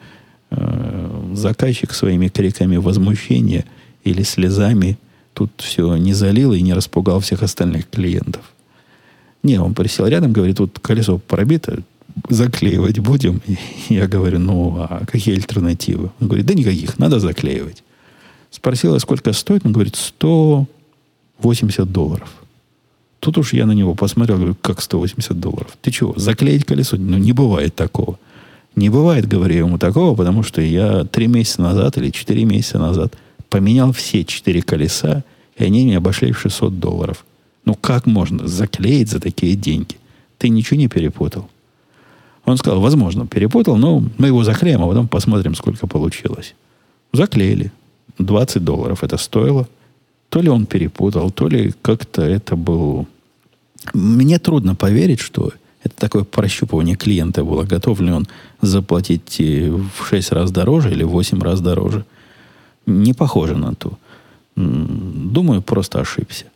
э, 0.51 1.31
заказчик 1.35 1.93
своими 1.93 2.29
криками 2.29 2.77
возмущения 2.77 3.67
или 4.05 4.23
слезами 4.23 4.99
тут 5.39 5.53
все 5.59 5.95
не 5.95 6.15
залил 6.15 6.53
и 6.53 6.61
не 6.61 6.75
распугал 6.75 7.21
всех 7.21 7.45
остальных 7.45 7.89
клиентов. 7.89 8.43
Не, 9.45 9.61
он 9.61 9.73
присел 9.73 10.09
рядом, 10.09 10.33
говорит, 10.33 10.57
тут 10.57 10.81
колесо 10.81 11.19
пробито, 11.19 11.79
заклеивать 12.29 12.99
будем. 12.99 13.41
И 13.47 13.95
я 13.95 14.09
говорю, 14.09 14.41
ну, 14.41 14.77
а 14.79 15.05
какие 15.07 15.37
альтернативы? 15.37 16.11
Он 16.21 16.27
говорит, 16.27 16.47
да 16.47 16.55
никаких, 16.55 16.99
надо 16.99 17.21
заклеивать. 17.21 17.85
Спросила, 18.51 18.99
сколько 18.99 19.33
стоит, 19.33 19.65
он 19.65 19.73
говорит, 19.73 19.95
180 19.95 21.93
долларов. 21.93 22.29
Тут 23.21 23.39
уж 23.39 23.53
я 23.53 23.65
на 23.65 23.73
него 23.73 23.95
посмотрел, 23.95 24.39
говорю, 24.39 24.57
как 24.61 24.81
180 24.81 25.39
долларов? 25.39 25.79
Ты 25.81 25.93
чего, 25.93 26.15
заклеить 26.17 26.65
колесо? 26.65 26.97
Ну, 26.97 27.17
не 27.17 27.33
бывает 27.33 27.77
такого. 27.77 28.19
Не 28.75 28.89
бывает, 28.91 29.29
говорю 29.29 29.67
ему, 29.67 29.79
такого, 29.79 30.17
потому 30.17 30.43
что 30.43 30.61
я 30.61 31.05
три 31.05 31.29
месяца 31.29 31.63
назад 31.63 31.97
или 31.97 32.11
четыре 32.11 32.45
месяца 32.45 32.81
назад– 32.81 33.15
поменял 33.49 33.93
все 33.93 34.25
четыре 34.25 34.63
колеса, 34.63 35.25
и 35.57 35.65
они 35.65 35.85
мне 35.85 35.97
обошли 35.97 36.33
в 36.33 36.41
600 36.41 36.79
долларов. 36.79 37.25
Ну, 37.65 37.75
как 37.75 38.07
можно 38.07 38.47
заклеить 38.47 39.09
за 39.09 39.21
такие 39.21 39.55
деньги? 39.55 39.97
Ты 40.39 40.49
ничего 40.49 40.79
не 40.79 40.89
перепутал? 40.89 41.49
Он 42.45 42.57
сказал, 42.57 42.81
возможно, 42.81 43.27
перепутал, 43.27 43.77
но 43.77 44.03
мы 44.17 44.29
его 44.29 44.45
заклеим, 44.45 44.83
а 44.83 44.89
потом 44.89 45.09
посмотрим, 45.09 45.55
сколько 45.55 45.87
получилось. 45.87 46.55
Заклеили. 47.13 47.73
20 48.19 48.65
долларов 48.65 49.05
это 49.05 49.17
стоило. 49.17 49.69
То 50.29 50.41
ли 50.41 50.49
он 50.49 50.67
перепутал, 50.67 51.31
то 51.31 51.49
ли 51.49 51.75
как-то 51.83 52.23
это 52.23 52.57
был... 52.57 53.07
Мне 53.93 54.39
трудно 54.39 54.75
поверить, 54.75 55.21
что 55.21 55.53
это 55.83 55.95
такое 55.97 56.25
прощупывание 56.25 56.97
клиента 56.97 57.45
было. 57.45 57.65
Готов 57.65 58.01
ли 58.01 58.11
он 58.11 58.27
заплатить 58.61 59.41
э, 59.41 59.71
в 59.71 60.07
6 60.07 60.33
раз 60.33 60.51
дороже 60.51 60.91
или 60.91 61.05
в 61.05 61.11
8 61.11 61.41
раз 61.41 61.61
дороже– 61.61 62.05
не 62.89 63.13
похоже 63.13 63.57
на 63.57 63.75
ту. 63.75 63.99
Думаю, 64.57 65.63
просто 65.63 66.01
ошибся. 66.01 66.47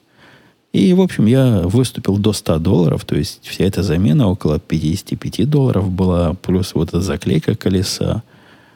И, 0.73 0.95
в 0.95 1.01
общем, 1.01 1.27
я 1.27 1.61
выступил 1.61 2.17
до 2.17 2.33
100 2.33 2.59
долларов, 2.59 3.05
то 3.05 3.15
есть 3.15 3.41
вся 3.43 3.65
эта 3.65 3.83
замена 3.83 4.27
около 4.29 4.59
55 4.59 5.49
долларов 5.49 5.91
была, 5.91 6.35
плюс 6.35 6.75
вот 6.75 6.89
эта 6.89 7.03
заклейка 7.03 7.55
колеса. 7.55 8.23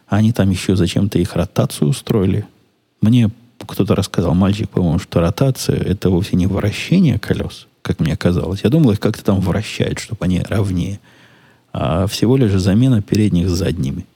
Они 0.07 0.33
там 0.33 0.51
еще 0.51 0.77
зачем-то 0.77 1.19
их 1.19 1.35
ротацию 1.35 1.89
устроили. 1.89 2.47
Мне 3.01 3.31
кто-то 3.59 3.95
рассказал, 3.95 4.35
мальчик, 4.35 4.69
по-моему, 4.69 4.99
что 4.99 5.21
ротация– 5.21 5.77
это 5.81 6.11
вовсе 6.11 6.37
не 6.37 6.47
вращение 6.47 7.19
колес, 7.19 7.67
как 7.81 7.99
мне 7.99 8.15
казалось. 8.17 8.61
Я 8.63 8.71
думал, 8.71 8.91
их 8.91 9.01
как-то 9.01 9.25
там 9.25 9.41
вращают, 9.41 9.99
чтобы 9.99 10.27
они 10.27 10.43
ровнее. 10.43 11.01
А 11.73 12.07
всего 12.07 12.37
лишь 12.37 12.53
замена 12.53 13.01
передних 13.01 13.49
с 13.49 13.53
задними– 13.53 14.05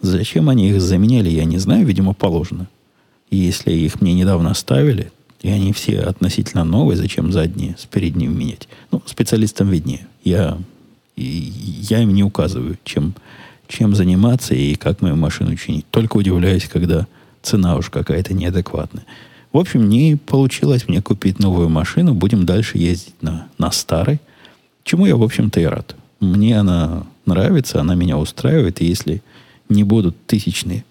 Зачем 0.00 0.48
они 0.48 0.70
их 0.70 0.80
заменяли, 0.80 1.28
я 1.28 1.44
не 1.44 1.58
знаю, 1.58 1.86
видимо, 1.86 2.12
положено. 2.12 2.68
И 3.30 3.36
если 3.36 3.72
их 3.72 4.00
мне 4.00 4.14
недавно 4.14 4.50
оставили, 4.50 5.10
и 5.42 5.48
они 5.48 5.72
все 5.72 6.00
относительно 6.00 6.64
новые, 6.64 6.96
зачем 6.96 7.32
задние 7.32 7.76
с 7.78 7.86
передними 7.86 8.32
менять? 8.32 8.68
Ну, 8.90 9.02
специалистам 9.06 9.68
виднее. 9.68 10.06
Я, 10.24 10.58
я 11.16 12.02
им 12.02 12.14
не 12.14 12.24
указываю, 12.24 12.78
чем, 12.84 13.14
чем 13.68 13.94
заниматься 13.94 14.54
и 14.54 14.74
как 14.74 15.02
мою 15.02 15.16
машину 15.16 15.56
чинить. 15.56 15.86
Только 15.90 16.16
удивляюсь, 16.16 16.64
когда 16.66 17.06
цена 17.42 17.76
уж 17.76 17.90
какая-то 17.90 18.34
неадекватная. 18.34 19.04
В 19.52 19.58
общем, 19.58 19.88
не 19.88 20.16
получилось 20.16 20.88
мне 20.88 21.00
купить 21.00 21.38
новую 21.38 21.68
машину. 21.68 22.12
Будем 22.12 22.44
дальше 22.44 22.78
ездить 22.78 23.14
на, 23.22 23.48
на 23.58 23.70
старой. 23.70 24.20
Чему 24.84 25.06
я, 25.06 25.16
в 25.16 25.22
общем-то, 25.22 25.60
и 25.60 25.64
рад. 25.64 25.96
Мне 26.20 26.58
она 26.58 27.06
нравится, 27.24 27.80
она 27.80 27.94
меня 27.94 28.18
устраивает. 28.18 28.80
И 28.80 28.86
если 28.86 29.22
не 29.68 29.84
будут 29.84 30.16
тысячные, 30.26 30.84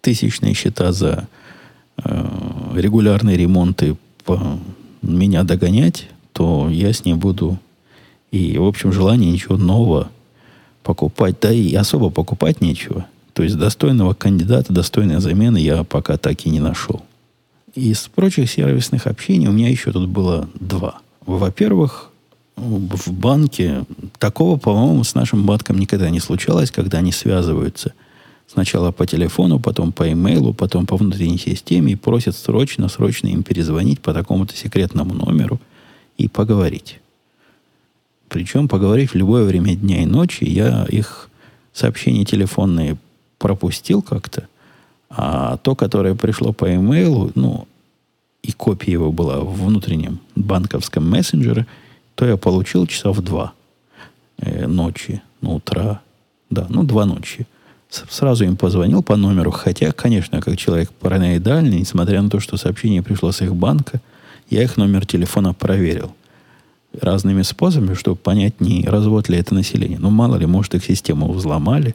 тысячные 0.00 0.54
счета 0.54 0.92
за 0.92 1.28
э, 2.02 2.72
регулярные 2.74 3.36
ремонты 3.36 3.96
по, 4.24 4.58
меня 5.02 5.44
догонять, 5.44 6.08
то 6.32 6.68
я 6.70 6.92
с 6.92 7.04
ней 7.04 7.14
буду 7.14 7.58
и, 8.30 8.58
в 8.58 8.64
общем, 8.64 8.92
желание 8.92 9.30
ничего 9.30 9.56
нового 9.56 10.10
покупать, 10.82 11.36
да 11.40 11.52
и 11.52 11.74
особо 11.74 12.10
покупать 12.10 12.60
нечего. 12.60 13.06
То 13.32 13.42
есть 13.42 13.56
достойного 13.56 14.14
кандидата, 14.14 14.72
достойной 14.72 15.20
замены 15.20 15.58
я 15.58 15.84
пока 15.84 16.16
так 16.16 16.46
и 16.46 16.50
не 16.50 16.60
нашел. 16.60 17.02
Из 17.74 18.08
прочих 18.08 18.50
сервисных 18.50 19.06
общений 19.06 19.48
у 19.48 19.52
меня 19.52 19.68
еще 19.68 19.92
тут 19.92 20.08
было 20.08 20.48
два. 20.58 21.00
Во-первых, 21.26 22.10
в 22.56 23.12
банке 23.12 23.84
такого, 24.18 24.56
по-моему, 24.56 25.04
с 25.04 25.14
нашим 25.14 25.44
банком 25.44 25.78
никогда 25.78 26.08
не 26.10 26.20
случалось, 26.20 26.70
когда 26.70 26.98
они 26.98 27.12
связываются 27.12 27.92
сначала 28.46 28.92
по 28.92 29.06
телефону, 29.06 29.60
потом 29.60 29.92
по 29.92 30.10
имейлу, 30.10 30.54
потом 30.54 30.86
по 30.86 30.96
внутренней 30.96 31.38
системе 31.38 31.92
и 31.92 31.96
просят 31.96 32.36
срочно, 32.36 32.88
срочно 32.88 33.28
им 33.28 33.42
перезвонить 33.42 34.00
по 34.00 34.14
такому-то 34.14 34.56
секретному 34.56 35.14
номеру 35.14 35.60
и 36.16 36.28
поговорить. 36.28 37.00
Причем 38.28 38.68
поговорить 38.68 39.10
в 39.10 39.16
любое 39.16 39.44
время 39.44 39.74
дня 39.76 40.02
и 40.02 40.06
ночи. 40.06 40.44
Я 40.44 40.84
их 40.88 41.28
сообщения 41.72 42.24
телефонные 42.24 42.96
пропустил 43.38 44.00
как-то, 44.00 44.48
а 45.10 45.58
то, 45.58 45.74
которое 45.74 46.14
пришло 46.14 46.52
по 46.52 46.74
имейлу, 46.74 47.30
ну, 47.34 47.68
и 48.42 48.52
копия 48.52 48.92
его 48.92 49.12
была 49.12 49.40
в 49.40 49.64
внутреннем 49.66 50.20
банковском 50.34 51.08
мессенджере– 51.08 51.66
то 52.16 52.26
я 52.26 52.36
получил 52.36 52.86
часа 52.86 53.12
в 53.12 53.22
два 53.22 53.52
э, 54.38 54.66
ночи, 54.66 55.22
ну, 55.40 55.56
утра, 55.56 56.00
да, 56.50 56.66
ну, 56.68 56.82
два 56.82 57.04
ночи. 57.04 57.46
Сразу 57.88 58.44
им 58.44 58.56
позвонил 58.56 59.02
по 59.02 59.16
номеру, 59.16 59.52
хотя, 59.52 59.92
конечно, 59.92 60.40
как 60.40 60.56
человек 60.56 60.90
параноидальный, 60.90 61.78
несмотря 61.78 62.20
на 62.20 62.28
то, 62.28 62.40
что 62.40 62.56
сообщение 62.56 63.02
пришло 63.02 63.30
с 63.30 63.42
их 63.42 63.54
банка, 63.54 64.00
я 64.50 64.62
их 64.62 64.76
номер 64.76 65.06
телефона 65.06 65.54
проверил 65.54 66.12
разными 67.00 67.42
способами, 67.42 67.94
чтобы 67.94 68.16
понять, 68.16 68.60
не 68.60 68.84
развод 68.86 69.28
ли 69.28 69.38
это 69.38 69.54
население. 69.54 69.98
Ну, 69.98 70.10
мало 70.10 70.36
ли, 70.36 70.46
может, 70.46 70.74
их 70.74 70.84
систему 70.84 71.30
взломали, 71.30 71.94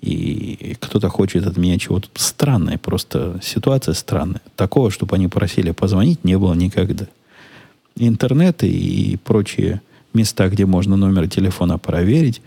и 0.00 0.76
кто-то 0.80 1.08
хочет 1.10 1.46
от 1.46 1.56
меня 1.56 1.78
чего-то 1.78 2.08
странное, 2.14 2.78
просто 2.78 3.38
ситуация 3.42 3.94
странная. 3.94 4.40
Такого, 4.56 4.90
чтобы 4.90 5.16
они 5.16 5.28
просили 5.28 5.70
позвонить, 5.72 6.24
не 6.24 6.38
было 6.38 6.54
никогда 6.54 7.06
интернет 7.96 8.62
и 8.62 9.18
прочие 9.24 9.80
места, 10.14 10.48
где 10.48 10.66
можно 10.66 10.96
номер 10.96 11.28
телефона 11.28 11.78
проверить, 11.78 12.40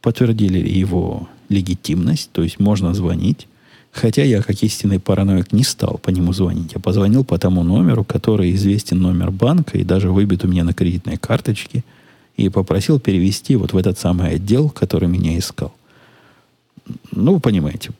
подтвердили 0.00 0.58
его 0.58 1.28
легитимность, 1.48 2.30
то 2.32 2.42
есть 2.42 2.60
можно 2.60 2.94
звонить. 2.94 3.46
Хотя 3.92 4.24
я, 4.24 4.42
как 4.42 4.60
истинный 4.62 4.98
параноик, 4.98 5.52
не 5.52 5.62
стал 5.62 5.98
по 5.98 6.10
нему 6.10 6.32
звонить. 6.32 6.72
Я 6.74 6.80
позвонил 6.80 7.24
по 7.24 7.38
тому 7.38 7.62
номеру, 7.62 8.02
который 8.02 8.52
известен 8.52 9.00
номер 9.00 9.30
банка 9.30 9.78
и 9.78 9.84
даже 9.84 10.10
выбит 10.10 10.44
у 10.44 10.48
меня 10.48 10.64
на 10.64 10.74
кредитной 10.74 11.16
карточке, 11.16 11.84
и 12.36 12.48
попросил 12.48 12.98
перевести 12.98 13.54
вот 13.54 13.72
в 13.72 13.76
этот 13.76 13.96
самый 13.96 14.30
отдел, 14.30 14.68
который 14.68 15.08
меня 15.08 15.38
искал. 15.38 15.72
Ну, 17.12 17.34
вы 17.34 17.40
понимаете, 17.40 17.90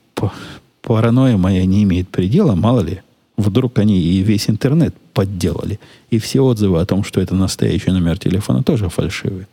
паранойя 0.83 1.37
моя 1.37 1.65
не 1.65 1.85
имеет 1.85 2.09
предела, 2.09 2.57
мало 2.57 2.81
ли, 2.81 3.03
Вдруг 3.37 3.79
они 3.79 4.01
и 4.01 4.21
весь 4.21 4.49
интернет 4.49 4.95
подделали. 5.15 5.79
И 6.11 6.19
все 6.19 6.41
отзывы 6.41 6.81
о 6.81 6.85
том, 6.85 7.05
что 7.05 7.21
это 7.21 7.35
настоящий 7.35 7.91
номер 7.91 8.19
телефона, 8.19 8.63
тоже 8.63 8.89
фальшивые. 8.89 9.47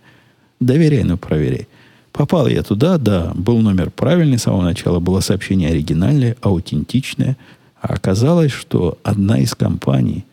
Доверяй, 0.59 1.03
но 1.03 1.17
проверяй. 1.17 1.67
Попал 2.11 2.47
я 2.47 2.61
туда, 2.63 2.97
да, 2.97 3.31
был 3.35 3.59
номер 3.59 3.89
правильный 3.89 4.37
с 4.37 4.43
самого 4.43 4.63
начала, 4.63 4.99
было 4.99 5.21
сообщение 5.21 5.69
оригинальное, 5.69 6.35
аутентичное. 6.41 7.37
А 7.81 7.93
оказалось, 7.93 8.51
что 8.51 8.97
одна 9.03 9.39
из 9.39 9.55
компаний, 9.55 10.25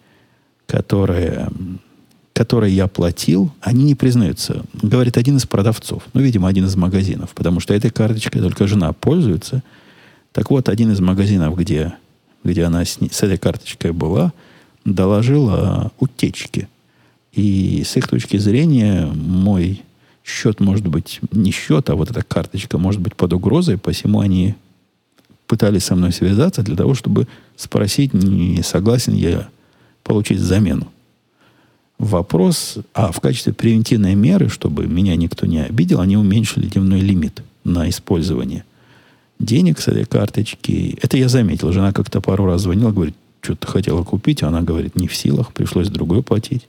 которая, 0.67 1.51
которой 2.33 2.73
я 2.73 2.89
платил, 2.89 3.53
они 3.61 3.85
не 3.85 3.95
признаются. 3.95 4.65
Говорит 4.83 5.17
один 5.17 5.37
из 5.37 5.47
продавцов. 5.47 6.03
Ну, 6.15 6.21
видимо, 6.21 6.49
один 6.49 6.65
из 6.65 6.75
магазинов. 6.75 7.31
Потому 7.35 7.61
что 7.61 7.75
этой 7.75 7.91
карточкой 7.91 8.43
только 8.43 8.67
жена 8.67 8.93
пользуется. 8.93 9.63
Так 10.33 10.51
вот, 10.51 10.69
один 10.69 10.91
из 10.93 11.01
магазинов, 11.01 11.57
где 11.57 11.95
где 12.45 12.65
она 12.65 12.85
с, 12.85 12.99
с 12.99 13.23
этой 13.23 13.39
карточкой 13.39 13.93
была, 13.93 14.33
доложила 14.95 15.93
утечки. 15.99 16.69
И 17.33 17.83
с 17.85 17.97
их 17.97 18.09
точки 18.09 18.37
зрения 18.37 19.07
мой 19.07 19.83
счет 20.25 20.61
может 20.61 20.87
быть 20.87 21.21
не 21.33 21.51
счет, 21.51 21.89
а 21.91 21.95
вот 21.95 22.11
эта 22.11 22.23
карточка 22.23 22.79
может 22.79 23.01
быть 23.01 23.15
под 23.15 23.33
угрозой, 23.33 23.79
посему 23.79 24.21
они 24.21 24.55
пытались 25.47 25.85
со 25.85 25.97
мной 25.97 26.13
связаться 26.13 26.63
для 26.63 26.77
того, 26.77 26.95
чтобы 26.95 27.27
спросить, 27.57 28.13
не 28.13 28.63
согласен 28.63 29.15
я 29.15 29.49
получить 30.03 30.41
замену. 30.41 30.89
Вопрос, 31.99 32.79
а 32.95 33.11
в 33.11 33.21
качестве 33.21 33.53
превентивной 33.53 34.15
меры, 34.15 34.49
чтобы 34.49 34.87
меня 34.87 35.17
никто 35.17 35.47
не 35.47 35.65
обидел, 35.65 36.01
они 36.01 36.17
уменьшили 36.17 36.67
дневной 36.67 37.01
лимит 37.01 37.43
на 37.65 37.89
использование 37.89 38.65
денег 39.41 39.81
с 39.81 39.89
этой 39.89 40.05
карточки. 40.05 40.99
Это 41.03 41.17
я 41.17 41.29
заметил. 41.29 41.73
Жена 41.73 41.93
как-то 41.93 42.21
пару 42.21 42.47
раз 42.47 42.63
звонила, 42.63 42.93
говорит, 42.93 43.17
что-то 43.49 43.67
хотела 43.67 44.05
купить, 44.05 44.43
а 44.43 44.49
она 44.49 44.61
говорит, 44.61 44.97
не 44.97 45.09
в 45.09 45.17
силах, 45.17 45.53
пришлось 45.53 45.89
другой 45.89 46.23
платить. 46.23 46.67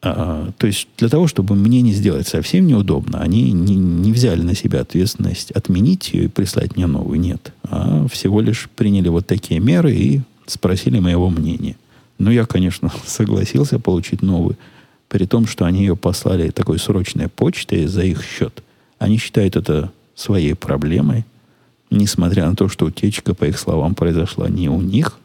А, 0.00 0.50
то 0.56 0.66
есть 0.66 0.88
для 0.96 1.08
того, 1.08 1.26
чтобы 1.28 1.54
мне 1.54 1.82
не 1.82 1.92
сделать 1.92 2.26
совсем 2.26 2.66
неудобно, 2.66 3.20
они 3.20 3.52
не, 3.52 3.76
не 3.76 4.12
взяли 4.12 4.42
на 4.42 4.54
себя 4.54 4.80
ответственность 4.80 5.50
отменить 5.52 6.12
ее 6.12 6.24
и 6.24 6.28
прислать 6.28 6.76
мне 6.76 6.86
новую. 6.86 7.20
Нет. 7.20 7.52
А 7.64 8.06
всего 8.08 8.40
лишь 8.40 8.68
приняли 8.74 9.08
вот 9.08 9.26
такие 9.26 9.60
меры 9.60 9.94
и 9.94 10.22
спросили 10.46 10.98
моего 10.98 11.28
мнения. 11.28 11.76
Ну, 12.18 12.30
я, 12.30 12.46
конечно, 12.46 12.90
согласился 13.06 13.78
получить 13.78 14.22
новую, 14.22 14.56
при 15.08 15.26
том, 15.26 15.46
что 15.46 15.66
они 15.66 15.80
ее 15.80 15.96
послали 15.96 16.50
такой 16.50 16.78
срочной 16.78 17.28
почтой 17.28 17.86
за 17.86 18.02
их 18.02 18.24
счет. 18.24 18.62
Они 18.98 19.18
считают 19.18 19.56
это 19.56 19.92
своей 20.14 20.54
проблемой, 20.54 21.26
несмотря 21.92 22.48
на 22.48 22.56
то, 22.56 22.68
что 22.68 22.86
утечка, 22.86 23.34
по 23.34 23.44
их 23.44 23.58
словам, 23.58 23.94
произошла 23.94 24.48
не 24.48 24.68
у 24.68 24.80
них, 24.80 25.18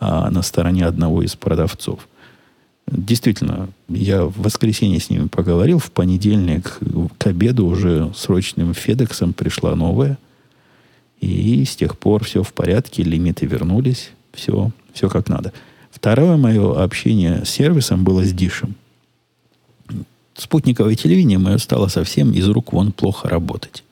а 0.00 0.30
на 0.30 0.42
стороне 0.42 0.86
одного 0.86 1.22
из 1.22 1.34
продавцов. 1.36 2.08
Действительно, 2.86 3.68
я 3.88 4.24
в 4.24 4.42
воскресенье 4.42 5.00
с 5.00 5.08
ними 5.08 5.28
поговорил, 5.28 5.78
в 5.78 5.90
понедельник 5.90 6.78
к 7.18 7.26
обеду 7.26 7.66
уже 7.66 8.12
срочным 8.14 8.74
Федексом 8.74 9.32
пришла 9.32 9.74
новая, 9.74 10.18
и 11.20 11.64
с 11.64 11.76
тех 11.76 11.98
пор 11.98 12.24
все 12.24 12.42
в 12.42 12.52
порядке, 12.52 13.02
лимиты 13.02 13.46
вернулись, 13.46 14.10
все, 14.32 14.70
все 14.92 15.08
как 15.08 15.28
надо. 15.28 15.52
Второе 15.90 16.36
мое 16.36 16.82
общение 16.82 17.44
с 17.44 17.50
сервисом 17.50 18.04
было 18.04 18.24
с 18.24 18.32
Дишем. 18.32 18.74
Спутниковое 20.34 20.96
телевидение 20.96 21.38
мое 21.38 21.58
стало 21.58 21.86
совсем 21.86 22.32
из 22.32 22.48
рук 22.48 22.72
вон 22.72 22.92
плохо 22.92 23.28
работать. 23.28 23.83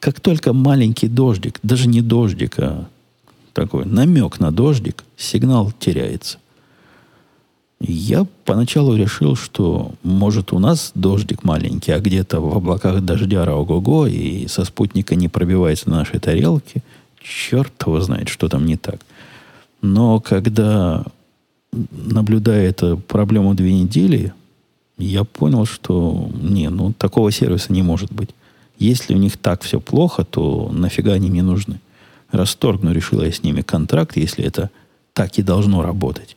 Как 0.00 0.18
только 0.18 0.54
маленький 0.54 1.08
дождик, 1.08 1.60
даже 1.62 1.86
не 1.86 2.00
дождик, 2.00 2.58
а 2.58 2.88
такой 3.52 3.84
намек 3.84 4.40
на 4.40 4.50
дождик, 4.50 5.04
сигнал 5.16 5.72
теряется. 5.78 6.38
Я 7.80 8.26
поначалу 8.44 8.96
решил, 8.96 9.36
что 9.36 9.92
может 10.02 10.52
у 10.52 10.58
нас 10.58 10.92
дождик 10.94 11.44
маленький, 11.44 11.92
а 11.92 12.00
где-то 12.00 12.40
в 12.40 12.56
облаках 12.56 13.02
дождя 13.02 13.44
ого-го, 13.44 14.06
и 14.06 14.46
со 14.48 14.64
спутника 14.64 15.14
не 15.14 15.28
пробивается 15.28 15.90
на 15.90 15.98
нашей 15.98 16.18
тарелке. 16.18 16.82
Черт 17.22 17.72
его 17.86 18.00
знает, 18.00 18.28
что 18.28 18.48
там 18.48 18.66
не 18.66 18.76
так. 18.76 19.00
Но 19.82 20.20
когда, 20.20 21.04
наблюдая 21.72 22.68
эту 22.68 22.98
проблему 22.98 23.54
две 23.54 23.72
недели, 23.72 24.32
я 24.96 25.24
понял, 25.24 25.64
что 25.66 26.30
не, 26.40 26.68
ну 26.68 26.92
такого 26.92 27.30
сервиса 27.30 27.72
не 27.72 27.82
может 27.82 28.12
быть. 28.12 28.30
Если 28.80 29.14
у 29.14 29.18
них 29.18 29.36
так 29.36 29.62
все 29.62 29.78
плохо, 29.78 30.24
то 30.24 30.70
нафига 30.72 31.12
они 31.12 31.30
мне 31.30 31.42
нужны? 31.42 31.80
Расторгну, 32.32 32.92
решила 32.92 33.22
я 33.22 33.30
с 33.30 33.42
ними 33.42 33.60
контракт, 33.60 34.16
если 34.16 34.42
это 34.42 34.70
так 35.12 35.38
и 35.38 35.42
должно 35.42 35.82
работать. 35.82 36.36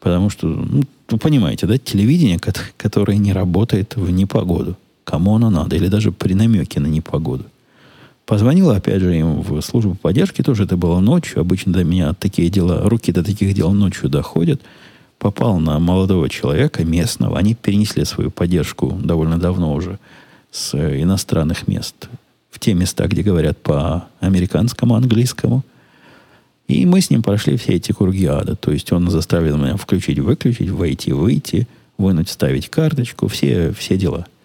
Потому 0.00 0.30
что, 0.30 0.46
ну, 0.46 0.84
вы 1.10 1.18
понимаете, 1.18 1.66
да, 1.66 1.76
телевидение, 1.76 2.40
которое 2.78 3.18
не 3.18 3.34
работает 3.34 3.94
в 3.96 4.10
непогоду. 4.10 4.76
Кому 5.04 5.36
оно 5.36 5.50
надо? 5.50 5.76
Или 5.76 5.88
даже 5.88 6.12
при 6.12 6.32
намеке 6.32 6.80
на 6.80 6.86
непогоду. 6.86 7.44
Позвонила, 8.24 8.76
опять 8.76 9.02
же, 9.02 9.18
им 9.18 9.42
в 9.42 9.60
службу 9.60 9.94
поддержки, 10.00 10.40
тоже 10.40 10.64
это 10.64 10.78
было 10.78 11.00
ночью. 11.00 11.40
Обычно 11.40 11.74
до 11.74 11.84
меня 11.84 12.14
такие 12.14 12.48
дела, 12.48 12.88
руки 12.88 13.12
до 13.12 13.22
таких 13.22 13.52
дел 13.52 13.72
ночью 13.72 14.08
доходят. 14.08 14.62
Попал 15.18 15.58
на 15.58 15.78
молодого 15.78 16.30
человека 16.30 16.84
местного. 16.84 17.36
Они 17.36 17.54
перенесли 17.54 18.06
свою 18.06 18.30
поддержку 18.30 18.98
довольно 19.02 19.38
давно 19.38 19.74
уже 19.74 19.98
с 20.50 20.74
иностранных 20.74 21.68
мест 21.68 22.08
в 22.50 22.58
те 22.58 22.74
места, 22.74 23.06
где 23.06 23.22
говорят 23.22 23.58
по 23.58 24.06
американскому, 24.20 24.94
английскому. 24.94 25.64
И 26.66 26.86
мы 26.86 27.00
с 27.00 27.10
ним 27.10 27.22
прошли 27.22 27.56
все 27.56 27.74
эти 27.74 27.92
круги 27.92 28.26
ада. 28.26 28.56
То 28.56 28.72
есть 28.72 28.92
он 28.92 29.10
заставил 29.10 29.56
меня 29.56 29.76
включить, 29.76 30.18
выключить, 30.18 30.70
войти, 30.70 31.12
выйти, 31.12 31.68
вынуть, 31.98 32.28
ставить 32.28 32.68
карточку, 32.68 33.28
все, 33.28 33.72
все 33.72 33.96
дела– 33.96 34.26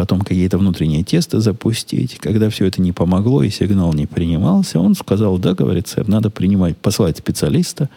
потом 0.00 0.22
какие-то 0.22 0.56
внутренние 0.56 1.04
тесты 1.04 1.40
запустить. 1.40 2.16
Когда 2.18 2.48
все 2.48 2.64
это 2.64 2.80
не 2.80 2.90
помогло 2.90 3.42
и 3.42 3.50
сигнал 3.50 3.92
не 3.92 4.06
принимался, 4.06 4.80
он 4.80 4.94
сказал, 4.94 5.36
да, 5.36 5.52
говорит, 5.52 5.88
сэр, 5.88 6.08
надо 6.08 6.30
принимать, 6.30 6.76
послать 6.78 7.18
специалиста. 7.18 7.90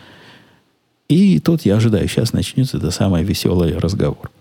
И 1.08 1.40
тут 1.40 1.62
я 1.62 1.78
ожидаю, 1.78 2.06
сейчас 2.10 2.34
начнется 2.34 2.78
это 2.78 2.92
самый 2.92 3.24
веселый 3.24 3.78
разговор. 3.78 4.32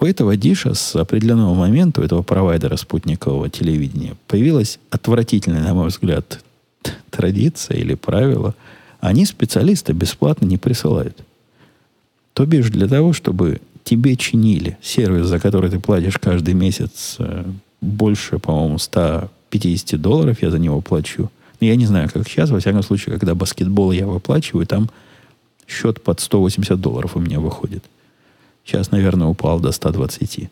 У 0.00 0.06
этого 0.06 0.34
диша 0.34 0.72
с 0.72 0.96
определенного 0.96 1.52
момента, 1.54 2.00
у 2.00 2.04
этого 2.04 2.22
провайдера 2.22 2.76
спутникового 2.76 3.50
телевидения, 3.50 4.14
появилась 4.26 4.78
отвратительная, 4.88 5.62
на 5.62 5.74
мой 5.74 5.88
взгляд, 5.88 6.42
традиция 7.10 7.76
или 7.76 7.94
правило. 7.94 8.54
Они 9.00 9.26
специалиста 9.26 9.92
бесплатно 9.92 10.46
не 10.46 10.56
присылают. 10.56 11.18
То 12.32 12.46
бишь 12.46 12.70
для 12.70 12.88
того, 12.88 13.12
чтобы 13.12 13.60
тебе 13.84 14.16
чинили 14.16 14.78
сервис, 14.80 15.26
за 15.26 15.38
который 15.38 15.70
ты 15.70 15.78
платишь 15.78 16.16
каждый 16.16 16.54
месяц 16.54 17.16
э, 17.18 17.44
больше, 17.82 18.38
по-моему, 18.38 18.78
150 18.78 20.00
долларов 20.00 20.40
я 20.40 20.50
за 20.50 20.58
него 20.58 20.80
плачу. 20.80 21.30
Я 21.60 21.76
не 21.76 21.84
знаю, 21.84 22.08
как 22.10 22.26
сейчас, 22.26 22.48
во 22.48 22.60
всяком 22.60 22.82
случае, 22.82 23.16
когда 23.18 23.34
баскетбол 23.34 23.92
я 23.92 24.06
выплачиваю, 24.06 24.66
там 24.66 24.88
счет 25.66 26.02
под 26.02 26.20
180 26.20 26.80
долларов 26.80 27.16
у 27.16 27.20
меня 27.20 27.38
выходит. 27.38 27.84
Сейчас, 28.64 28.90
наверное, 28.90 29.28
упал 29.28 29.60
до 29.60 29.72
120. 29.72 30.50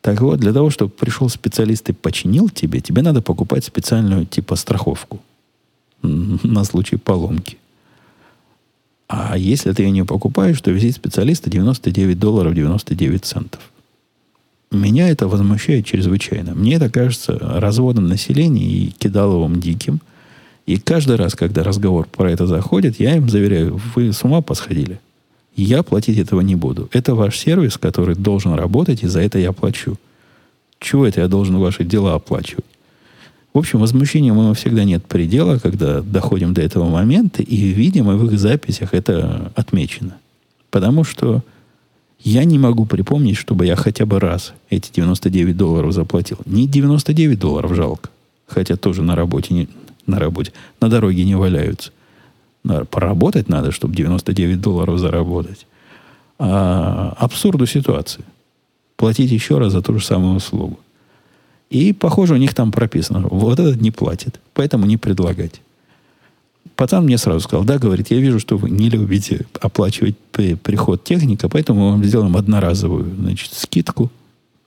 Так 0.00 0.20
вот, 0.20 0.40
для 0.40 0.52
того, 0.52 0.70
чтобы 0.70 0.90
пришел 0.90 1.28
специалист 1.28 1.88
и 1.90 1.92
починил 1.92 2.48
тебе, 2.48 2.80
тебе 2.80 3.02
надо 3.02 3.20
покупать 3.20 3.64
специальную 3.64 4.26
типа 4.26 4.56
страховку 4.56 5.20
на 6.02 6.64
случай 6.64 6.96
поломки. 6.96 7.58
А 9.08 9.36
если 9.36 9.72
ты 9.72 9.82
ее 9.82 9.90
не 9.90 10.04
покупаешь, 10.04 10.60
то 10.60 10.70
визит 10.70 10.94
специалиста 10.94 11.50
99 11.50 12.18
долларов 12.18 12.54
99 12.54 13.24
центов. 13.24 13.60
Меня 14.70 15.08
это 15.08 15.26
возмущает 15.26 15.84
чрезвычайно. 15.84 16.54
Мне 16.54 16.76
это 16.76 16.88
кажется 16.88 17.36
разводом 17.40 18.06
населения 18.06 18.64
и 18.64 18.90
кидаловым 18.92 19.60
диким. 19.60 20.00
И 20.66 20.78
каждый 20.78 21.16
раз, 21.16 21.34
когда 21.34 21.64
разговор 21.64 22.06
про 22.06 22.30
это 22.30 22.46
заходит, 22.46 23.00
я 23.00 23.16
им 23.16 23.28
заверяю, 23.28 23.80
вы 23.96 24.12
с 24.12 24.22
ума 24.22 24.42
посходили. 24.42 25.00
Я 25.56 25.82
платить 25.82 26.18
этого 26.18 26.40
не 26.40 26.54
буду. 26.54 26.88
Это 26.92 27.14
ваш 27.14 27.38
сервис, 27.38 27.76
который 27.76 28.14
должен 28.14 28.54
работать, 28.54 29.02
и 29.02 29.08
за 29.08 29.20
это 29.20 29.38
я 29.38 29.52
плачу. 29.52 29.96
Чего 30.78 31.06
это 31.06 31.20
я 31.20 31.28
должен 31.28 31.58
ваши 31.58 31.84
дела 31.84 32.14
оплачивать? 32.14 32.64
В 33.52 33.58
общем, 33.58 33.80
возмущению 33.80 34.34
моего 34.34 34.54
всегда 34.54 34.84
нет 34.84 35.04
предела, 35.04 35.58
когда 35.58 36.02
доходим 36.02 36.54
до 36.54 36.62
этого 36.62 36.88
момента, 36.88 37.42
и, 37.42 37.56
видимо, 37.56 38.14
в 38.14 38.26
их 38.26 38.38
записях 38.38 38.94
это 38.94 39.52
отмечено. 39.56 40.16
Потому 40.70 41.02
что 41.02 41.42
я 42.20 42.44
не 42.44 42.58
могу 42.58 42.86
припомнить, 42.86 43.36
чтобы 43.36 43.66
я 43.66 43.76
хотя 43.76 44.06
бы 44.06 44.20
раз 44.20 44.52
эти 44.68 44.92
99 44.92 45.56
долларов 45.56 45.92
заплатил. 45.92 46.38
Не 46.46 46.68
99 46.68 47.38
долларов 47.38 47.74
жалко. 47.74 48.10
Хотя 48.46 48.76
тоже 48.76 49.02
на 49.02 49.16
работе, 49.16 49.54
не, 49.54 49.68
на 50.06 50.18
работе, 50.18 50.52
на 50.80 50.88
дороге 50.88 51.24
не 51.24 51.34
валяются. 51.34 51.90
Но 52.62 52.84
поработать 52.84 53.48
надо, 53.48 53.72
чтобы 53.72 53.94
99 53.94 54.60
долларов 54.60 54.98
заработать. 54.98 55.66
А 56.38 57.14
абсурду 57.18 57.66
ситуации. 57.66 58.24
Платить 58.96 59.30
еще 59.30 59.58
раз 59.58 59.72
за 59.72 59.82
ту 59.82 59.98
же 59.98 60.04
самую 60.04 60.36
услугу. 60.36 60.78
И, 61.70 61.92
похоже, 61.92 62.34
у 62.34 62.36
них 62.36 62.52
там 62.52 62.72
прописано, 62.72 63.26
вот 63.30 63.58
этот 63.60 63.80
не 63.80 63.90
платит, 63.90 64.40
поэтому 64.54 64.86
не 64.86 64.96
предлагать. 64.96 65.62
Пацан 66.74 67.04
мне 67.04 67.16
сразу 67.16 67.40
сказал, 67.40 67.64
да, 67.64 67.78
говорит, 67.78 68.10
я 68.10 68.18
вижу, 68.18 68.40
что 68.40 68.56
вы 68.56 68.70
не 68.70 68.90
любите 68.90 69.46
оплачивать 69.60 70.16
при, 70.32 70.54
приход 70.54 71.04
техника, 71.04 71.48
поэтому 71.48 71.80
мы 71.80 71.90
вам 71.92 72.04
сделаем 72.04 72.36
одноразовую 72.36 73.14
значит, 73.18 73.52
скидку. 73.52 74.10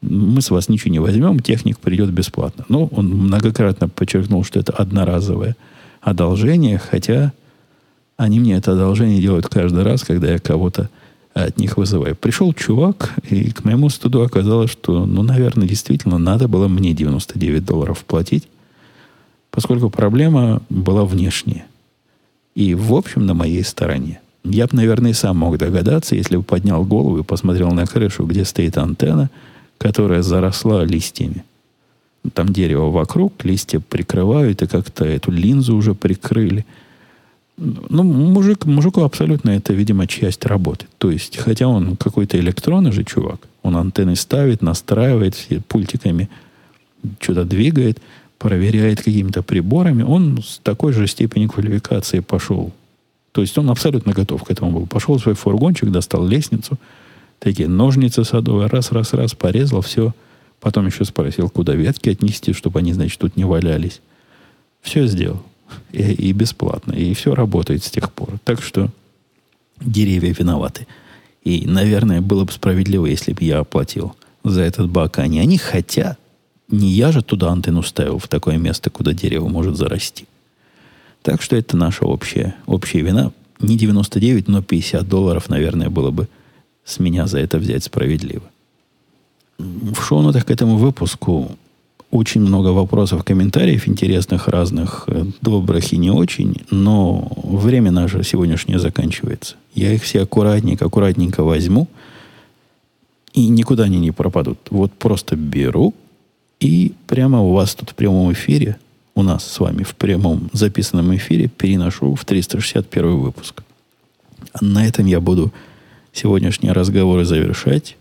Мы 0.02 0.42
с 0.42 0.50
вас 0.50 0.70
ничего 0.70 0.92
не 0.92 1.00
возьмем, 1.00 1.40
техник 1.40 1.80
придет 1.80 2.12
бесплатно. 2.12 2.66
Ну, 2.70 2.90
он 2.94 3.10
многократно 3.10 3.90
подчеркнул, 3.90 4.44
что 4.44 4.60
это 4.60 4.74
одноразовое 4.74 5.56
одолжение, 6.02 6.78
хотя 6.78 7.34
они 8.24 8.40
мне 8.40 8.56
это 8.56 8.74
одолжение 8.74 9.22
делают 9.22 9.48
каждый 9.48 9.84
раз, 9.84 10.04
когда 10.04 10.32
я 10.32 10.40
кого-то 10.40 10.90
от 11.34 11.58
них 11.58 11.78
вызываю. 11.78 12.16
Пришел 12.16 12.54
чувак, 12.54 13.14
и 13.30 13.52
к 13.52 13.64
моему 13.64 13.90
студу 13.90 14.22
оказалось, 14.22 14.72
что, 14.72 15.06
ну, 15.06 15.24
наверное, 15.24 15.68
действительно 15.68 16.18
надо 16.18 16.48
было 16.48 16.68
мне 16.68 16.94
99 16.94 17.66
долларов 17.66 18.04
платить, 18.06 18.48
поскольку 19.52 19.90
проблема 19.90 20.62
была 20.70 21.06
внешняя. 21.06 21.66
И, 22.56 22.76
в 22.76 22.94
общем, 22.94 23.26
на 23.26 23.34
моей 23.34 23.64
стороне. 23.64 24.22
Я 24.44 24.68
бы, 24.68 24.76
наверное, 24.76 25.14
сам 25.14 25.38
мог 25.38 25.58
догадаться, 25.58 26.16
если 26.16 26.36
бы 26.36 26.44
поднял 26.44 26.84
голову 26.84 27.20
и 27.20 27.24
посмотрел 27.24 27.72
на 27.72 27.86
крышу, 27.86 28.26
где 28.26 28.46
стоит 28.46 28.78
антенна, 28.78 29.30
которая 29.78 30.22
заросла 30.22 30.84
листьями. 30.84 31.44
Там 32.34 32.50
дерево 32.50 32.90
вокруг, 32.90 33.44
листья 33.44 33.80
прикрывают, 33.80 34.62
и 34.62 34.68
как-то 34.68 35.06
эту 35.06 35.32
линзу 35.32 35.76
уже 35.76 35.94
прикрыли. 35.94 36.66
Ну, 37.58 38.04
мужик, 38.04 38.66
мужику 38.66 39.02
абсолютно 39.02 39.52
это, 39.52 39.74
видимо, 39.74 40.08
часть 40.08 40.46
работы. 40.46 40.88
То 40.98 41.12
есть, 41.12 41.38
хотя 41.38 41.68
он 41.68 41.96
какой-то 41.98 42.40
электронный 42.40 42.92
же 42.92 43.04
чувак, 43.04 43.48
он 43.62 43.76
антенны 43.76 44.16
ставит, 44.16 44.62
настраивает 44.62 45.36
пультиками, 45.68 46.30
что-то 47.20 47.46
двигает, 47.46 48.00
проверяет 48.40 49.04
какими-то 49.04 49.44
приборами, 49.44 50.04
он 50.04 50.42
с 50.42 50.60
такой 50.64 50.94
же 50.94 51.06
степенью 51.08 51.50
квалификации 51.50 52.20
пошел. 52.22 52.74
То 53.32 53.42
есть 53.42 53.58
он 53.58 53.70
абсолютно 53.70 54.14
готов 54.14 54.44
к 54.44 54.52
этому 54.52 54.72
был. 54.72 54.88
Пошел 54.88 55.18
в 55.18 55.22
свой 55.22 55.36
фургончик, 55.36 55.92
достал 55.92 56.26
лестницу, 56.26 56.78
такие 57.40 57.68
ножницы 57.68 58.24
садовые, 58.24 58.68
раз, 58.68 58.92
раз, 58.92 59.14
раз, 59.14 59.34
порезал, 59.34 59.82
все. 59.82 60.14
Потом 60.60 60.88
еще 60.88 61.06
спросил, 61.06 61.50
куда 61.50 61.74
ветки 61.74 62.10
отнести, 62.10 62.54
чтобы 62.54 62.80
они, 62.80 62.94
значит, 62.94 63.20
тут 63.20 63.36
не 63.36 63.44
валялись. 63.44 64.02
Все 64.82 65.06
сделал. 65.08 65.44
И, 65.92 66.02
и 66.02 66.32
бесплатно. 66.32 66.94
И 66.94 67.14
все 67.14 67.36
работает 67.36 67.84
с 67.84 67.92
тех 67.92 68.12
пор. 68.12 68.30
Так 68.44 68.62
что 68.62 68.90
деревья 69.82 70.34
виноваты. 70.34 70.88
И, 71.44 71.66
наверное, 71.68 72.22
было 72.22 72.46
бы 72.46 72.52
справедливо, 72.52 73.06
если 73.06 73.34
бы 73.34 73.44
я 73.44 73.60
оплатил 73.60 74.16
за 74.44 74.62
этот 74.62 74.90
бак, 74.90 75.20
а 75.20 75.28
не 75.28 75.40
они. 75.40 75.58
Хотя 75.58 76.18
не 76.70 76.90
я 76.90 77.12
же 77.12 77.22
туда 77.22 77.52
антенну 77.52 77.84
ставил, 77.84 78.20
в 78.20 78.28
такое 78.28 78.58
место, 78.58 78.90
куда 78.90 79.14
дерево 79.14 79.48
может 79.48 79.78
зарасти. 79.78 80.26
Так 81.22 81.42
что 81.42 81.56
это 81.56 81.78
наша 81.78 82.06
общая, 82.06 82.56
общая 82.66 83.02
вина. 83.02 83.32
Не 83.60 83.78
99, 83.78 84.48
но 84.48 84.62
50 84.62 85.08
долларов, 85.08 85.50
наверное, 85.50 85.90
было 85.90 86.12
бы 86.12 86.28
с 86.84 87.00
меня 87.00 87.28
за 87.28 87.40
это 87.40 87.58
взять 87.58 87.84
справедливо. 87.84 88.44
В 89.58 90.02
шоу-нотах 90.02 90.46
к 90.46 90.52
этому 90.52 90.78
выпуску 90.78 91.58
очень 92.14 92.42
много 92.42 92.68
вопросов, 92.68 93.24
комментариев 93.24 93.88
интересных, 93.88 94.48
разных, 94.48 95.06
э, 95.08 95.26
добрых 95.42 95.94
и 95.94 95.98
не 95.98 96.12
очень, 96.12 96.62
но 96.70 97.28
время 97.44 97.90
наше 97.90 98.24
сегодняшнее 98.24 98.78
заканчивается. 98.78 99.56
Я 99.74 99.92
их 99.92 100.04
все 100.04 100.22
аккуратненько, 100.22 100.86
аккуратненько 100.86 101.44
возьму, 101.44 101.88
и 103.34 103.48
никуда 103.48 103.86
они 103.86 104.00
не 104.00 104.12
пропадут. 104.12 104.60
Вот 104.70 104.92
просто 104.94 105.36
беру, 105.36 105.96
и 106.60 106.94
прямо 107.08 107.42
у 107.42 107.52
вас 107.52 107.74
тут 107.74 107.90
в 107.90 107.96
прямом 107.96 108.32
эфире, 108.32 108.78
у 109.16 109.24
нас 109.24 109.44
с 109.44 109.60
вами 109.60 109.82
в 109.82 109.96
прямом 109.96 110.52
записанном 110.54 111.16
эфире 111.16 111.48
переношу 111.48 112.14
в 112.14 112.26
361 112.26 113.18
выпуск. 113.18 113.64
На 114.62 114.86
этом 114.86 115.08
я 115.08 115.20
буду 115.20 115.52
сегодняшние 116.12 116.74
разговоры 116.74 117.26
завершать. 117.26 117.98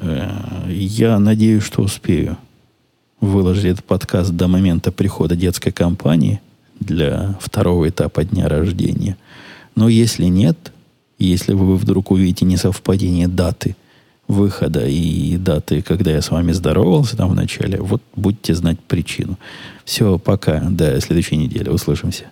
Э, 0.00 0.28
я 0.68 1.20
надеюсь, 1.20 1.62
что 1.62 1.82
успею 1.82 2.36
выложить 3.20 3.64
этот 3.64 3.84
подкаст 3.84 4.30
до 4.30 4.48
момента 4.48 4.92
прихода 4.92 5.36
детской 5.36 5.70
компании 5.70 6.40
для 6.80 7.38
второго 7.40 7.88
этапа 7.88 8.24
дня 8.24 8.48
рождения. 8.48 9.16
Но 9.74 9.88
если 9.88 10.26
нет, 10.26 10.72
если 11.18 11.52
вы 11.52 11.76
вдруг 11.76 12.10
увидите 12.10 12.44
несовпадение 12.44 13.28
даты 13.28 13.76
выхода 14.26 14.86
и 14.86 15.36
даты, 15.36 15.82
когда 15.82 16.10
я 16.10 16.22
с 16.22 16.30
вами 16.30 16.52
здоровался 16.52 17.16
там 17.16 17.30
в 17.30 17.34
начале, 17.34 17.80
вот 17.80 18.02
будете 18.16 18.54
знать 18.54 18.78
причину. 18.80 19.38
Все, 19.84 20.18
пока. 20.18 20.60
До 20.60 21.00
следующей 21.00 21.36
недели. 21.36 21.68
Услышимся. 21.68 22.24